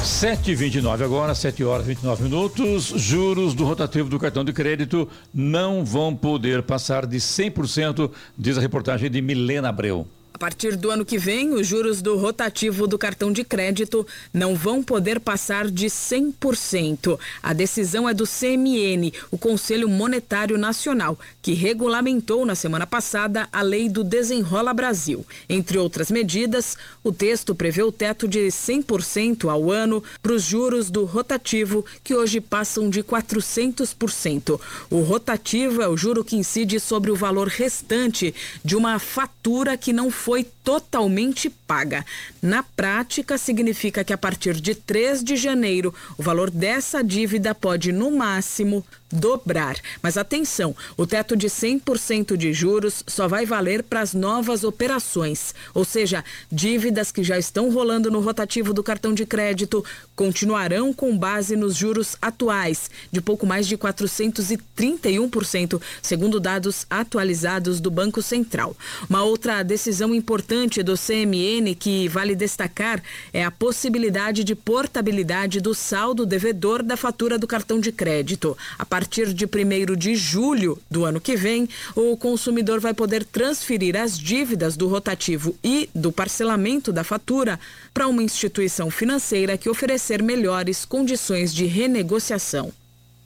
7h29 0.03 1.05
agora, 1.05 1.35
7 1.35 1.65
horas 1.65 1.85
e 1.85 1.89
29 1.89 2.23
minutos. 2.23 2.93
Juros 2.97 3.55
do 3.55 3.65
rotativo 3.65 4.09
do 4.09 4.19
cartão 4.19 4.45
de 4.45 4.53
crédito 4.53 5.09
não 5.35 5.85
vão 5.85 6.15
poder 6.15 6.63
passar 6.63 7.05
de 7.05 7.19
100%, 7.19 8.11
diz 8.37 8.57
a 8.57 8.61
reportagem 8.61 9.11
de 9.11 9.21
Milena 9.21 9.69
Abreu. 9.69 10.07
A 10.39 10.47
partir 10.49 10.77
do 10.77 10.89
ano 10.89 11.05
que 11.05 11.19
vem, 11.19 11.53
os 11.53 11.67
juros 11.67 12.01
do 12.01 12.17
rotativo 12.17 12.87
do 12.87 12.97
cartão 12.97 13.33
de 13.33 13.43
crédito 13.43 14.07
não 14.33 14.55
vão 14.55 14.85
poder 14.85 15.19
passar 15.19 15.69
de 15.69 15.87
100%. 15.87 17.19
A 17.43 17.53
decisão 17.53 18.09
é 18.09 18.15
do 18.15 18.23
CMN, 18.23 19.13
o 19.33 19.37
Conselho 19.37 19.89
Monetário 19.89 20.57
Nacional, 20.57 21.19
que 21.43 21.55
regulamentou 21.55 22.47
na 22.47 22.55
semana 22.55 22.87
passada 22.87 23.49
a 23.51 23.63
lei 23.63 23.89
do 23.89 24.05
Desenrola 24.05 24.73
Brasil. 24.73 25.27
Entre 25.49 25.77
outras 25.77 26.09
medidas, 26.09 26.79
o 27.03 27.11
texto 27.11 27.53
prevê 27.53 27.83
o 27.83 27.91
teto 27.91 28.29
de 28.29 28.47
100% 28.47 29.51
ao 29.51 29.73
ano 29.73 30.05
para 30.23 30.33
os 30.33 30.45
juros 30.45 30.89
do 30.89 31.05
rotativo, 31.05 31.85
que 32.05 32.15
hoje 32.15 32.41
passam 32.41 32.89
de 32.89 33.03
400%. 33.03 34.61
O 34.89 35.01
rotativo 35.01 35.83
é 35.83 35.89
o 35.89 35.97
juro 35.97 36.23
que 36.23 36.37
incide 36.37 36.79
sobre 36.79 37.11
o 37.11 37.17
valor 37.17 37.49
restante 37.49 38.33
de 38.65 38.77
uma 38.77 39.01
fatura 39.01 39.77
que 39.77 39.93
não 39.93 40.13
foi 40.13 40.28
foi 40.29 40.45
totalmente 40.69 41.49
paga. 41.49 42.05
Na 42.43 42.63
prática, 42.63 43.39
significa 43.39 44.05
que 44.05 44.13
a 44.13 44.19
partir 44.19 44.61
de 44.61 44.75
3 44.75 45.25
de 45.25 45.35
janeiro, 45.35 45.95
o 46.19 46.23
valor 46.23 46.51
dessa 46.51 47.03
dívida 47.03 47.55
pode, 47.55 47.91
no 47.91 48.11
máximo, 48.11 48.85
dobrar. 49.11 49.77
Mas 50.03 50.19
atenção, 50.19 50.77
o 50.97 51.07
teto 51.07 51.37
de 51.37 51.49
100% 51.49 52.37
de 52.37 52.53
juros 52.53 53.03
só 53.07 53.27
vai 53.27 53.47
valer 53.47 53.83
para 53.83 54.01
as 54.01 54.13
novas 54.13 54.65
operações, 54.65 55.55
ou 55.73 55.83
seja, 55.85 56.23
dívidas 56.53 57.11
que 57.11 57.25
já 57.25 57.39
estão 57.39 57.71
rolando 57.71 58.11
no 58.11 58.21
rotativo 58.21 58.75
do 58.75 58.83
cartão 58.83 59.15
de 59.15 59.25
crédito 59.25 59.83
continuarão 60.15 60.93
com 60.93 61.17
base 61.17 61.57
nos 61.57 61.75
juros 61.75 62.19
atuais, 62.21 62.91
de 63.11 63.23
pouco 63.23 63.47
mais 63.47 63.67
de 63.67 63.79
431%, 63.79 65.81
segundo 66.03 66.39
dados 66.39 66.85
atualizados 66.91 67.81
do 67.81 67.91
Banco 67.91 68.21
Central. 68.21 68.77
Uma 69.09 69.23
outra 69.23 69.63
decisão 69.63 70.15
importante 70.15 70.58
importante 70.59 70.83
do 70.83 70.95
CMN 70.97 71.73
que 71.77 72.09
vale 72.09 72.35
destacar 72.35 73.01
é 73.33 73.45
a 73.45 73.51
possibilidade 73.51 74.43
de 74.43 74.57
portabilidade 74.57 75.61
do 75.61 75.73
saldo 75.73 76.27
devedor 76.27 76.83
da 76.83 76.97
fatura 76.97 77.39
do 77.39 77.47
cartão 77.47 77.79
de 77.79 77.93
crédito. 77.93 78.59
A 78.77 78.85
partir 78.85 79.33
de 79.33 79.45
1 79.45 79.97
de 79.97 80.17
julho 80.17 80.77
do 80.91 81.05
ano 81.05 81.21
que 81.21 81.37
vem, 81.37 81.69
o 81.95 82.17
consumidor 82.17 82.81
vai 82.81 82.93
poder 82.93 83.25
transferir 83.25 83.97
as 83.97 84.19
dívidas 84.19 84.77
do 84.77 84.89
rotativo 84.89 85.55
e 85.63 85.89
do 85.95 86.11
parcelamento 86.11 86.93
da 86.93 87.05
fatura 87.05 87.59
para 87.95 88.09
uma 88.09 88.23
instituição 88.23 88.91
financeira 88.91 89.57
que 89.57 89.71
oferecer 89.71 90.21
melhores 90.23 90.85
condições 90.85 91.55
de 91.55 91.67
renegociação. 91.67 92.73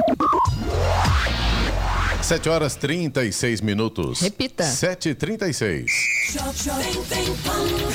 7 2.23 2.49
horas 2.49 2.77
36 2.77 3.61
minutos. 3.61 4.21
Repita. 4.21 4.63
7h36. 4.63 5.87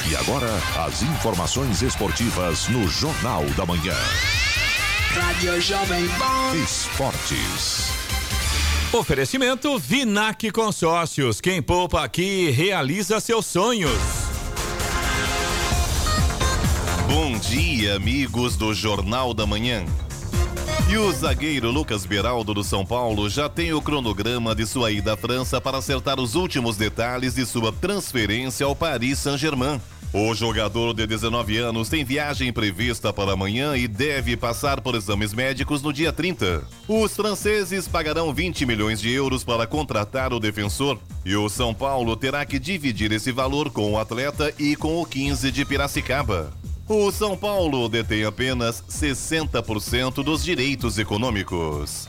E 0.09 0.15
agora, 0.17 0.49
as 0.85 1.01
informações 1.01 1.81
esportivas 1.81 2.67
no 2.67 2.87
Jornal 2.89 3.45
da 3.55 3.65
Manhã. 3.65 3.95
Rádio 5.13 5.61
Jovem 5.61 6.07
Pan. 6.09 6.55
Esportes. 6.61 7.89
Oferecimento 8.91 9.79
Vinac 9.79 10.51
Consórcios. 10.51 11.39
Quem 11.39 11.61
poupa 11.61 12.03
aqui 12.03 12.49
realiza 12.49 13.19
seus 13.21 13.45
sonhos. 13.45 13.97
Bom 17.07 17.37
dia, 17.39 17.95
amigos 17.95 18.57
do 18.57 18.73
Jornal 18.73 19.33
da 19.33 19.45
Manhã. 19.45 19.85
E 20.89 20.97
o 20.97 21.11
zagueiro 21.11 21.69
Lucas 21.69 22.05
Beraldo 22.05 22.53
do 22.53 22.63
São 22.63 22.85
Paulo 22.85 23.29
já 23.29 23.49
tem 23.49 23.73
o 23.73 23.81
cronograma 23.81 24.55
de 24.55 24.65
sua 24.65 24.89
ida 24.89 25.15
à 25.15 25.17
França 25.17 25.59
para 25.59 25.79
acertar 25.79 26.17
os 26.17 26.33
últimos 26.33 26.77
detalhes 26.77 27.35
de 27.35 27.45
sua 27.45 27.73
transferência 27.73 28.65
ao 28.65 28.73
Paris 28.73 29.19
Saint-Germain. 29.19 29.81
O 30.13 30.33
jogador 30.33 30.93
de 30.93 31.05
19 31.05 31.57
anos 31.57 31.89
tem 31.89 32.05
viagem 32.05 32.53
prevista 32.53 33.11
para 33.11 33.33
amanhã 33.33 33.75
e 33.75 33.85
deve 33.85 34.37
passar 34.37 34.79
por 34.79 34.95
exames 34.95 35.33
médicos 35.33 35.81
no 35.81 35.91
dia 35.91 36.13
30. 36.13 36.63
Os 36.87 37.13
franceses 37.13 37.85
pagarão 37.85 38.33
20 38.33 38.65
milhões 38.65 39.01
de 39.01 39.11
euros 39.11 39.43
para 39.43 39.67
contratar 39.67 40.31
o 40.31 40.39
defensor 40.39 40.97
e 41.25 41.35
o 41.35 41.49
São 41.49 41.73
Paulo 41.73 42.15
terá 42.15 42.45
que 42.45 42.57
dividir 42.57 43.11
esse 43.11 43.33
valor 43.33 43.69
com 43.69 43.91
o 43.91 43.99
atleta 43.99 44.53
e 44.57 44.77
com 44.77 45.01
o 45.01 45.05
15 45.05 45.51
de 45.51 45.65
Piracicaba. 45.65 46.53
O 46.89 47.11
São 47.11 47.35
Paulo 47.35 47.89
detém 47.89 48.23
apenas 48.23 48.81
60% 48.89 50.23
dos 50.23 50.41
direitos 50.41 50.97
econômicos. 50.97 52.07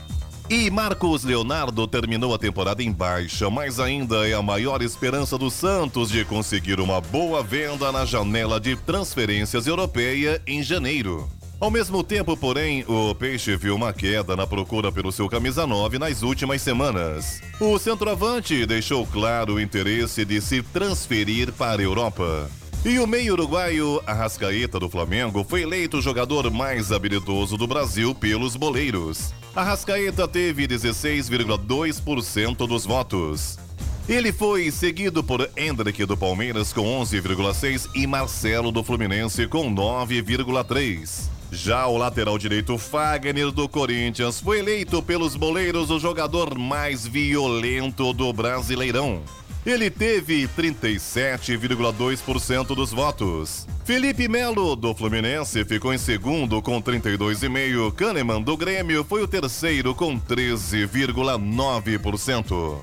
E 0.49 0.69
Marcos 0.71 1.25
Leonardo 1.25 1.85
terminou 1.85 2.33
a 2.33 2.37
temporada 2.37 2.81
em 2.81 2.89
baixa, 2.89 3.49
mas 3.49 3.77
ainda 3.77 4.25
é 4.25 4.33
a 4.33 4.41
maior 4.41 4.81
esperança 4.81 5.37
do 5.37 5.51
Santos 5.51 6.09
de 6.09 6.23
conseguir 6.23 6.79
uma 6.79 7.01
boa 7.01 7.43
venda 7.43 7.91
na 7.91 8.05
janela 8.05 8.57
de 8.57 8.77
transferências 8.77 9.67
europeia 9.67 10.41
em 10.47 10.63
janeiro. 10.63 11.29
Ao 11.59 11.69
mesmo 11.69 12.01
tempo, 12.01 12.37
porém, 12.37 12.85
o 12.87 13.13
Peixe 13.13 13.57
viu 13.57 13.75
uma 13.75 13.91
queda 13.91 14.33
na 14.33 14.47
procura 14.47 14.93
pelo 14.93 15.11
seu 15.11 15.27
camisa 15.27 15.67
9 15.67 15.99
nas 15.99 16.23
últimas 16.23 16.61
semanas. 16.61 17.41
O 17.59 17.77
centroavante 17.77 18.65
deixou 18.65 19.05
claro 19.05 19.55
o 19.55 19.59
interesse 19.59 20.23
de 20.23 20.39
se 20.39 20.63
transferir 20.63 21.51
para 21.51 21.81
a 21.81 21.83
Europa. 21.83 22.49
E 22.85 22.97
o 22.97 23.05
meio 23.05 23.33
uruguaio 23.33 24.01
Arrascaeta 24.07 24.79
do 24.79 24.89
Flamengo 24.89 25.43
foi 25.43 25.63
eleito 25.63 25.97
o 25.97 26.01
jogador 26.01 26.49
mais 26.49 26.93
habilidoso 26.93 27.57
do 27.57 27.67
Brasil 27.67 28.15
pelos 28.15 28.55
boleiros. 28.55 29.33
Arrascaeta 29.53 30.25
teve 30.29 30.65
16,2% 30.65 32.65
dos 32.65 32.85
votos. 32.85 33.59
Ele 34.07 34.31
foi 34.31 34.71
seguido 34.71 35.21
por 35.21 35.49
Hendrick 35.57 36.05
do 36.05 36.15
Palmeiras 36.15 36.71
com 36.71 36.83
11,6 37.01 37.89
e 37.93 38.07
Marcelo 38.07 38.71
do 38.71 38.81
Fluminense 38.81 39.45
com 39.45 39.69
9,3. 39.75 41.27
Já 41.51 41.85
o 41.85 41.97
lateral 41.97 42.37
direito 42.37 42.77
Fagner 42.77 43.51
do 43.51 43.67
Corinthians 43.67 44.39
foi 44.39 44.59
eleito 44.59 45.03
pelos 45.03 45.35
boleiros 45.35 45.91
o 45.91 45.99
jogador 45.99 46.57
mais 46.57 47.05
violento 47.05 48.13
do 48.13 48.31
Brasileirão. 48.31 49.21
Ele 49.65 49.89
teve 49.89 50.47
37,2% 50.47 52.75
dos 52.75 52.91
votos. 52.91 53.67
Felipe 53.83 54.29
Melo, 54.29 54.75
do 54.75 54.93
Fluminense, 54.95 55.65
ficou 55.65 55.93
em 55.93 55.97
segundo 55.97 56.61
com 56.61 56.81
32,5%. 56.81 57.91
Kahneman, 57.93 58.41
do 58.41 58.55
Grêmio, 58.55 59.03
foi 59.03 59.21
o 59.21 59.27
terceiro 59.27 59.93
com 59.93 60.17
13,9%. 60.19 62.77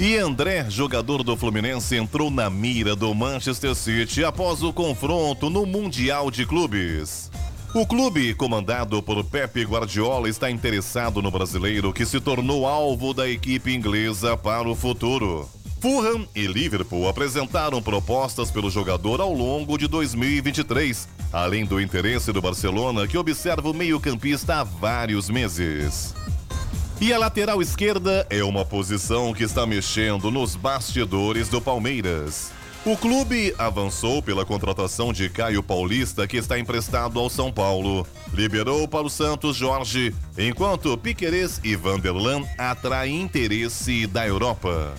E 0.00 0.16
André, 0.16 0.66
jogador 0.68 1.24
do 1.24 1.36
Fluminense, 1.36 1.96
entrou 1.96 2.30
na 2.30 2.48
mira 2.48 2.94
do 2.94 3.12
Manchester 3.14 3.74
City 3.74 4.24
após 4.24 4.62
o 4.62 4.72
confronto 4.72 5.50
no 5.50 5.66
Mundial 5.66 6.30
de 6.30 6.46
Clubes. 6.46 7.30
O 7.74 7.86
clube, 7.86 8.34
comandado 8.34 9.02
por 9.02 9.22
Pepe 9.24 9.62
Guardiola, 9.62 10.28
está 10.28 10.50
interessado 10.50 11.20
no 11.20 11.30
brasileiro 11.30 11.92
que 11.92 12.06
se 12.06 12.20
tornou 12.20 12.66
alvo 12.66 13.12
da 13.12 13.28
equipe 13.28 13.74
inglesa 13.74 14.36
para 14.36 14.68
o 14.68 14.74
futuro. 14.74 15.48
Fulham 15.80 16.26
e 16.34 16.46
Liverpool 16.46 17.08
apresentaram 17.08 17.80
propostas 17.80 18.50
pelo 18.50 18.68
jogador 18.68 19.20
ao 19.20 19.32
longo 19.32 19.78
de 19.78 19.86
2023, 19.86 21.08
além 21.32 21.64
do 21.64 21.80
interesse 21.80 22.32
do 22.32 22.42
Barcelona, 22.42 23.06
que 23.06 23.16
observa 23.16 23.70
o 23.70 23.74
meio-campista 23.74 24.56
há 24.56 24.64
vários 24.64 25.30
meses. 25.30 26.14
E 27.00 27.12
a 27.12 27.18
lateral 27.18 27.62
esquerda 27.62 28.26
é 28.28 28.42
uma 28.42 28.64
posição 28.64 29.32
que 29.32 29.44
está 29.44 29.64
mexendo 29.64 30.32
nos 30.32 30.56
bastidores 30.56 31.48
do 31.48 31.60
Palmeiras. 31.60 32.50
O 32.84 32.96
clube 32.96 33.54
avançou 33.56 34.20
pela 34.20 34.44
contratação 34.44 35.12
de 35.12 35.28
Caio 35.28 35.62
Paulista, 35.62 36.26
que 36.26 36.38
está 36.38 36.58
emprestado 36.58 37.20
ao 37.20 37.30
São 37.30 37.52
Paulo. 37.52 38.04
Liberou 38.32 38.88
para 38.88 39.06
o 39.06 39.10
Santos 39.10 39.56
Jorge, 39.56 40.12
enquanto 40.36 40.98
Piquerez 40.98 41.60
e 41.62 41.76
Vanderlan 41.76 42.42
atraem 42.56 43.20
interesse 43.20 44.06
da 44.08 44.26
Europa. 44.26 44.94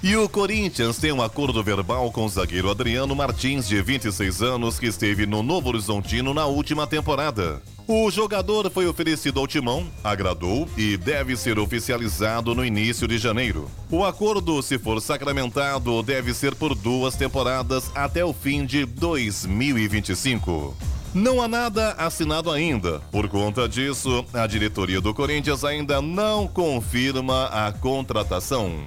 E 0.00 0.14
o 0.14 0.28
Corinthians 0.28 0.96
tem 0.98 1.10
um 1.10 1.20
acordo 1.20 1.60
verbal 1.60 2.12
com 2.12 2.24
o 2.24 2.28
zagueiro 2.28 2.70
Adriano 2.70 3.16
Martins, 3.16 3.66
de 3.66 3.82
26 3.82 4.42
anos, 4.42 4.78
que 4.78 4.86
esteve 4.86 5.26
no 5.26 5.42
Novo 5.42 5.70
Horizontino 5.70 6.32
na 6.32 6.46
última 6.46 6.86
temporada. 6.86 7.60
O 7.84 8.08
jogador 8.08 8.70
foi 8.70 8.86
oferecido 8.86 9.40
ao 9.40 9.46
Timão, 9.48 9.88
agradou 10.04 10.68
e 10.76 10.96
deve 10.96 11.36
ser 11.36 11.58
oficializado 11.58 12.54
no 12.54 12.64
início 12.64 13.08
de 13.08 13.18
janeiro. 13.18 13.68
O 13.90 14.04
acordo, 14.04 14.62
se 14.62 14.78
for 14.78 15.00
sacramentado, 15.00 16.00
deve 16.04 16.32
ser 16.32 16.54
por 16.54 16.76
duas 16.76 17.16
temporadas 17.16 17.90
até 17.92 18.24
o 18.24 18.32
fim 18.32 18.64
de 18.64 18.84
2025. 18.84 20.76
Não 21.12 21.42
há 21.42 21.48
nada 21.48 21.92
assinado 21.94 22.52
ainda. 22.52 23.00
Por 23.10 23.28
conta 23.28 23.68
disso, 23.68 24.24
a 24.32 24.46
diretoria 24.46 25.00
do 25.00 25.12
Corinthians 25.12 25.64
ainda 25.64 26.00
não 26.00 26.46
confirma 26.46 27.46
a 27.46 27.72
contratação. 27.72 28.86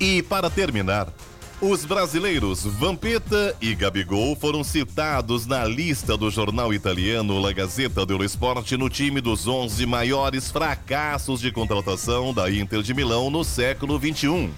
E 0.00 0.22
para 0.22 0.48
terminar, 0.48 1.12
os 1.60 1.84
brasileiros 1.84 2.64
Vampeta 2.64 3.54
e 3.60 3.74
Gabigol 3.74 4.34
foram 4.34 4.64
citados 4.64 5.44
na 5.44 5.62
lista 5.66 6.16
do 6.16 6.30
jornal 6.30 6.72
italiano 6.72 7.38
La 7.38 7.52
Gazzetta 7.52 8.06
dello 8.06 8.24
Sport 8.24 8.72
no 8.72 8.88
time 8.88 9.20
dos 9.20 9.46
11 9.46 9.84
maiores 9.84 10.50
fracassos 10.50 11.38
de 11.38 11.52
contratação 11.52 12.32
da 12.32 12.50
Inter 12.50 12.80
de 12.80 12.94
Milão 12.94 13.30
no 13.30 13.44
século 13.44 13.98
21. 13.98 14.50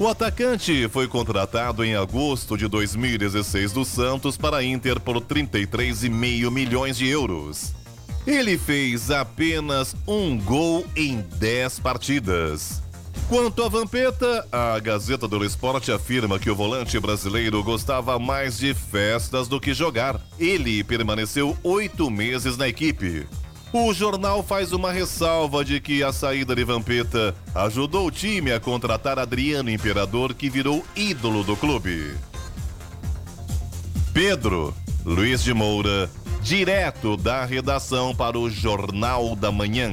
O 0.00 0.08
atacante 0.08 0.88
foi 0.88 1.06
contratado 1.06 1.84
em 1.84 1.94
agosto 1.94 2.58
de 2.58 2.66
2016 2.66 3.70
do 3.70 3.84
Santos 3.84 4.36
para 4.36 4.56
a 4.56 4.64
Inter 4.64 4.98
por 4.98 5.20
33,5 5.20 6.50
milhões 6.50 6.98
de 6.98 7.06
euros. 7.06 7.72
Ele 8.26 8.58
fez 8.58 9.12
apenas 9.12 9.94
um 10.08 10.36
gol 10.36 10.84
em 10.96 11.20
10 11.38 11.78
partidas. 11.78 12.87
Quanto 13.28 13.62
à 13.62 13.68
Vampeta, 13.68 14.48
a 14.50 14.78
Gazeta 14.78 15.28
do 15.28 15.44
Esporte 15.44 15.92
afirma 15.92 16.38
que 16.38 16.50
o 16.50 16.56
volante 16.56 16.98
brasileiro 16.98 17.62
gostava 17.62 18.18
mais 18.18 18.56
de 18.56 18.72
festas 18.72 19.46
do 19.46 19.60
que 19.60 19.74
jogar. 19.74 20.18
Ele 20.38 20.82
permaneceu 20.82 21.54
oito 21.62 22.10
meses 22.10 22.56
na 22.56 22.66
equipe. 22.66 23.26
O 23.70 23.92
jornal 23.92 24.42
faz 24.42 24.72
uma 24.72 24.90
ressalva 24.90 25.62
de 25.62 25.78
que 25.78 26.02
a 26.02 26.10
saída 26.10 26.56
de 26.56 26.64
Vampeta 26.64 27.34
ajudou 27.54 28.06
o 28.06 28.10
time 28.10 28.50
a 28.50 28.58
contratar 28.58 29.18
Adriano 29.18 29.68
Imperador, 29.68 30.32
que 30.32 30.48
virou 30.48 30.82
ídolo 30.96 31.44
do 31.44 31.54
clube. 31.54 32.14
Pedro 34.14 34.74
Luiz 35.04 35.42
de 35.42 35.52
Moura, 35.52 36.10
direto 36.40 37.14
da 37.14 37.44
redação 37.44 38.14
para 38.14 38.38
o 38.38 38.48
Jornal 38.48 39.36
da 39.36 39.52
Manhã. 39.52 39.92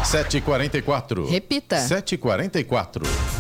7h44. 0.05 1.27
Repita. 1.29 1.77
7h44. 1.77 3.40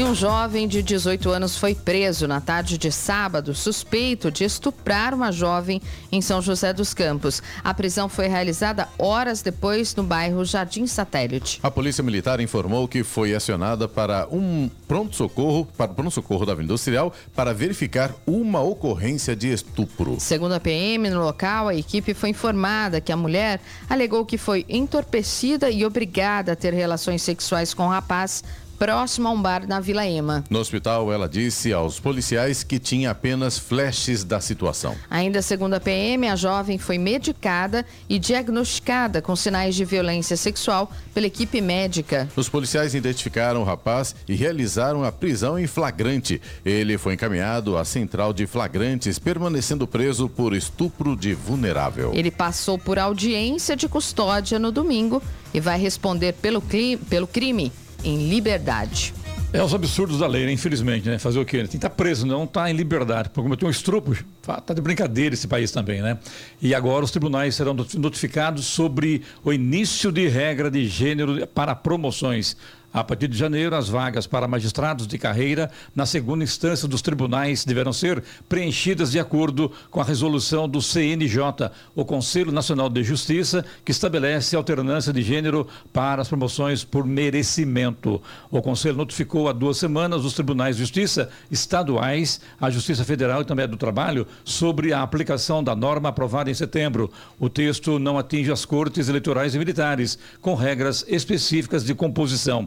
E 0.00 0.02
um 0.02 0.14
jovem 0.14 0.66
de 0.66 0.82
18 0.82 1.28
anos 1.28 1.58
foi 1.58 1.74
preso 1.74 2.26
na 2.26 2.40
tarde 2.40 2.78
de 2.78 2.90
sábado, 2.90 3.54
suspeito 3.54 4.30
de 4.30 4.44
estuprar 4.44 5.12
uma 5.12 5.30
jovem 5.30 5.78
em 6.10 6.22
São 6.22 6.40
José 6.40 6.72
dos 6.72 6.94
Campos. 6.94 7.42
A 7.62 7.74
prisão 7.74 8.08
foi 8.08 8.26
realizada 8.26 8.88
horas 8.98 9.42
depois 9.42 9.94
no 9.94 10.02
bairro 10.02 10.42
Jardim 10.42 10.86
Satélite. 10.86 11.60
A 11.62 11.70
Polícia 11.70 12.02
Militar 12.02 12.40
informou 12.40 12.88
que 12.88 13.04
foi 13.04 13.34
acionada 13.34 13.86
para 13.86 14.26
um 14.32 14.70
pronto-socorro, 14.88 15.68
para 15.76 15.92
o 15.92 15.94
pronto-socorro 15.94 16.46
da 16.46 16.52
Avenida 16.52 16.72
Industrial, 16.72 17.12
para 17.36 17.52
verificar 17.52 18.14
uma 18.26 18.62
ocorrência 18.62 19.36
de 19.36 19.52
estupro. 19.52 20.16
Segundo 20.18 20.54
a 20.54 20.60
PM, 20.60 21.10
no 21.10 21.22
local, 21.22 21.68
a 21.68 21.74
equipe 21.74 22.14
foi 22.14 22.30
informada 22.30 23.02
que 23.02 23.12
a 23.12 23.16
mulher 23.18 23.60
alegou 23.86 24.24
que 24.24 24.38
foi 24.38 24.64
entorpecida 24.66 25.68
e 25.68 25.84
obrigada 25.84 26.52
a 26.52 26.56
ter 26.56 26.72
relações 26.72 27.20
sexuais 27.20 27.74
com 27.74 27.84
o 27.84 27.90
rapaz 27.90 28.42
próximo 28.80 29.28
a 29.28 29.30
um 29.30 29.42
bar 29.42 29.68
na 29.68 29.78
Vila 29.78 30.06
Ema. 30.06 30.42
No 30.48 30.58
hospital, 30.58 31.12
ela 31.12 31.28
disse 31.28 31.70
aos 31.70 32.00
policiais 32.00 32.64
que 32.64 32.78
tinha 32.78 33.10
apenas 33.10 33.58
flashes 33.58 34.24
da 34.24 34.40
situação. 34.40 34.96
Ainda 35.10 35.42
segundo 35.42 35.74
a 35.74 35.80
PM, 35.80 36.26
a 36.26 36.34
jovem 36.34 36.78
foi 36.78 36.96
medicada 36.96 37.84
e 38.08 38.18
diagnosticada 38.18 39.20
com 39.20 39.36
sinais 39.36 39.74
de 39.74 39.84
violência 39.84 40.34
sexual 40.34 40.90
pela 41.12 41.26
equipe 41.26 41.60
médica. 41.60 42.26
Os 42.34 42.48
policiais 42.48 42.94
identificaram 42.94 43.60
o 43.60 43.64
rapaz 43.64 44.16
e 44.26 44.34
realizaram 44.34 45.04
a 45.04 45.12
prisão 45.12 45.58
em 45.58 45.66
flagrante. 45.66 46.40
Ele 46.64 46.96
foi 46.96 47.12
encaminhado 47.12 47.76
à 47.76 47.84
central 47.84 48.32
de 48.32 48.46
flagrantes, 48.46 49.18
permanecendo 49.18 49.86
preso 49.86 50.26
por 50.26 50.54
estupro 50.54 51.14
de 51.14 51.34
vulnerável. 51.34 52.12
Ele 52.14 52.30
passou 52.30 52.78
por 52.78 52.98
audiência 52.98 53.76
de 53.76 53.86
custódia 53.86 54.58
no 54.58 54.72
domingo 54.72 55.22
e 55.52 55.60
vai 55.60 55.78
responder 55.78 56.32
pelo, 56.32 56.62
pelo 57.10 57.26
crime 57.26 57.70
em 58.04 58.28
liberdade. 58.28 59.14
É 59.52 59.60
os 59.60 59.74
absurdos 59.74 60.20
da 60.20 60.28
lei, 60.28 60.46
né? 60.46 60.52
infelizmente, 60.52 61.08
né? 61.08 61.18
Fazer 61.18 61.40
o 61.40 61.44
quê? 61.44 61.58
Tem 61.58 61.66
que 61.66 61.76
estar 61.76 61.90
preso, 61.90 62.24
não 62.24 62.44
está 62.44 62.70
em 62.70 62.72
liberdade. 62.72 63.30
Porque 63.30 63.42
cometeu 63.42 63.66
um 63.66 63.70
estupro, 63.70 64.16
tá 64.42 64.72
de 64.72 64.80
brincadeira 64.80 65.34
esse 65.34 65.48
país 65.48 65.72
também, 65.72 66.00
né? 66.00 66.18
E 66.62 66.72
agora 66.72 67.04
os 67.04 67.10
tribunais 67.10 67.56
serão 67.56 67.74
notificados 67.74 68.64
sobre 68.66 69.22
o 69.42 69.52
início 69.52 70.12
de 70.12 70.28
regra 70.28 70.70
de 70.70 70.86
gênero 70.86 71.44
para 71.48 71.74
promoções. 71.74 72.56
A 72.92 73.04
partir 73.04 73.28
de 73.28 73.38
janeiro, 73.38 73.76
as 73.76 73.88
vagas 73.88 74.26
para 74.26 74.48
magistrados 74.48 75.06
de 75.06 75.16
carreira 75.16 75.70
na 75.94 76.04
segunda 76.04 76.42
instância 76.42 76.88
dos 76.88 77.00
tribunais 77.00 77.64
deverão 77.64 77.92
ser 77.92 78.20
preenchidas 78.48 79.12
de 79.12 79.20
acordo 79.20 79.70
com 79.92 80.00
a 80.00 80.04
resolução 80.04 80.68
do 80.68 80.82
CNJ, 80.82 81.70
o 81.94 82.04
Conselho 82.04 82.50
Nacional 82.50 82.88
de 82.88 83.04
Justiça, 83.04 83.64
que 83.84 83.92
estabelece 83.92 84.56
alternância 84.56 85.12
de 85.12 85.22
gênero 85.22 85.68
para 85.92 86.20
as 86.20 86.28
promoções 86.28 86.82
por 86.82 87.06
merecimento. 87.06 88.20
O 88.50 88.60
Conselho 88.60 88.96
notificou 88.96 89.48
há 89.48 89.52
duas 89.52 89.76
semanas 89.76 90.24
os 90.24 90.34
tribunais 90.34 90.74
de 90.74 90.82
justiça 90.82 91.30
estaduais, 91.48 92.40
a 92.60 92.70
Justiça 92.70 93.04
Federal 93.04 93.42
e 93.42 93.44
também 93.44 93.66
a 93.66 93.68
do 93.68 93.76
Trabalho 93.76 94.26
sobre 94.44 94.92
a 94.92 95.00
aplicação 95.00 95.62
da 95.62 95.76
norma 95.76 96.08
aprovada 96.08 96.50
em 96.50 96.54
setembro. 96.54 97.08
O 97.38 97.48
texto 97.48 98.00
não 98.00 98.18
atinge 98.18 98.50
as 98.50 98.64
cortes 98.64 99.08
eleitorais 99.08 99.54
e 99.54 99.58
militares, 99.60 100.18
com 100.40 100.56
regras 100.56 101.04
específicas 101.08 101.84
de 101.84 101.94
composição. 101.94 102.66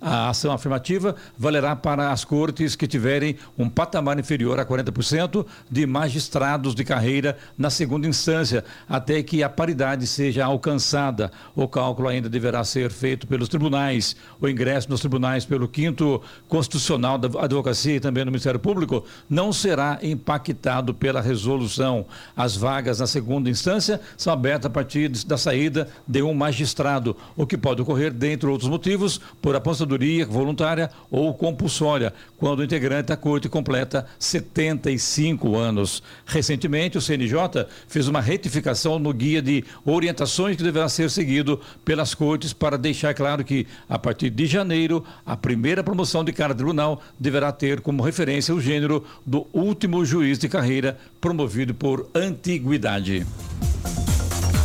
A 0.00 0.30
ação 0.30 0.50
afirmativa 0.50 1.14
valerá 1.36 1.76
para 1.76 2.10
as 2.10 2.24
cortes 2.24 2.74
que 2.74 2.86
tiverem 2.86 3.36
um 3.58 3.68
patamar 3.68 4.18
inferior 4.18 4.58
a 4.58 4.64
40% 4.64 5.44
de 5.70 5.84
magistrados 5.84 6.74
de 6.74 6.82
carreira 6.84 7.36
na 7.58 7.68
segunda 7.68 8.08
instância, 8.08 8.64
até 8.88 9.22
que 9.22 9.42
a 9.42 9.48
paridade 9.48 10.06
seja 10.06 10.46
alcançada. 10.46 11.30
O 11.54 11.68
cálculo 11.68 12.08
ainda 12.08 12.30
deverá 12.30 12.64
ser 12.64 12.90
feito 12.90 13.26
pelos 13.26 13.50
tribunais. 13.50 14.16
O 14.40 14.48
ingresso 14.48 14.88
nos 14.88 15.00
tribunais 15.00 15.44
pelo 15.44 15.68
quinto 15.68 16.22
constitucional 16.48 17.18
da 17.18 17.38
advocacia 17.38 17.96
e 17.96 18.00
também 18.00 18.24
no 18.24 18.30
Ministério 18.30 18.58
Público 18.58 19.04
não 19.28 19.52
será 19.52 19.98
impactado 20.02 20.94
pela 20.94 21.20
resolução. 21.20 22.06
As 22.34 22.56
vagas 22.56 23.00
na 23.00 23.06
segunda 23.06 23.50
instância 23.50 24.00
são 24.16 24.32
abertas 24.32 24.64
a 24.64 24.70
partir 24.70 25.10
da 25.26 25.36
saída 25.36 25.88
de 26.08 26.22
um 26.22 26.32
magistrado, 26.32 27.14
o 27.36 27.46
que 27.46 27.58
pode 27.58 27.82
ocorrer, 27.82 28.14
dentre 28.14 28.48
outros 28.48 28.70
motivos, 28.70 29.20
por 29.42 29.54
apostadoria 29.54 29.89
aposentadoria 29.90 30.26
voluntária 30.26 30.90
ou 31.10 31.34
compulsória, 31.34 32.12
quando 32.36 32.60
o 32.60 32.64
integrante 32.64 33.08
da 33.08 33.16
corte 33.16 33.48
completa 33.48 34.06
75 34.18 35.56
anos. 35.56 36.02
Recentemente, 36.24 36.98
o 36.98 37.00
CNJ 37.00 37.66
fez 37.88 38.06
uma 38.06 38.20
retificação 38.20 38.98
no 38.98 39.12
guia 39.12 39.42
de 39.42 39.64
orientações 39.84 40.56
que 40.56 40.62
deverá 40.62 40.88
ser 40.88 41.10
seguido 41.10 41.60
pelas 41.84 42.14
cortes 42.14 42.52
para 42.52 42.78
deixar 42.78 43.14
claro 43.14 43.44
que, 43.44 43.66
a 43.88 43.98
partir 43.98 44.30
de 44.30 44.46
janeiro, 44.46 45.04
a 45.26 45.36
primeira 45.36 45.82
promoção 45.82 46.24
de 46.24 46.32
cada 46.32 46.54
tribunal 46.54 47.02
deverá 47.18 47.50
ter 47.50 47.80
como 47.80 48.02
referência 48.02 48.54
o 48.54 48.60
gênero 48.60 49.04
do 49.26 49.46
último 49.52 50.04
juiz 50.04 50.38
de 50.38 50.48
carreira 50.48 50.98
promovido 51.20 51.74
por 51.74 52.08
antiguidade. 52.14 53.26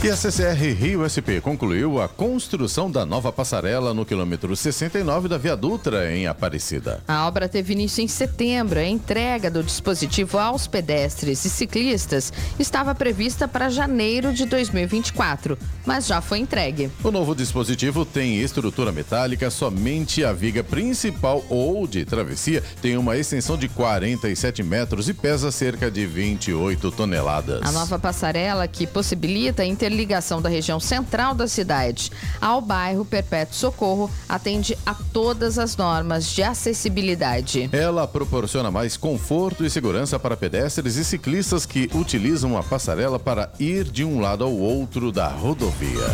E 0.05 0.09
a 0.11 0.15
CCR 0.15 0.71
Rio 0.79 1.01
SP 1.09 1.41
concluiu 1.41 1.99
a 1.99 2.07
construção 2.07 2.91
da 2.91 3.03
nova 3.07 3.31
passarela 3.31 3.91
no 3.91 4.05
quilômetro 4.05 4.55
69 4.55 5.27
da 5.27 5.35
Via 5.35 5.57
Dutra, 5.57 6.15
em 6.15 6.27
Aparecida. 6.27 7.01
A 7.07 7.25
obra 7.25 7.49
teve 7.49 7.73
início 7.73 8.03
em 8.03 8.07
setembro. 8.07 8.77
A 8.77 8.85
entrega 8.85 9.49
do 9.49 9.63
dispositivo 9.63 10.37
aos 10.37 10.67
pedestres 10.67 11.43
e 11.43 11.49
ciclistas 11.49 12.31
estava 12.59 12.93
prevista 12.93 13.47
para 13.47 13.67
janeiro 13.67 14.31
de 14.31 14.45
2024, 14.45 15.57
mas 15.83 16.05
já 16.05 16.21
foi 16.21 16.37
entregue. 16.37 16.91
O 17.03 17.09
novo 17.09 17.33
dispositivo 17.33 18.05
tem 18.05 18.39
estrutura 18.39 18.91
metálica, 18.91 19.49
somente 19.49 20.23
a 20.23 20.31
viga 20.31 20.63
principal 20.63 21.43
ou 21.49 21.87
de 21.87 22.05
travessia 22.05 22.61
tem 22.79 22.95
uma 22.95 23.17
extensão 23.17 23.57
de 23.57 23.67
47 23.67 24.61
metros 24.61 25.09
e 25.09 25.15
pesa 25.15 25.51
cerca 25.51 25.89
de 25.89 26.05
28 26.05 26.91
toneladas. 26.91 27.63
A 27.63 27.71
nova 27.71 27.97
passarela, 27.97 28.67
que 28.67 28.85
possibilita 28.85 29.63
a 29.63 29.65
interligação 29.65 29.94
da 30.41 30.49
região 30.49 30.79
central 30.79 31.33
da 31.33 31.47
cidade 31.47 32.11
ao 32.41 32.59
bairro 32.59 33.05
Perpétuo 33.05 33.55
Socorro, 33.55 34.11
atende 34.27 34.77
a 34.85 34.93
todas 34.93 35.57
as 35.57 35.77
normas 35.77 36.29
de 36.29 36.43
acessibilidade. 36.43 37.69
Ela 37.71 38.07
proporciona 38.07 38.69
mais 38.69 38.97
conforto 38.97 39.63
e 39.63 39.69
segurança 39.69 40.19
para 40.19 40.35
pedestres 40.35 40.97
e 40.97 41.05
ciclistas 41.05 41.65
que 41.65 41.89
utilizam 41.93 42.57
a 42.57 42.63
passarela 42.63 43.17
para 43.17 43.51
ir 43.59 43.85
de 43.85 44.03
um 44.03 44.19
lado 44.19 44.43
ao 44.43 44.53
outro 44.53 45.11
da 45.11 45.27
rodovia. 45.27 46.05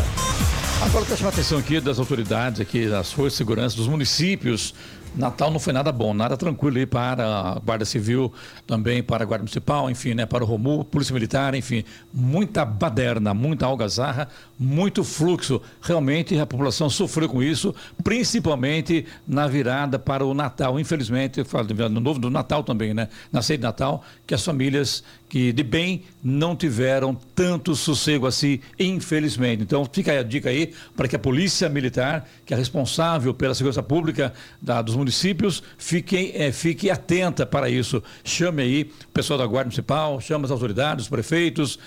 Agora, 0.84 1.04
para 1.04 1.16
chamar 1.16 1.30
a 1.30 1.32
atenção 1.32 1.58
aqui 1.58 1.80
das 1.80 1.98
autoridades, 1.98 2.60
aqui 2.60 2.88
das 2.88 3.12
forças 3.12 3.34
de 3.34 3.38
segurança 3.38 3.76
dos 3.76 3.86
municípios, 3.86 4.74
Natal 5.14 5.50
não 5.50 5.58
foi 5.58 5.72
nada 5.72 5.92
bom, 5.92 6.14
nada 6.14 6.36
tranquilo 6.36 6.78
aí 6.78 6.86
para 6.86 7.24
a 7.24 7.58
Guarda 7.58 7.84
Civil, 7.84 8.32
também 8.66 9.02
para 9.02 9.24
a 9.24 9.26
Guarda 9.26 9.42
Municipal, 9.42 9.90
enfim, 9.90 10.14
né, 10.14 10.24
para 10.24 10.42
o 10.42 10.46
Romu, 10.46 10.84
Polícia 10.84 11.12
Militar, 11.12 11.54
enfim, 11.54 11.84
muita 12.12 12.64
baderna, 12.64 13.34
muita 13.34 13.66
algazarra, 13.66 14.28
muito 14.58 15.04
fluxo. 15.04 15.60
Realmente 15.80 16.38
a 16.38 16.46
população 16.46 16.88
sofreu 16.88 17.28
com 17.28 17.42
isso, 17.42 17.74
principalmente 18.02 19.04
na 19.26 19.46
virada 19.46 19.98
para 19.98 20.24
o 20.24 20.32
Natal. 20.32 20.80
Infelizmente, 20.80 21.40
eu 21.40 21.44
falo 21.44 21.68
no 21.90 22.00
novo 22.00 22.18
do 22.18 22.30
Natal 22.30 22.62
também, 22.62 22.94
né? 22.94 23.08
Na 23.30 23.42
ceia 23.42 23.58
de 23.58 23.64
Natal, 23.64 24.02
que 24.26 24.34
as 24.34 24.44
famílias 24.44 25.04
que 25.32 25.50
de 25.50 25.62
bem 25.62 26.02
não 26.22 26.54
tiveram 26.54 27.14
tanto 27.34 27.74
sossego 27.74 28.26
assim, 28.26 28.60
infelizmente. 28.78 29.62
Então 29.62 29.82
fica 29.90 30.12
aí 30.12 30.18
a 30.18 30.22
dica 30.22 30.50
aí 30.50 30.74
para 30.94 31.08
que 31.08 31.16
a 31.16 31.18
Polícia 31.18 31.70
Militar, 31.70 32.28
que 32.44 32.52
é 32.52 32.56
responsável 32.56 33.32
pela 33.32 33.54
segurança 33.54 33.82
pública 33.82 34.34
da, 34.60 34.82
dos 34.82 34.94
municípios, 34.94 35.62
fique, 35.78 36.32
é, 36.34 36.52
fique 36.52 36.90
atenta 36.90 37.46
para 37.46 37.70
isso. 37.70 38.02
Chame 38.22 38.62
aí 38.62 38.92
o 39.08 39.08
pessoal 39.08 39.38
da 39.38 39.46
Guarda 39.46 39.68
Municipal, 39.68 40.20
chame 40.20 40.44
as 40.44 40.50
autoridades, 40.50 41.06
os 41.06 41.08
prefeitos. 41.08 41.78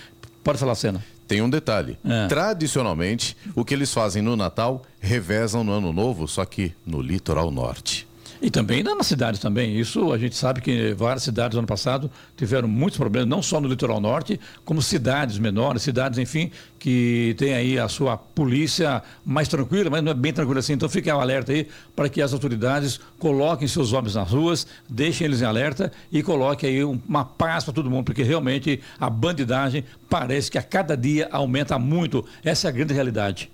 Pode 0.43 0.57
falar, 0.57 0.73
Cena. 0.73 1.05
Tem 1.27 1.39
um 1.43 1.49
detalhe. 1.49 1.99
É. 2.03 2.25
Tradicionalmente, 2.25 3.37
o 3.53 3.63
que 3.63 3.75
eles 3.75 3.93
fazem 3.93 4.23
no 4.23 4.35
Natal, 4.35 4.81
revezam 4.99 5.63
no 5.63 5.71
Ano 5.71 5.93
Novo, 5.93 6.27
só 6.27 6.45
que 6.45 6.73
no 6.83 6.99
litoral 6.99 7.51
norte. 7.51 8.04
E 8.41 8.49
também 8.49 8.83
nas 8.83 9.07
cidades 9.07 9.39
também. 9.39 9.79
Isso 9.79 10.11
a 10.11 10.17
gente 10.17 10.35
sabe 10.35 10.61
que 10.61 10.93
várias 10.93 11.23
cidades 11.23 11.55
no 11.55 11.59
ano 11.59 11.67
passado 11.67 12.11
tiveram 12.35 12.67
muitos 12.67 12.97
problemas, 12.97 13.29
não 13.29 13.41
só 13.41 13.59
no 13.59 13.67
litoral 13.67 13.99
norte, 13.99 14.39
como 14.63 14.81
cidades 14.81 15.37
menores, 15.37 15.81
cidades, 15.81 16.19
enfim, 16.19 16.51
que 16.77 17.33
tem 17.37 17.53
aí 17.53 17.79
a 17.79 17.87
sua 17.87 18.17
polícia 18.17 19.01
mais 19.25 19.47
tranquila, 19.47 19.89
mas 19.89 20.03
não 20.03 20.11
é 20.11 20.15
bem 20.15 20.33
tranquila 20.33 20.59
assim. 20.59 20.73
Então 20.73 20.89
fique 20.89 21.09
alerta 21.09 21.51
aí 21.51 21.67
para 21.95 22.09
que 22.09 22.21
as 22.21 22.33
autoridades 22.33 22.99
coloquem 23.17 23.67
seus 23.67 23.93
homens 23.93 24.15
nas 24.15 24.29
ruas, 24.29 24.67
deixem 24.89 25.25
eles 25.25 25.41
em 25.41 25.45
alerta 25.45 25.91
e 26.11 26.21
coloquem 26.21 26.69
aí 26.69 26.83
uma 26.83 27.25
paz 27.25 27.63
para 27.63 27.73
todo 27.73 27.89
mundo, 27.89 28.05
porque 28.05 28.23
realmente 28.23 28.81
a 28.99 29.09
bandidagem 29.09 29.83
parece 30.09 30.51
que 30.51 30.57
a 30.57 30.63
cada 30.63 30.95
dia 30.95 31.27
aumenta 31.31 31.79
muito. 31.79 32.25
Essa 32.43 32.67
é 32.67 32.69
a 32.69 32.71
grande 32.71 32.93
realidade. 32.93 33.49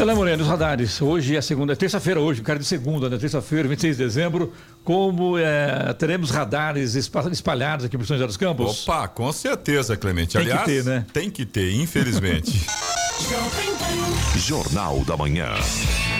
Ela 0.00 0.14
Moreno, 0.14 0.42
os 0.42 0.48
radares. 0.48 1.02
Hoje 1.02 1.36
é 1.36 1.42
segunda, 1.42 1.74
é 1.74 1.76
terça-feira 1.76 2.18
hoje, 2.18 2.40
cara 2.40 2.58
de 2.58 2.64
segunda, 2.64 3.10
né? 3.10 3.18
Terça-feira, 3.18 3.68
26 3.68 3.98
de 3.98 4.02
dezembro. 4.02 4.50
Como 4.82 5.36
é, 5.36 5.92
teremos 5.92 6.30
radares 6.30 6.94
espalhados 6.94 7.84
aqui 7.84 7.98
por 7.98 8.06
São 8.06 8.16
José 8.16 8.26
dos 8.26 8.38
Campos? 8.38 8.88
Opa, 8.88 9.06
com 9.08 9.30
certeza, 9.30 9.98
Clemente. 9.98 10.32
Tem 10.32 10.40
Aliás, 10.40 10.62
que 10.62 10.66
ter, 10.66 10.84
né? 10.84 11.04
Tem 11.12 11.30
que 11.30 11.44
ter, 11.44 11.74
infelizmente. 11.74 12.64
Jornal 14.38 15.04
da 15.04 15.18
Manhã. 15.18 15.48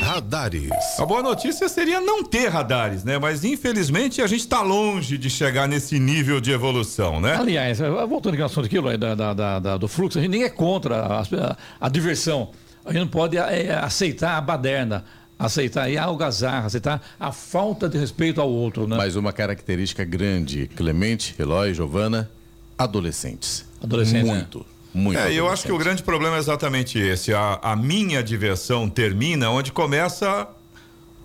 Radares. 0.02 0.70
A 0.98 1.06
boa 1.06 1.22
notícia 1.22 1.66
seria 1.66 2.02
não 2.02 2.22
ter 2.22 2.48
radares, 2.48 3.02
né? 3.02 3.18
Mas 3.18 3.44
infelizmente 3.44 4.20
a 4.20 4.26
gente 4.26 4.40
está 4.40 4.60
longe 4.60 5.16
de 5.16 5.30
chegar 5.30 5.66
nesse 5.66 5.98
nível 5.98 6.38
de 6.38 6.50
evolução, 6.50 7.18
né? 7.18 7.34
Aliás, 7.36 7.78
voltando 7.78 8.34
aqui 8.34 8.42
ao 8.42 8.46
assunto 8.46 8.64
daquilo, 8.64 8.98
da, 8.98 9.14
da, 9.14 9.58
da, 9.58 9.76
do 9.78 9.88
fluxo, 9.88 10.18
a 10.18 10.20
gente 10.20 10.32
nem 10.32 10.42
é 10.42 10.50
contra 10.50 10.96
a, 10.96 11.20
a, 11.22 11.56
a 11.80 11.88
diversão. 11.88 12.50
A 12.84 12.92
gente 12.92 13.00
não 13.00 13.08
pode 13.08 13.36
é, 13.36 13.74
aceitar 13.74 14.36
a 14.36 14.40
baderna, 14.40 15.04
aceitar 15.38 15.88
a 15.88 16.02
algazarra, 16.02 16.66
aceitar 16.66 17.02
a 17.18 17.32
falta 17.32 17.88
de 17.88 17.98
respeito 17.98 18.40
ao 18.40 18.50
outro, 18.50 18.86
né? 18.86 18.96
Mas 18.96 19.16
uma 19.16 19.32
característica 19.32 20.04
grande, 20.04 20.68
Clemente, 20.76 21.34
Eloy, 21.38 21.74
Giovana, 21.74 22.30
adolescentes. 22.76 23.64
Adolescentes, 23.82 24.28
Muito. 24.28 24.58
Né? 24.58 24.64
Muito 24.92 25.18
é, 25.20 25.32
eu 25.32 25.48
acho 25.48 25.64
que 25.64 25.72
o 25.72 25.78
grande 25.78 26.02
problema 26.02 26.34
é 26.34 26.38
exatamente 26.40 26.98
esse. 26.98 27.32
A, 27.32 27.60
a 27.62 27.76
minha 27.76 28.22
diversão 28.22 28.88
termina 28.88 29.48
onde 29.48 29.70
começa 29.70 30.48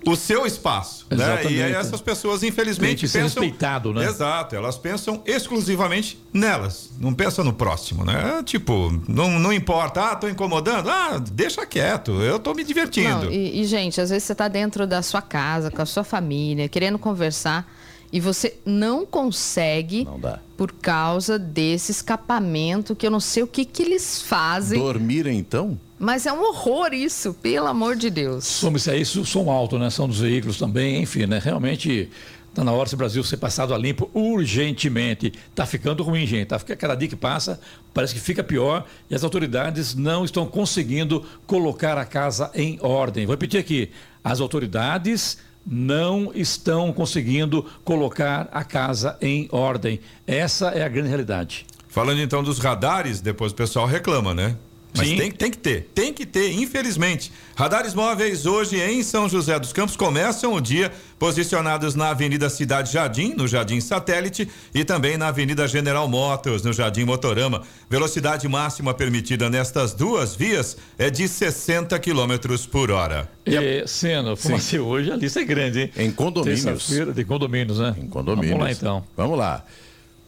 o 0.05 0.15
seu 0.15 0.45
espaço. 0.45 1.05
Né? 1.09 1.43
E 1.49 1.63
aí 1.63 1.73
essas 1.73 2.01
pessoas, 2.01 2.43
infelizmente, 2.43 3.01
Tem 3.01 3.07
que 3.07 3.13
pensam. 3.13 3.41
respeitado, 3.43 3.93
né? 3.93 4.05
Exato, 4.05 4.55
elas 4.55 4.77
pensam 4.77 5.21
exclusivamente 5.25 6.19
nelas, 6.31 6.91
não 6.99 7.13
pensam 7.13 7.43
no 7.43 7.53
próximo, 7.53 8.05
né? 8.05 8.41
Tipo, 8.43 9.01
não, 9.07 9.39
não 9.39 9.51
importa, 9.51 10.11
ah, 10.11 10.15
tô 10.15 10.27
incomodando, 10.27 10.89
ah, 10.89 11.21
deixa 11.31 11.65
quieto, 11.65 12.11
eu 12.21 12.39
tô 12.39 12.53
me 12.53 12.63
divertindo. 12.63 13.25
Não, 13.25 13.31
e, 13.31 13.61
e, 13.61 13.65
gente, 13.65 13.99
às 13.99 14.09
vezes 14.09 14.23
você 14.23 14.35
tá 14.35 14.47
dentro 14.47 14.85
da 14.85 15.01
sua 15.01 15.21
casa, 15.21 15.71
com 15.71 15.81
a 15.81 15.85
sua 15.85 16.03
família, 16.03 16.69
querendo 16.69 16.99
conversar. 16.99 17.69
E 18.13 18.19
você 18.19 18.59
não 18.65 19.05
consegue 19.05 20.05
não 20.05 20.17
dá. 20.19 20.39
por 20.55 20.71
causa 20.71 21.37
desse 21.37 21.91
escapamento 21.91 22.95
que 22.95 23.05
eu 23.05 23.11
não 23.11 23.19
sei 23.19 23.43
o 23.43 23.47
que, 23.47 23.65
que 23.65 23.83
eles 23.83 24.21
fazem. 24.21 24.79
Dormir 24.79 25.27
então? 25.27 25.77
Mas 25.97 26.25
é 26.25 26.33
um 26.33 26.41
horror 26.41 26.93
isso, 26.93 27.33
pelo 27.33 27.67
amor 27.67 27.95
de 27.95 28.09
Deus. 28.09 28.45
Some-se 28.45 28.91
a 28.91 28.95
isso 28.95 29.25
som 29.25 29.49
alto, 29.49 29.79
né? 29.79 29.89
São 29.89 30.07
dos 30.07 30.19
veículos 30.19 30.57
também, 30.57 31.01
enfim, 31.01 31.25
né? 31.25 31.39
Realmente 31.41 32.09
Está 32.55 32.63
na 32.63 32.71
hora 32.71 32.89
do 32.89 32.95
Brasil 32.95 33.21
ser 33.21 33.35
passado 33.35 33.73
a 33.73 33.77
limpo 33.77 34.09
urgentemente. 34.13 35.33
Está 35.49 35.65
ficando 35.65 36.01
ruim, 36.03 36.25
gente. 36.25 36.47
Tá, 36.47 36.57
cada 36.57 36.95
dia 36.95 37.09
que 37.09 37.15
passa, 37.15 37.59
parece 37.93 38.13
que 38.13 38.19
fica 38.21 38.41
pior 38.41 38.85
e 39.09 39.13
as 39.13 39.25
autoridades 39.25 39.93
não 39.93 40.23
estão 40.23 40.47
conseguindo 40.47 41.25
colocar 41.45 41.97
a 41.97 42.05
casa 42.05 42.49
em 42.55 42.79
ordem. 42.81 43.25
Vou 43.25 43.33
repetir 43.33 43.59
aqui: 43.59 43.91
as 44.23 44.39
autoridades 44.39 45.37
não 45.67 46.31
estão 46.33 46.93
conseguindo 46.93 47.65
colocar 47.83 48.47
a 48.53 48.63
casa 48.63 49.17
em 49.21 49.49
ordem. 49.51 49.99
Essa 50.25 50.69
é 50.69 50.81
a 50.81 50.87
grande 50.87 51.09
realidade. 51.09 51.65
Falando 51.89 52.21
então 52.21 52.41
dos 52.41 52.59
radares, 52.59 53.19
depois 53.19 53.51
o 53.51 53.55
pessoal 53.55 53.85
reclama, 53.85 54.33
né? 54.33 54.55
Mas 54.97 55.09
tem, 55.09 55.31
tem 55.31 55.51
que 55.51 55.57
ter, 55.57 55.89
tem 55.93 56.13
que 56.13 56.25
ter, 56.25 56.51
infelizmente. 56.53 57.31
Radares 57.55 57.93
móveis 57.93 58.45
hoje 58.45 58.79
em 58.79 59.01
São 59.03 59.27
José 59.29 59.57
dos 59.59 59.73
Campos 59.73 59.95
começam 59.95 60.53
o 60.53 60.61
dia 60.61 60.91
posicionados 61.17 61.95
na 61.95 62.09
Avenida 62.09 62.49
Cidade 62.49 62.91
Jardim, 62.91 63.33
no 63.33 63.47
Jardim 63.47 63.79
Satélite, 63.79 64.47
e 64.73 64.83
também 64.83 65.17
na 65.17 65.27
Avenida 65.27 65.67
General 65.67 66.07
Motors, 66.07 66.63
no 66.63 66.73
Jardim 66.73 67.03
Motorama. 67.03 67.63
Velocidade 67.89 68.47
máxima 68.47 68.93
permitida 68.93 69.49
nestas 69.49 69.93
duas 69.93 70.35
vias 70.35 70.77
é 70.97 71.09
de 71.09 71.27
60 71.27 71.97
km 71.99 72.57
por 72.71 72.91
hora. 72.91 73.29
É, 73.45 73.83
Seno, 73.87 74.31
assim, 74.31 74.79
hoje 74.79 75.11
a 75.11 75.15
lista 75.15 75.39
é 75.39 75.45
grande, 75.45 75.81
hein? 75.81 75.91
Em 75.97 76.11
condomínios. 76.11 76.89
De 77.13 77.23
condomínios, 77.23 77.79
né? 77.79 77.95
Em 77.97 78.07
condomínios. 78.07 78.51
Vamos 78.51 78.65
lá 78.65 78.71
então. 78.71 79.03
Vamos 79.15 79.37
lá. 79.37 79.65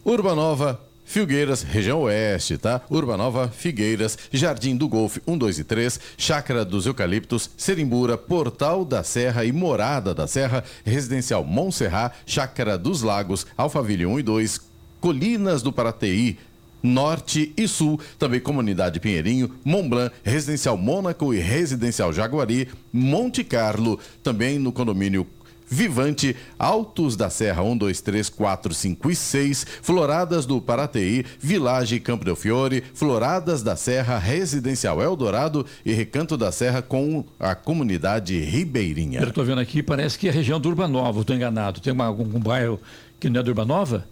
Urbanova, 0.05 0.79
Filgueiras, 1.07 1.63
região 1.63 2.01
oeste, 2.01 2.57
tá? 2.57 2.81
Urbanova, 2.89 3.47
Figueiras, 3.47 4.17
Jardim 4.29 4.75
do 4.75 4.89
Golfe 4.89 5.21
1, 5.25 5.37
2 5.37 5.59
e 5.59 5.63
3, 5.63 5.99
Chácara 6.17 6.65
dos 6.65 6.85
Eucaliptos, 6.85 7.49
Serimbura, 7.55 8.17
Portal 8.17 8.83
da 8.83 9.01
Serra 9.03 9.45
e 9.45 9.53
Morada 9.53 10.13
da 10.13 10.27
Serra, 10.27 10.65
Residencial 10.83 11.45
Montserrat, 11.45 12.13
Chácara 12.25 12.77
dos 12.77 13.03
Lagos, 13.03 13.47
Alphaville 13.55 14.05
1 14.05 14.19
e 14.19 14.23
2, 14.23 14.61
Colinas 14.99 15.61
do 15.61 15.71
Parateí, 15.71 16.37
Norte 16.83 17.53
e 17.55 17.69
Sul, 17.69 17.99
também 18.19 18.41
Comunidade 18.41 18.99
Pinheirinho, 18.99 19.55
Montblanc, 19.63 20.13
Residencial 20.23 20.75
Mônaco 20.75 21.33
e 21.33 21.39
Residencial 21.39 22.11
Jaguari, 22.11 22.67
Monte 22.91 23.45
Carlo, 23.45 23.97
também 24.21 24.59
no 24.59 24.73
condomínio 24.73 25.25
Vivante, 25.69 26.35
Altos 26.57 27.15
da 27.15 27.29
Serra 27.29 27.61
1, 27.63 27.77
2, 27.77 28.01
3, 28.01 28.29
4, 28.29 28.73
5 28.73 29.11
e 29.11 29.15
6, 29.15 29.65
Floradas 29.81 30.45
do 30.45 30.61
Parateí, 30.61 31.25
Village 31.39 31.99
Campo 31.99 32.23
del 32.23 32.35
Fiore, 32.35 32.83
Floradas 32.93 33.61
da 33.61 33.75
Serra, 33.75 34.17
Residencial 34.17 35.01
Eldorado 35.01 35.65
e 35.85 35.93
Recanto 35.93 36.37
da 36.37 36.51
Serra 36.51 36.81
com 36.81 37.25
a 37.39 37.53
comunidade 37.53 38.39
ribeirinha. 38.39 39.19
Eu 39.19 39.29
estou 39.29 39.43
vendo 39.43 39.59
aqui, 39.59 39.83
parece 39.83 40.17
que 40.17 40.27
é 40.27 40.29
a 40.29 40.33
região 40.33 40.59
do 40.59 40.69
Urbanova, 40.69 41.21
estou 41.21 41.35
enganado. 41.35 41.79
Tem 41.81 41.91
algum, 41.91 42.03
algum 42.03 42.39
bairro 42.39 42.79
que 43.19 43.29
não 43.29 43.39
é 43.39 43.43
do 43.43 43.49
Urbanova? 43.49 44.05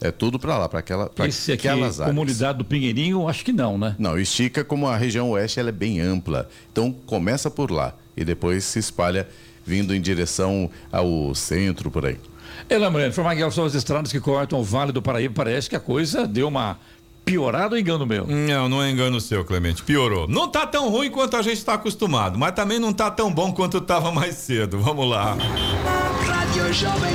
É 0.00 0.12
tudo 0.12 0.38
para 0.38 0.56
lá, 0.56 0.68
para 0.68 0.78
aquela, 0.78 1.08
pra 1.08 1.26
Esse 1.26 1.52
aqui, 1.52 1.66
aquelas 1.66 2.00
áreas. 2.00 2.14
comunidade 2.14 2.58
do 2.58 2.64
Pinheirinho, 2.64 3.28
acho 3.28 3.44
que 3.44 3.52
não, 3.52 3.76
né? 3.76 3.96
Não, 3.98 4.16
estica 4.18 4.62
como 4.62 4.86
a 4.86 4.96
região 4.96 5.30
oeste 5.30 5.58
ela 5.58 5.70
é 5.70 5.72
bem 5.72 6.00
ampla. 6.00 6.48
Então 6.70 6.92
começa 6.92 7.50
por 7.50 7.70
lá 7.70 7.94
e 8.16 8.24
depois 8.24 8.64
se 8.64 8.78
espalha 8.78 9.26
vindo 9.68 9.94
em 9.94 10.00
direção 10.00 10.70
ao 10.90 11.34
centro 11.34 11.90
por 11.90 12.06
aí. 12.06 12.16
Ela, 12.68 12.90
Moreno, 12.90 13.10
informar 13.10 13.36
que 13.36 13.50
são 13.50 13.66
as 13.66 13.74
estradas 13.74 14.10
que 14.10 14.18
cortam 14.18 14.60
o 14.60 14.64
Vale 14.64 14.90
do 14.90 15.02
Paraíba, 15.02 15.34
parece 15.34 15.68
que 15.68 15.76
a 15.76 15.80
coisa 15.80 16.26
deu 16.26 16.48
uma 16.48 16.78
piorada 17.24 17.74
ou 17.74 17.78
engano 17.78 18.06
meu? 18.06 18.26
Não, 18.26 18.68
não 18.68 18.82
é 18.82 18.90
engano 18.90 19.20
seu, 19.20 19.44
Clemente. 19.44 19.82
Piorou. 19.82 20.26
Não 20.26 20.48
tá 20.48 20.66
tão 20.66 20.88
ruim 20.88 21.10
quanto 21.10 21.36
a 21.36 21.42
gente 21.42 21.58
está 21.58 21.74
acostumado, 21.74 22.38
mas 22.38 22.52
também 22.52 22.78
não 22.78 22.92
tá 22.92 23.10
tão 23.10 23.30
bom 23.30 23.52
quanto 23.52 23.76
estava 23.76 24.10
mais 24.10 24.36
cedo. 24.36 24.78
Vamos 24.78 25.08
lá. 25.08 25.36
Rádio 26.26 26.72
Jovem 26.72 27.14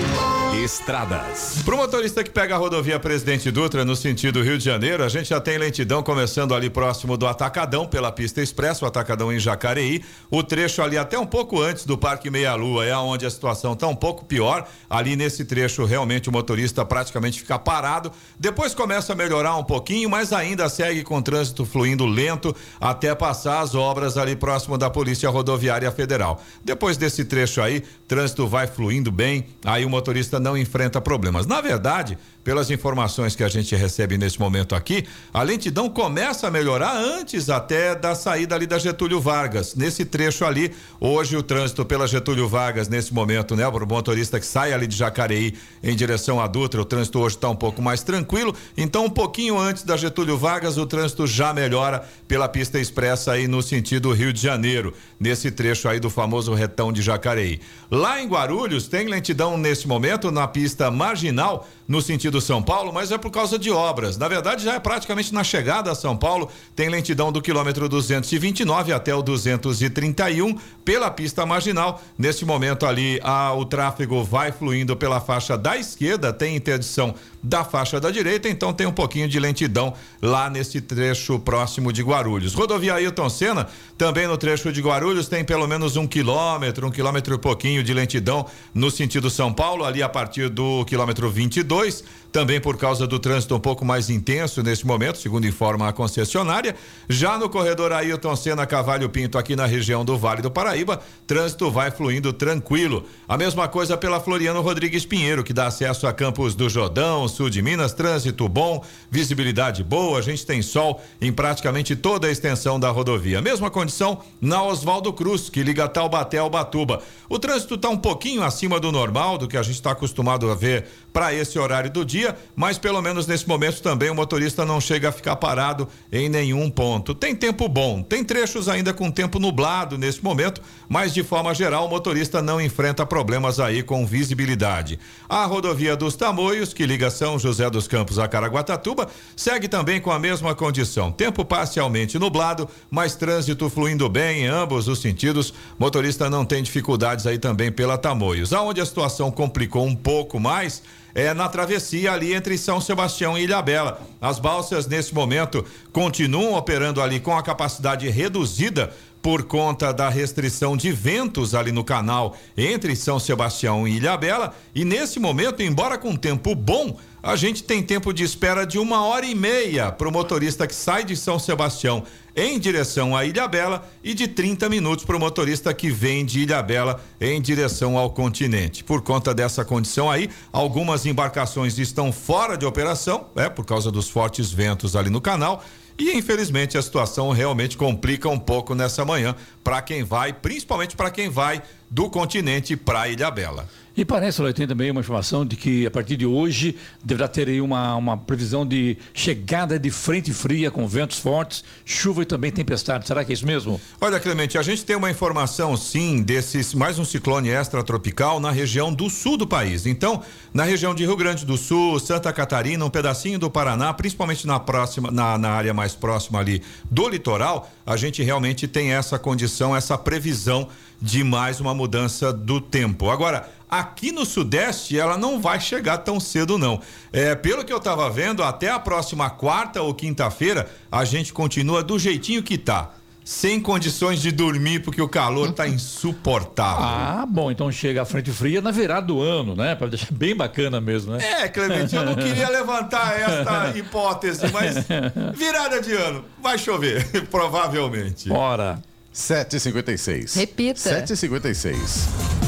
Estradas. 0.54 1.64
Para 1.66 1.74
o 1.74 1.78
motorista 1.78 2.24
que 2.24 2.30
pega 2.30 2.54
a 2.54 2.58
rodovia 2.58 3.00
Presidente 3.00 3.50
Dutra 3.50 3.84
no 3.84 3.96
sentido 3.96 4.44
Rio 4.44 4.58
de 4.58 4.64
Janeiro, 4.64 5.04
a 5.04 5.10
gente 5.10 5.30
já 5.30 5.42
tem 5.42 5.58
lentidão 5.58 6.04
começando 6.04 6.54
ali 6.54 6.70
próximo 6.70 7.18
do 7.18 7.26
Atacadão, 7.26 7.88
pela 7.88 8.12
pista 8.12 8.40
expressa, 8.40 8.86
o 8.86 8.88
Atacadão 8.88 9.34
em 9.34 9.40
Jacareí. 9.40 10.04
O 10.30 10.44
trecho 10.44 10.84
ali 10.84 10.96
até 10.96 11.18
um 11.18 11.26
pouco 11.26 11.60
antes 11.60 11.86
do 11.86 11.98
Parque 11.98 12.30
Meia 12.30 12.54
Lua 12.54 12.86
é 12.86 12.96
onde 12.96 13.26
a 13.26 13.30
situação 13.30 13.74
está 13.74 13.88
um 13.88 13.96
pouco 13.96 14.26
pior. 14.26 14.68
Ali 14.88 15.16
nesse 15.16 15.44
trecho, 15.44 15.86
realmente 15.86 16.30
o 16.30 16.32
motorista 16.32 16.86
praticamente 16.86 17.40
fica 17.40 17.58
parado. 17.58 18.12
Depois 18.40 18.76
começa 18.76 19.14
a 19.14 19.16
melhorar 19.16 19.56
um 19.58 19.64
pouquinho, 19.64 20.08
mas 20.10 20.32
ainda 20.32 20.70
segue 20.70 21.04
com 21.04 21.22
trânsito 21.22 21.66
fluindo 21.66 22.06
lento 22.06 22.56
até 22.80 23.16
passar 23.16 23.62
as 23.62 23.74
obras 23.74 24.18
ali 24.18 24.36
próximo 24.36 24.78
da 24.78 24.90
Polícia 24.90 25.30
Rodoviária 25.30 25.92
Federal. 25.92 26.42
Depois 26.64 26.96
desse 26.96 27.26
trecho 27.26 27.60
aí, 27.60 27.82
trânsito 28.08 28.48
vai 28.48 28.68
fluindo 28.68 29.12
bem, 29.12 29.48
aí 29.66 29.84
o 29.84 29.90
motorista 29.90 30.43
não 30.44 30.58
enfrenta 30.58 31.02
problemas. 31.02 31.48
Na 31.48 31.62
verdade, 31.62 32.18
pelas 32.44 32.70
informações 32.70 33.36
que 33.36 33.44
a 33.44 33.48
gente 33.48 33.74
recebe 33.76 34.18
nesse 34.18 34.40
momento 34.40 34.76
aqui, 34.76 35.06
a 35.34 35.42
lentidão 35.42 35.90
começa 35.90 36.48
a 36.48 36.52
melhorar 36.52 36.96
antes 36.96 37.50
até 37.50 37.96
da 37.96 38.14
saída 38.14 38.54
ali 38.54 38.68
da 38.68 38.78
Getúlio 38.78 39.22
Vargas. 39.22 39.76
Nesse 39.76 40.04
trecho 40.04 40.44
ali, 40.46 40.74
hoje 41.00 41.38
o 41.38 41.42
trânsito 41.42 41.86
pela 41.86 42.06
Getúlio 42.06 42.48
Vargas, 42.50 42.90
nesse 42.90 43.14
momento, 43.14 43.56
né, 43.56 43.66
o 43.66 43.88
motorista 43.88 44.40
que 44.40 44.46
sai 44.46 44.74
ali 44.74 44.86
de 44.86 44.96
Jacareí 44.96 45.54
em 45.82 45.96
direção 45.96 46.42
à 46.42 46.48
Dutra, 46.48 46.82
o 46.82 46.86
trânsito 46.86 47.20
hoje 47.20 47.36
está 47.36 47.50
um 47.50 47.56
pouco 47.56 47.82
mais 47.82 48.04
tranquilo. 48.04 48.54
Então, 48.76 49.06
um 49.06 49.10
pouquinho 49.10 49.58
antes 49.58 49.84
da 49.84 49.96
Getúlio 49.96 50.38
Vargas, 50.38 50.78
o 50.78 50.86
trânsito 50.86 51.26
já 51.26 51.54
melhora 51.54 52.04
pela 52.28 52.50
pista 52.50 52.78
expressa 52.78 53.32
aí 53.32 53.48
no 53.48 53.62
sentido 53.62 54.12
Rio 54.12 54.34
de 54.34 54.42
Janeiro, 54.42 54.94
nesse 55.18 55.50
trecho 55.50 55.88
aí 55.88 56.00
do 56.00 56.10
famoso 56.10 56.54
retão 56.54 56.92
de 56.92 57.02
Jacareí. 57.02 57.62
Lá 57.90 58.20
em 58.22 58.28
Guarulhos, 58.28 58.88
tem 58.88 59.08
lentidão 59.08 59.58
nesse 59.58 59.88
momento 59.88 60.30
na 60.34 60.48
pista 60.48 60.92
marginal 60.92 61.68
no 61.88 62.02
sentido 62.02 62.42
São 62.42 62.62
Paulo, 62.62 62.92
mas 62.92 63.12
é 63.12 63.18
por 63.18 63.30
causa 63.32 63.60
de 63.60 63.70
obras. 63.70 64.18
Na 64.18 64.28
verdade, 64.28 64.64
já 64.64 64.74
é 64.74 64.80
praticamente 64.80 65.34
na 65.34 65.44
chegada 65.44 65.92
a 65.92 65.96
São 65.96 66.18
Paulo, 66.18 66.50
tem 66.76 66.90
lentidão 66.90 67.32
do 67.32 67.42
quilômetro 67.42 67.88
229 67.88 68.92
até 68.92 69.14
o 69.14 69.22
231 69.22 70.58
pela 70.84 71.12
pista 71.12 71.46
marginal. 71.46 72.02
Nesse 72.18 72.46
momento 72.46 72.86
ali, 72.86 73.20
a, 73.24 73.54
o 73.54 73.66
tráfego 73.66 74.24
vai 74.24 74.52
fluindo 74.52 74.96
pela 74.96 75.22
faixa 75.22 75.58
da 75.58 75.78
esquerda, 75.78 76.34
tem 76.34 76.56
interdição 76.56 77.14
da 77.44 77.66
faixa 77.66 78.00
da 78.00 78.10
direita, 78.10 78.48
então 78.48 78.72
tem 78.72 78.88
um 78.88 78.92
pouquinho 78.92 79.28
de 79.28 79.38
lentidão 79.38 79.94
lá 80.22 80.50
nesse 80.50 80.80
trecho 80.80 81.38
próximo 81.38 81.92
de 81.92 82.02
Guarulhos. 82.02 82.54
Rodovia 82.54 82.94
Ailton 82.94 83.30
Senna, 83.30 83.68
também 83.98 84.26
no 84.28 84.38
trecho 84.38 84.72
de 84.72 84.82
Guarulhos, 84.82 85.28
tem 85.28 85.44
pelo 85.44 85.68
menos 85.68 85.98
um 85.98 86.08
quilômetro, 86.08 86.88
um 86.88 86.92
quilômetro 86.92 87.36
e 87.36 87.38
pouquinho 87.38 87.84
de 87.84 87.94
lentidão 87.94 88.46
no 88.74 88.90
sentido 88.90 89.30
São 89.30 89.52
Paulo, 89.52 89.84
ali 89.84 90.02
a 90.02 90.08
partir 90.08 90.48
do 90.48 90.86
quilômetro 90.86 91.30
22 91.30 92.04
também 92.34 92.60
por 92.60 92.76
causa 92.78 93.06
do 93.06 93.20
trânsito 93.20 93.56
um 93.56 93.60
pouco 93.60 93.86
mais 93.86 94.10
intenso 94.10 94.64
neste 94.64 94.88
momento, 94.88 95.20
segundo 95.20 95.46
informa 95.46 95.88
a 95.88 95.94
concessionária. 95.94 96.76
Já 97.08 97.38
no 97.38 97.48
corredor 97.48 97.94
Ailton 97.94 98.36
Senna 98.36 98.66
Cavalho 98.66 99.08
Pinto, 99.08 99.38
aqui 99.38 99.56
na 99.56 99.68
região 99.68 100.04
do 100.04 100.18
Vale 100.18 100.42
do 100.42 100.50
Paraíba, 100.50 101.00
trânsito 101.28 101.70
vai 101.70 101.92
fluindo 101.92 102.34
tranquilo. 102.34 103.06
A 103.28 103.38
mesma 103.38 103.68
coisa 103.68 103.96
pela 103.96 104.20
Floriano 104.20 104.62
Rodrigues 104.62 105.06
Pinheiro, 105.06 105.44
que 105.44 105.54
dá 105.54 105.68
acesso 105.68 106.08
a 106.08 106.12
Campos 106.12 106.56
do 106.56 106.68
Jordão, 106.68 107.28
sul 107.28 107.52
de 107.52 107.62
Minas, 107.62 107.94
trânsito 107.94 108.50
bom, 108.50 108.84
visibilidade 109.12 109.84
boa, 109.84 110.18
a 110.18 110.22
gente 110.24 110.44
tem 110.44 110.64
sol 110.64 111.04
em 111.22 111.32
praticamente 111.32 111.96
toda 111.96 112.26
a 112.26 112.32
extensão 112.32 112.80
da 112.80 112.90
rodovia. 112.90 113.44
Mesma 113.44 113.70
condição 113.70 114.24
na 114.42 114.64
Oswaldo 114.64 115.14
Cruz, 115.14 115.52
que 115.52 115.62
liga 115.62 115.88
Taubaté 115.88 116.40
ao 116.40 116.50
Batuba. 116.50 117.00
O 117.30 117.38
trânsito 117.38 117.76
está 117.76 117.90
um 117.90 117.98
pouquinho 117.98 118.42
acima 118.42 118.80
do 118.80 118.92
normal, 118.92 119.38
do 119.38 119.48
que 119.48 119.56
a 119.56 119.62
gente 119.62 119.76
está 119.76 119.92
acostumado 119.92 120.50
a 120.50 120.56
ver 120.56 120.88
para 121.14 121.32
esse 121.32 121.60
horário 121.60 121.92
do 121.92 122.04
dia 122.04 122.23
dia, 122.24 122.38
mas 122.56 122.78
pelo 122.78 123.02
menos 123.02 123.28
nesse 123.28 123.48
momento 123.48 123.82
também 123.82 124.10
o 124.10 124.16
motorista 124.16 124.66
não 124.66 124.80
chega 124.80 125.10
a 125.10 125.12
ficar 125.12 125.36
parado 125.36 125.88
em 126.12 126.30
nenhum 126.30 126.70
ponto. 126.70 127.14
Tem 127.14 127.36
tempo 127.36 127.68
bom, 127.68 128.02
tem 128.02 128.24
trechos 128.24 128.70
ainda 128.70 128.94
com 128.94 129.12
tempo 129.12 129.40
nublado 129.40 129.98
nesse 129.98 130.24
momento, 130.24 130.62
mas 130.88 131.14
de 131.14 131.24
forma 131.24 131.54
geral 131.54 131.86
o 131.86 131.90
motorista 131.90 132.42
não 132.42 132.62
enfrenta 132.62 133.06
problemas 133.06 133.60
aí 133.60 133.84
com 133.84 134.06
visibilidade. 134.06 134.98
A 135.28 135.46
rodovia 135.46 135.96
dos 135.96 136.16
Tamoios, 136.16 136.74
que 136.74 136.86
liga 136.86 137.10
São 137.10 137.38
José 137.38 137.70
dos 137.70 137.88
Campos 137.88 138.18
a 138.18 138.28
Caraguatatuba, 138.28 139.10
segue 139.36 139.68
também 139.68 140.00
com 140.00 140.12
a 140.12 140.20
mesma 140.20 140.56
condição. 140.56 141.12
Tempo 141.12 141.44
parcialmente 141.44 142.18
nublado, 142.18 142.70
mas 142.90 143.16
trânsito 143.16 143.70
fluindo 143.70 144.08
bem 144.08 144.44
em 144.44 144.48
ambos 144.48 144.88
os 144.88 145.02
sentidos. 145.02 145.54
Motorista 145.78 146.30
não 146.30 146.46
tem 146.46 146.64
dificuldades 146.64 147.28
aí 147.28 147.38
também 147.38 147.72
pela 147.72 147.98
Tamoios. 147.98 148.54
Aonde 148.54 148.80
a 148.80 148.86
situação 148.86 149.30
complicou 149.32 149.86
um 149.86 149.96
pouco 149.96 150.40
mais 150.40 150.82
é, 151.16 151.34
na 151.34 151.48
travessia 151.48 152.13
ali 152.14 152.34
entre 152.34 152.58
São 152.58 152.80
Sebastião 152.80 153.38
e 153.38 153.44
Ilhabela. 153.44 154.00
As 154.22 154.40
balsas, 154.40 154.88
nesse 154.88 155.14
momento, 155.14 155.66
continuam 155.92 156.54
operando 156.54 157.02
ali 157.02 157.20
com 157.20 157.36
a 157.36 157.44
capacidade 157.44 158.08
reduzida 158.10 158.94
por 159.24 159.44
conta 159.44 159.94
da 159.94 160.10
restrição 160.10 160.76
de 160.76 160.92
ventos 160.92 161.56
ali 161.56 161.72
no 161.72 161.82
canal 161.82 162.36
entre 162.58 162.94
São 162.94 163.18
Sebastião 163.18 163.88
e 163.88 163.96
Ilhabela. 163.96 164.54
E 164.76 164.84
nesse 164.84 165.18
momento, 165.18 165.64
embora 165.64 165.98
com 165.98 166.14
tempo 166.14 166.54
bom, 166.54 166.98
a 167.24 167.38
gente 167.38 167.64
tem 167.64 167.82
tempo 167.82 168.14
de 168.14 168.22
espera 168.22 168.66
de 168.66 168.78
uma 168.78 169.06
hora 169.06 169.26
e 169.26 169.34
meia 169.34 169.90
para 169.94 170.10
o 170.10 170.12
motorista 170.12 170.68
que 170.68 170.76
sai 170.76 171.06
de 171.06 171.16
São 171.16 171.40
Sebastião 171.40 172.04
em 172.36 172.60
direção 172.60 173.16
à 173.16 173.24
Ilha 173.24 173.48
Bela 173.48 173.90
e 174.04 174.14
de 174.14 174.28
30 174.28 174.68
minutos 174.68 175.06
para 175.06 175.16
o 175.16 175.20
motorista 175.20 175.74
que 175.74 175.90
vem 175.90 176.26
de 176.26 176.42
Ilha 176.42 176.62
Bela 176.62 177.02
em 177.22 177.42
direção 177.42 177.98
ao 177.98 178.10
continente. 178.10 178.84
Por 178.84 179.02
conta 179.02 179.34
dessa 179.34 179.64
condição 179.64 180.12
aí, 180.12 180.30
algumas 180.52 181.06
embarcações 181.06 181.80
estão 181.80 182.12
fora 182.12 182.58
de 182.58 182.66
operação, 182.66 183.28
é 183.38 183.48
por 183.48 183.66
causa 183.66 183.90
dos 183.90 184.10
fortes 184.10 184.52
ventos 184.52 184.94
ali 184.94 185.10
no 185.10 185.22
canal. 185.22 185.64
E 185.98 186.18
infelizmente 186.18 186.78
a 186.78 186.82
situação 186.82 187.32
realmente 187.32 187.78
complica 187.78 188.28
um 188.28 188.40
pouco 188.40 188.74
nessa 188.74 189.06
manhã 189.06 189.36
para 189.64 189.82
quem 189.82 190.04
vai, 190.04 190.34
principalmente 190.34 190.96
para 190.96 191.12
quem 191.12 191.30
vai 191.30 191.62
do 191.90 192.10
continente 192.10 192.76
para 192.76 193.08
Ilha 193.08 193.30
Bela. 193.30 193.68
E 193.96 194.04
parece, 194.04 194.42
Léo, 194.42 194.54
tem 194.54 194.68
também 194.68 194.90
uma 194.90 195.02
informação 195.02 195.46
de 195.46 195.56
que 195.56 195.86
a 195.86 195.92
partir 195.92 196.18
de 196.18 196.26
hoje 196.26 196.76
deverá 197.04 197.28
ter 197.28 197.48
aí 197.48 197.62
uma, 197.62 197.96
uma 197.96 198.18
previsão 198.18 198.66
de 198.66 198.98
chegada 199.14 199.78
de 199.78 199.92
frente 199.92 200.34
fria 200.34 200.72
com 200.72 200.88
ventos 200.88 201.20
fortes, 201.20 201.64
chuva 201.86 202.24
e 202.24 202.26
também 202.26 202.52
tempestade. 202.52 203.08
Será 203.08 203.24
que 203.24 203.32
é 203.32 203.34
isso 203.36 203.46
mesmo? 203.46 203.80
Olha, 204.02 204.20
Clemente, 204.20 204.58
a 204.58 204.64
gente 204.64 204.84
tem 204.84 204.96
uma 204.96 205.12
informação 205.12 205.78
sim 205.78 206.24
desses 206.24 206.74
mais 206.74 206.98
um 206.98 207.06
ciclone 207.06 207.50
extratropical 207.50 208.40
na 208.40 208.50
região 208.50 208.92
do 208.92 209.12
sul 209.12 209.38
do 209.38 209.46
país. 209.46 209.86
Então, 209.86 210.24
na 210.52 210.64
região 210.64 210.96
de 210.96 211.06
Rio 211.06 211.16
Grande 211.16 211.46
do 211.46 211.56
Sul, 211.56 212.00
Santa 212.00 212.34
Catarina, 212.34 212.84
um 212.84 212.90
pedacinho 212.90 213.38
do 213.38 213.50
Paraná, 213.50 213.94
principalmente 213.94 214.48
na 214.48 214.60
próxima, 214.60 215.12
na, 215.12 215.38
na 215.38 215.52
área 215.52 215.74
mais 215.74 215.94
próxima 215.94 216.40
ali 216.40 216.64
do 216.90 217.08
litoral, 217.08 217.72
a 217.86 217.96
gente 217.96 218.24
realmente 218.24 218.68
tem 218.68 218.92
essa 218.94 219.20
condição, 219.20 219.76
essa 219.76 219.98
previsão 220.00 220.68
de 221.04 221.22
mais 221.22 221.60
uma 221.60 221.74
mudança 221.74 222.32
do 222.32 222.62
tempo. 222.62 223.10
Agora, 223.10 223.50
aqui 223.70 224.10
no 224.10 224.26
Sudeste, 224.26 224.98
ela 224.98 225.18
não 225.18 225.38
vai 225.38 225.60
chegar 225.60 225.98
tão 225.98 226.18
cedo, 226.18 226.58
não. 226.58 226.80
É, 227.12 227.36
pelo 227.36 227.66
que 227.66 227.74
eu 227.74 227.78
estava 227.78 228.10
vendo, 228.10 228.42
até 228.42 228.70
a 228.70 228.80
próxima 228.80 229.30
quarta 229.30 229.82
ou 229.82 229.94
quinta-feira, 229.94 230.72
a 230.90 231.04
gente 231.04 231.34
continua 231.34 231.84
do 231.84 232.00
jeitinho 232.00 232.42
que 232.42 232.58
tá 232.58 232.92
sem 233.26 233.60
condições 233.60 234.22
de 234.22 234.32
dormir 234.32 234.82
porque 234.82 235.02
o 235.02 235.08
calor 235.10 235.50
está 235.50 235.68
insuportável. 235.68 236.86
Ah, 236.86 237.26
bom, 237.28 237.52
então 237.52 237.70
chega 237.70 238.02
a 238.02 238.06
frente 238.06 238.32
fria 238.32 238.62
na 238.62 238.72
virada 238.72 239.08
do 239.08 239.22
ano, 239.22 239.56
né? 239.56 239.76
Para 239.76 239.88
deixar 239.88 240.12
bem 240.12 240.34
bacana 240.34 240.80
mesmo, 240.80 241.14
né? 241.14 241.42
É, 241.42 241.50
Clemente, 241.50 241.94
eu 241.96 242.06
não 242.06 242.16
queria 242.16 242.48
levantar 242.50 243.20
esta 243.20 243.78
hipótese, 243.78 244.50
mas 244.54 244.86
virada 245.36 245.82
de 245.82 245.94
ano, 245.94 246.24
vai 246.42 246.58
chover, 246.58 247.06
provavelmente. 247.28 248.30
Bora. 248.30 248.82
7h56. 249.14 250.36
Repita. 250.36 251.06
7h56. 251.06 252.44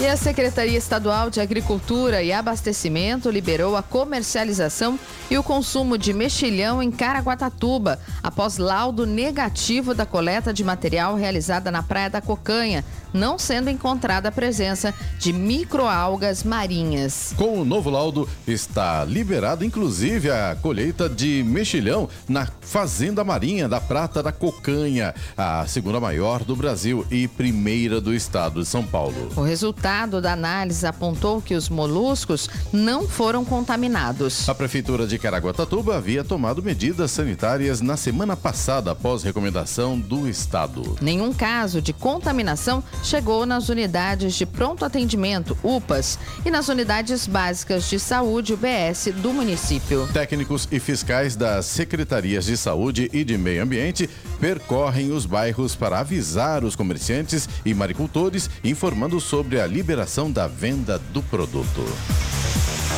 E 0.00 0.06
a 0.06 0.16
Secretaria 0.16 0.78
Estadual 0.78 1.28
de 1.28 1.42
Agricultura 1.42 2.22
e 2.22 2.32
Abastecimento 2.32 3.28
liberou 3.28 3.76
a 3.76 3.82
comercialização 3.82 4.98
e 5.30 5.36
o 5.36 5.42
consumo 5.42 5.98
de 5.98 6.14
mexilhão 6.14 6.82
em 6.82 6.90
Caraguatatuba, 6.90 8.00
após 8.22 8.56
laudo 8.56 9.04
negativo 9.04 9.94
da 9.94 10.06
coleta 10.06 10.54
de 10.54 10.64
material 10.64 11.16
realizada 11.16 11.70
na 11.70 11.82
Praia 11.82 12.08
da 12.08 12.22
Cocanha, 12.22 12.82
não 13.12 13.38
sendo 13.38 13.70
encontrada 13.70 14.28
a 14.28 14.32
presença 14.32 14.94
de 15.18 15.32
microalgas 15.32 16.44
marinhas. 16.44 17.34
Com 17.36 17.60
o 17.60 17.64
novo 17.64 17.90
laudo, 17.90 18.28
está 18.46 19.04
liberado 19.04 19.64
inclusive 19.64 20.30
a 20.30 20.56
colheita 20.60 21.08
de 21.08 21.42
mexilhão 21.44 22.08
na 22.28 22.46
Fazenda 22.60 23.24
Marinha 23.24 23.68
da 23.68 23.80
Prata 23.80 24.22
da 24.22 24.32
Cocanha, 24.32 25.14
a 25.36 25.66
segunda 25.66 26.00
maior 26.00 26.44
do 26.44 26.54
Brasil 26.54 27.06
e 27.10 27.26
primeira 27.28 28.00
do 28.00 28.14
estado 28.14 28.62
de 28.62 28.68
São 28.68 28.84
Paulo. 28.84 29.30
O 29.36 29.42
resultado 29.42 30.20
da 30.20 30.32
análise 30.32 30.86
apontou 30.86 31.40
que 31.40 31.54
os 31.54 31.68
moluscos 31.68 32.48
não 32.72 33.08
foram 33.08 33.44
contaminados. 33.44 34.48
A 34.48 34.54
Prefeitura 34.54 35.06
de 35.06 35.18
Caraguatatuba 35.18 35.96
havia 35.96 36.22
tomado 36.22 36.62
medidas 36.62 37.10
sanitárias 37.10 37.80
na 37.80 37.96
semana 37.96 38.36
passada 38.36 38.90
após 38.92 39.22
recomendação 39.22 39.98
do 39.98 40.28
estado. 40.28 40.96
Nenhum 41.00 41.32
caso 41.32 41.80
de 41.80 41.92
contaminação 41.92 42.82
chegou 43.02 43.46
nas 43.46 43.68
unidades 43.68 44.34
de 44.34 44.46
pronto 44.46 44.84
atendimento, 44.84 45.56
UPAs, 45.62 46.18
e 46.44 46.50
nas 46.50 46.68
unidades 46.68 47.26
básicas 47.26 47.88
de 47.88 47.98
saúde, 47.98 48.54
UBS, 48.54 49.08
do 49.16 49.32
município. 49.32 50.08
Técnicos 50.12 50.68
e 50.70 50.78
fiscais 50.78 51.36
das 51.36 51.66
secretarias 51.66 52.44
de 52.44 52.56
saúde 52.56 53.10
e 53.12 53.24
de 53.24 53.36
meio 53.36 53.62
ambiente 53.62 54.08
percorrem 54.40 55.12
os 55.12 55.26
bairros 55.26 55.74
para 55.74 55.98
avisar 55.98 56.64
os 56.64 56.76
comerciantes 56.76 57.48
e 57.64 57.74
maricultores, 57.74 58.48
informando 58.64 59.20
sobre 59.20 59.60
a 59.60 59.66
liberação 59.66 60.30
da 60.30 60.46
venda 60.46 60.98
do 61.12 61.22
produto. 61.22 61.84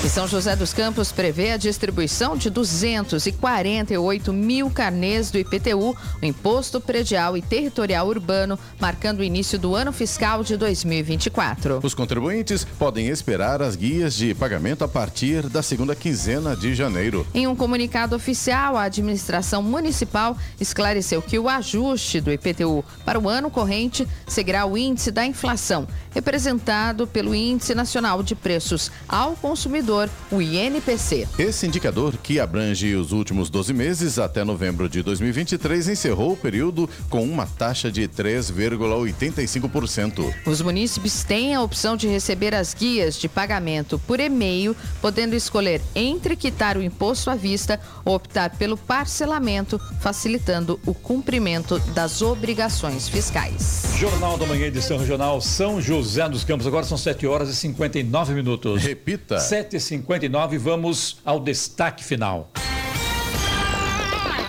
E 0.05 0.09
São 0.09 0.27
José 0.27 0.57
dos 0.57 0.75
Campos 0.75 1.13
prevê 1.13 1.53
a 1.53 1.57
distribuição 1.57 2.37
de 2.37 2.51
248 2.51 4.33
mil 4.33 4.69
carnês 4.69 5.31
do 5.31 5.39
IPTU, 5.39 5.97
o 6.21 6.27
Imposto 6.27 6.81
Predial 6.81 7.37
e 7.37 7.43
Territorial 7.43 8.09
Urbano, 8.09 8.59
marcando 8.81 9.21
o 9.21 9.23
início 9.23 9.61
do 9.61 9.77
ano 9.77 9.92
fiscal 9.93 10.43
de 10.43 10.57
2024. 10.57 11.81
Os 11.83 11.95
contribuintes 11.95 12.65
podem 12.65 13.09
esperar 13.09 13.63
as 13.63 13.77
guias 13.77 14.15
de 14.15 14.35
pagamento 14.35 14.83
a 14.85 14.89
partir 14.89 15.49
da 15.49 15.63
segunda 15.63 15.95
quinzena 15.95 16.57
de 16.57 16.75
janeiro. 16.75 17.27
Em 17.35 17.47
um 17.47 17.55
comunicado 17.55 18.17
oficial, 18.17 18.77
a 18.77 18.85
administração 18.85 19.63
municipal 19.63 20.37
esclareceu 20.61 21.21
que 21.21 21.39
o 21.39 21.49
ajuste 21.49 22.21
do 22.21 22.33
IPTU 22.33 22.85
para 23.05 23.19
o 23.19 23.29
ano 23.29 23.51
corrente 23.51 24.07
seguirá 24.27 24.67
o 24.67 24.77
índice 24.77 25.11
da 25.11 25.25
inflação, 25.25 25.87
representado 26.15 27.07
pelo 27.07 27.35
Índice 27.35 27.75
Nacional 27.75 28.23
de 28.23 28.35
Preços 28.35 28.91
ao 29.09 29.35
Consumidor 29.37 30.09
o 30.31 30.41
INPC. 30.41 31.29
Esse 31.39 31.67
indicador, 31.67 32.17
que 32.17 32.39
abrange 32.39 32.95
os 32.95 33.13
últimos 33.13 33.51
12 33.51 33.73
meses 33.73 34.19
até 34.19 34.45
novembro 34.45 34.89
de 34.89 35.03
2023, 35.03 35.89
encerrou 35.89 36.33
o 36.33 36.37
período 36.37 36.89
com 37.09 37.25
uma 37.25 37.47
taxa 37.47 37.91
de 37.91 38.07
3,85%. 38.09 40.33
Os 40.47 40.61
munícipes 40.61 41.25
têm 41.25 41.55
a 41.55 41.63
opção 41.63 41.97
de 41.97 42.07
receber 42.09 42.55
as 42.55 42.75
guias 42.75 43.17
de 43.17 43.27
pagamento 43.29 43.99
por 44.07 44.21
e-mail, 44.21 44.77
podendo 45.01 45.35
escolher 45.35 45.81
entre 45.95 46.37
quitar 46.37 46.77
o 46.77 46.83
imposto 46.83 47.31
à 47.31 47.35
vista 47.35 47.81
ou 48.05 48.15
optar 48.15 48.51
pelo 48.57 48.77
parcelamento, 48.77 49.81
facilitando 50.01 50.79
o 50.85 50.93
cumprimento 50.93 51.79
das 51.95 52.21
obrigações 52.23 53.09
fiscais. 53.09 53.85
Jornal 53.97 54.37
da 54.37 54.45
Manhã, 54.47 54.67
edição 54.67 54.99
regional 54.99 55.41
São 55.41 55.81
José 55.81 56.02
dos 56.31 56.45
Campos. 56.45 56.67
Agora 56.67 56.85
são 56.85 56.99
7 56.99 57.27
horas 57.27 57.49
e 57.49 57.57
59 57.57 58.35
minutos. 58.35 58.83
Repita. 58.83 59.39
7 59.39 59.79
59 59.79 60.59
vamos 60.59 61.19
ao 61.25 61.41
destaque 61.41 62.05
final. 62.05 62.51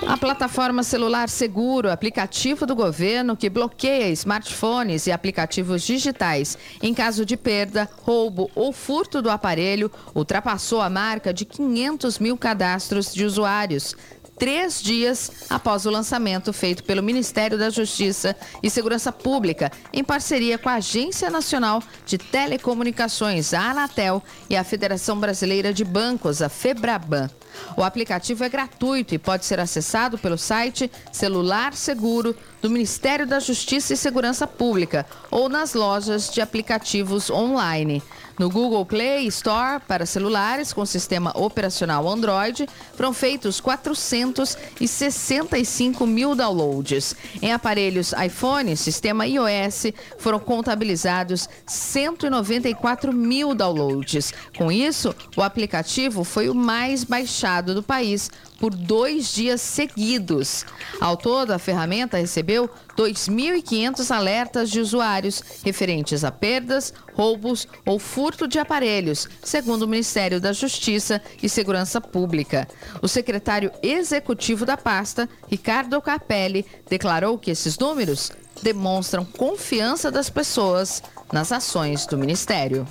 A 0.07 0.17
plataforma 0.17 0.83
Celular 0.83 1.29
Seguro, 1.29 1.89
aplicativo 1.89 2.65
do 2.65 2.75
governo 2.75 3.37
que 3.37 3.49
bloqueia 3.49 4.09
smartphones 4.09 5.07
e 5.07 5.11
aplicativos 5.11 5.81
digitais 5.81 6.57
em 6.81 6.93
caso 6.93 7.25
de 7.25 7.37
perda, 7.37 7.89
roubo 8.03 8.51
ou 8.53 8.73
furto 8.73 9.21
do 9.21 9.29
aparelho, 9.29 9.89
ultrapassou 10.13 10.81
a 10.81 10.89
marca 10.89 11.33
de 11.33 11.45
500 11.45 12.19
mil 12.19 12.37
cadastros 12.37 13.13
de 13.13 13.25
usuários 13.25 13.95
três 14.43 14.81
dias 14.81 15.31
após 15.49 15.85
o 15.85 15.89
lançamento 15.89 16.51
feito 16.51 16.83
pelo 16.83 17.01
Ministério 17.01 17.57
da 17.57 17.69
Justiça 17.69 18.35
e 18.61 18.69
Segurança 18.69 19.09
Pública, 19.09 19.71
em 19.93 20.03
parceria 20.03 20.57
com 20.57 20.67
a 20.67 20.73
Agência 20.73 21.29
Nacional 21.29 21.81
de 22.05 22.17
Telecomunicações, 22.17 23.53
a 23.53 23.71
Anatel, 23.71 24.21
e 24.49 24.57
a 24.57 24.63
Federação 24.65 25.17
Brasileira 25.17 25.73
de 25.73 25.85
Bancos, 25.85 26.41
a 26.41 26.49
FEBRABAN. 26.49 27.29
O 27.77 27.83
aplicativo 27.83 28.43
é 28.43 28.49
gratuito 28.49 29.15
e 29.15 29.17
pode 29.17 29.45
ser 29.45 29.61
acessado 29.61 30.17
pelo 30.17 30.37
site 30.37 30.91
Celular 31.09 31.73
Seguro 31.73 32.35
do 32.61 32.69
Ministério 32.69 33.25
da 33.25 33.39
Justiça 33.39 33.93
e 33.93 33.97
Segurança 33.97 34.45
Pública 34.45 35.05
ou 35.31 35.47
nas 35.47 35.73
lojas 35.73 36.29
de 36.29 36.41
aplicativos 36.41 37.29
online. 37.29 38.03
No 38.37 38.49
Google 38.49 38.85
Play 38.85 39.25
Store 39.27 39.81
para 39.87 40.05
celulares 40.05 40.73
com 40.73 40.85
sistema 40.85 41.31
operacional 41.35 42.09
Android, 42.09 42.67
foram 42.95 43.13
feitos 43.13 43.59
465 43.59 46.07
mil 46.07 46.35
downloads. 46.35 47.15
Em 47.41 47.53
aparelhos 47.53 48.13
iPhone, 48.13 48.75
sistema 48.75 49.25
iOS, 49.27 49.93
foram 50.17 50.39
contabilizados 50.39 51.47
194 51.67 53.13
mil 53.13 53.53
downloads. 53.53 54.33
Com 54.57 54.71
isso, 54.71 55.13
o 55.37 55.41
aplicativo 55.41 56.23
foi 56.23 56.49
o 56.49 56.55
mais 56.55 57.03
baixado 57.03 57.75
do 57.75 57.83
país 57.83 58.31
por 58.59 58.73
dois 58.73 59.33
dias 59.33 59.61
seguidos. 59.61 60.65
Ao 60.99 61.17
todo, 61.17 61.51
a 61.51 61.59
ferramenta 61.59 62.17
recebeu 62.17 62.69
2.500 62.97 64.11
alertas 64.11 64.69
de 64.69 64.79
usuários 64.79 65.43
referentes 65.63 66.23
a 66.23 66.31
perdas, 66.31 66.93
roubos 67.13 67.67
ou 67.85 67.99
furto 67.99 68.47
de 68.47 68.59
aparelhos, 68.59 69.27
segundo 69.43 69.83
o 69.83 69.87
Ministério 69.87 70.39
da 70.39 70.53
Justiça 70.53 71.21
e 71.41 71.49
Segurança 71.49 71.99
Pública. 71.99 72.67
O 73.01 73.07
secretário 73.07 73.71
executivo 73.81 74.65
da 74.65 74.77
pasta, 74.77 75.27
Ricardo 75.47 76.01
Capelli, 76.01 76.65
declarou 76.89 77.37
que 77.37 77.51
esses 77.51 77.77
números 77.77 78.31
demonstram 78.61 79.25
confiança 79.25 80.11
das 80.11 80.29
pessoas 80.29 81.01
nas 81.31 81.51
ações 81.51 82.05
do 82.05 82.17
Ministério. 82.17 82.87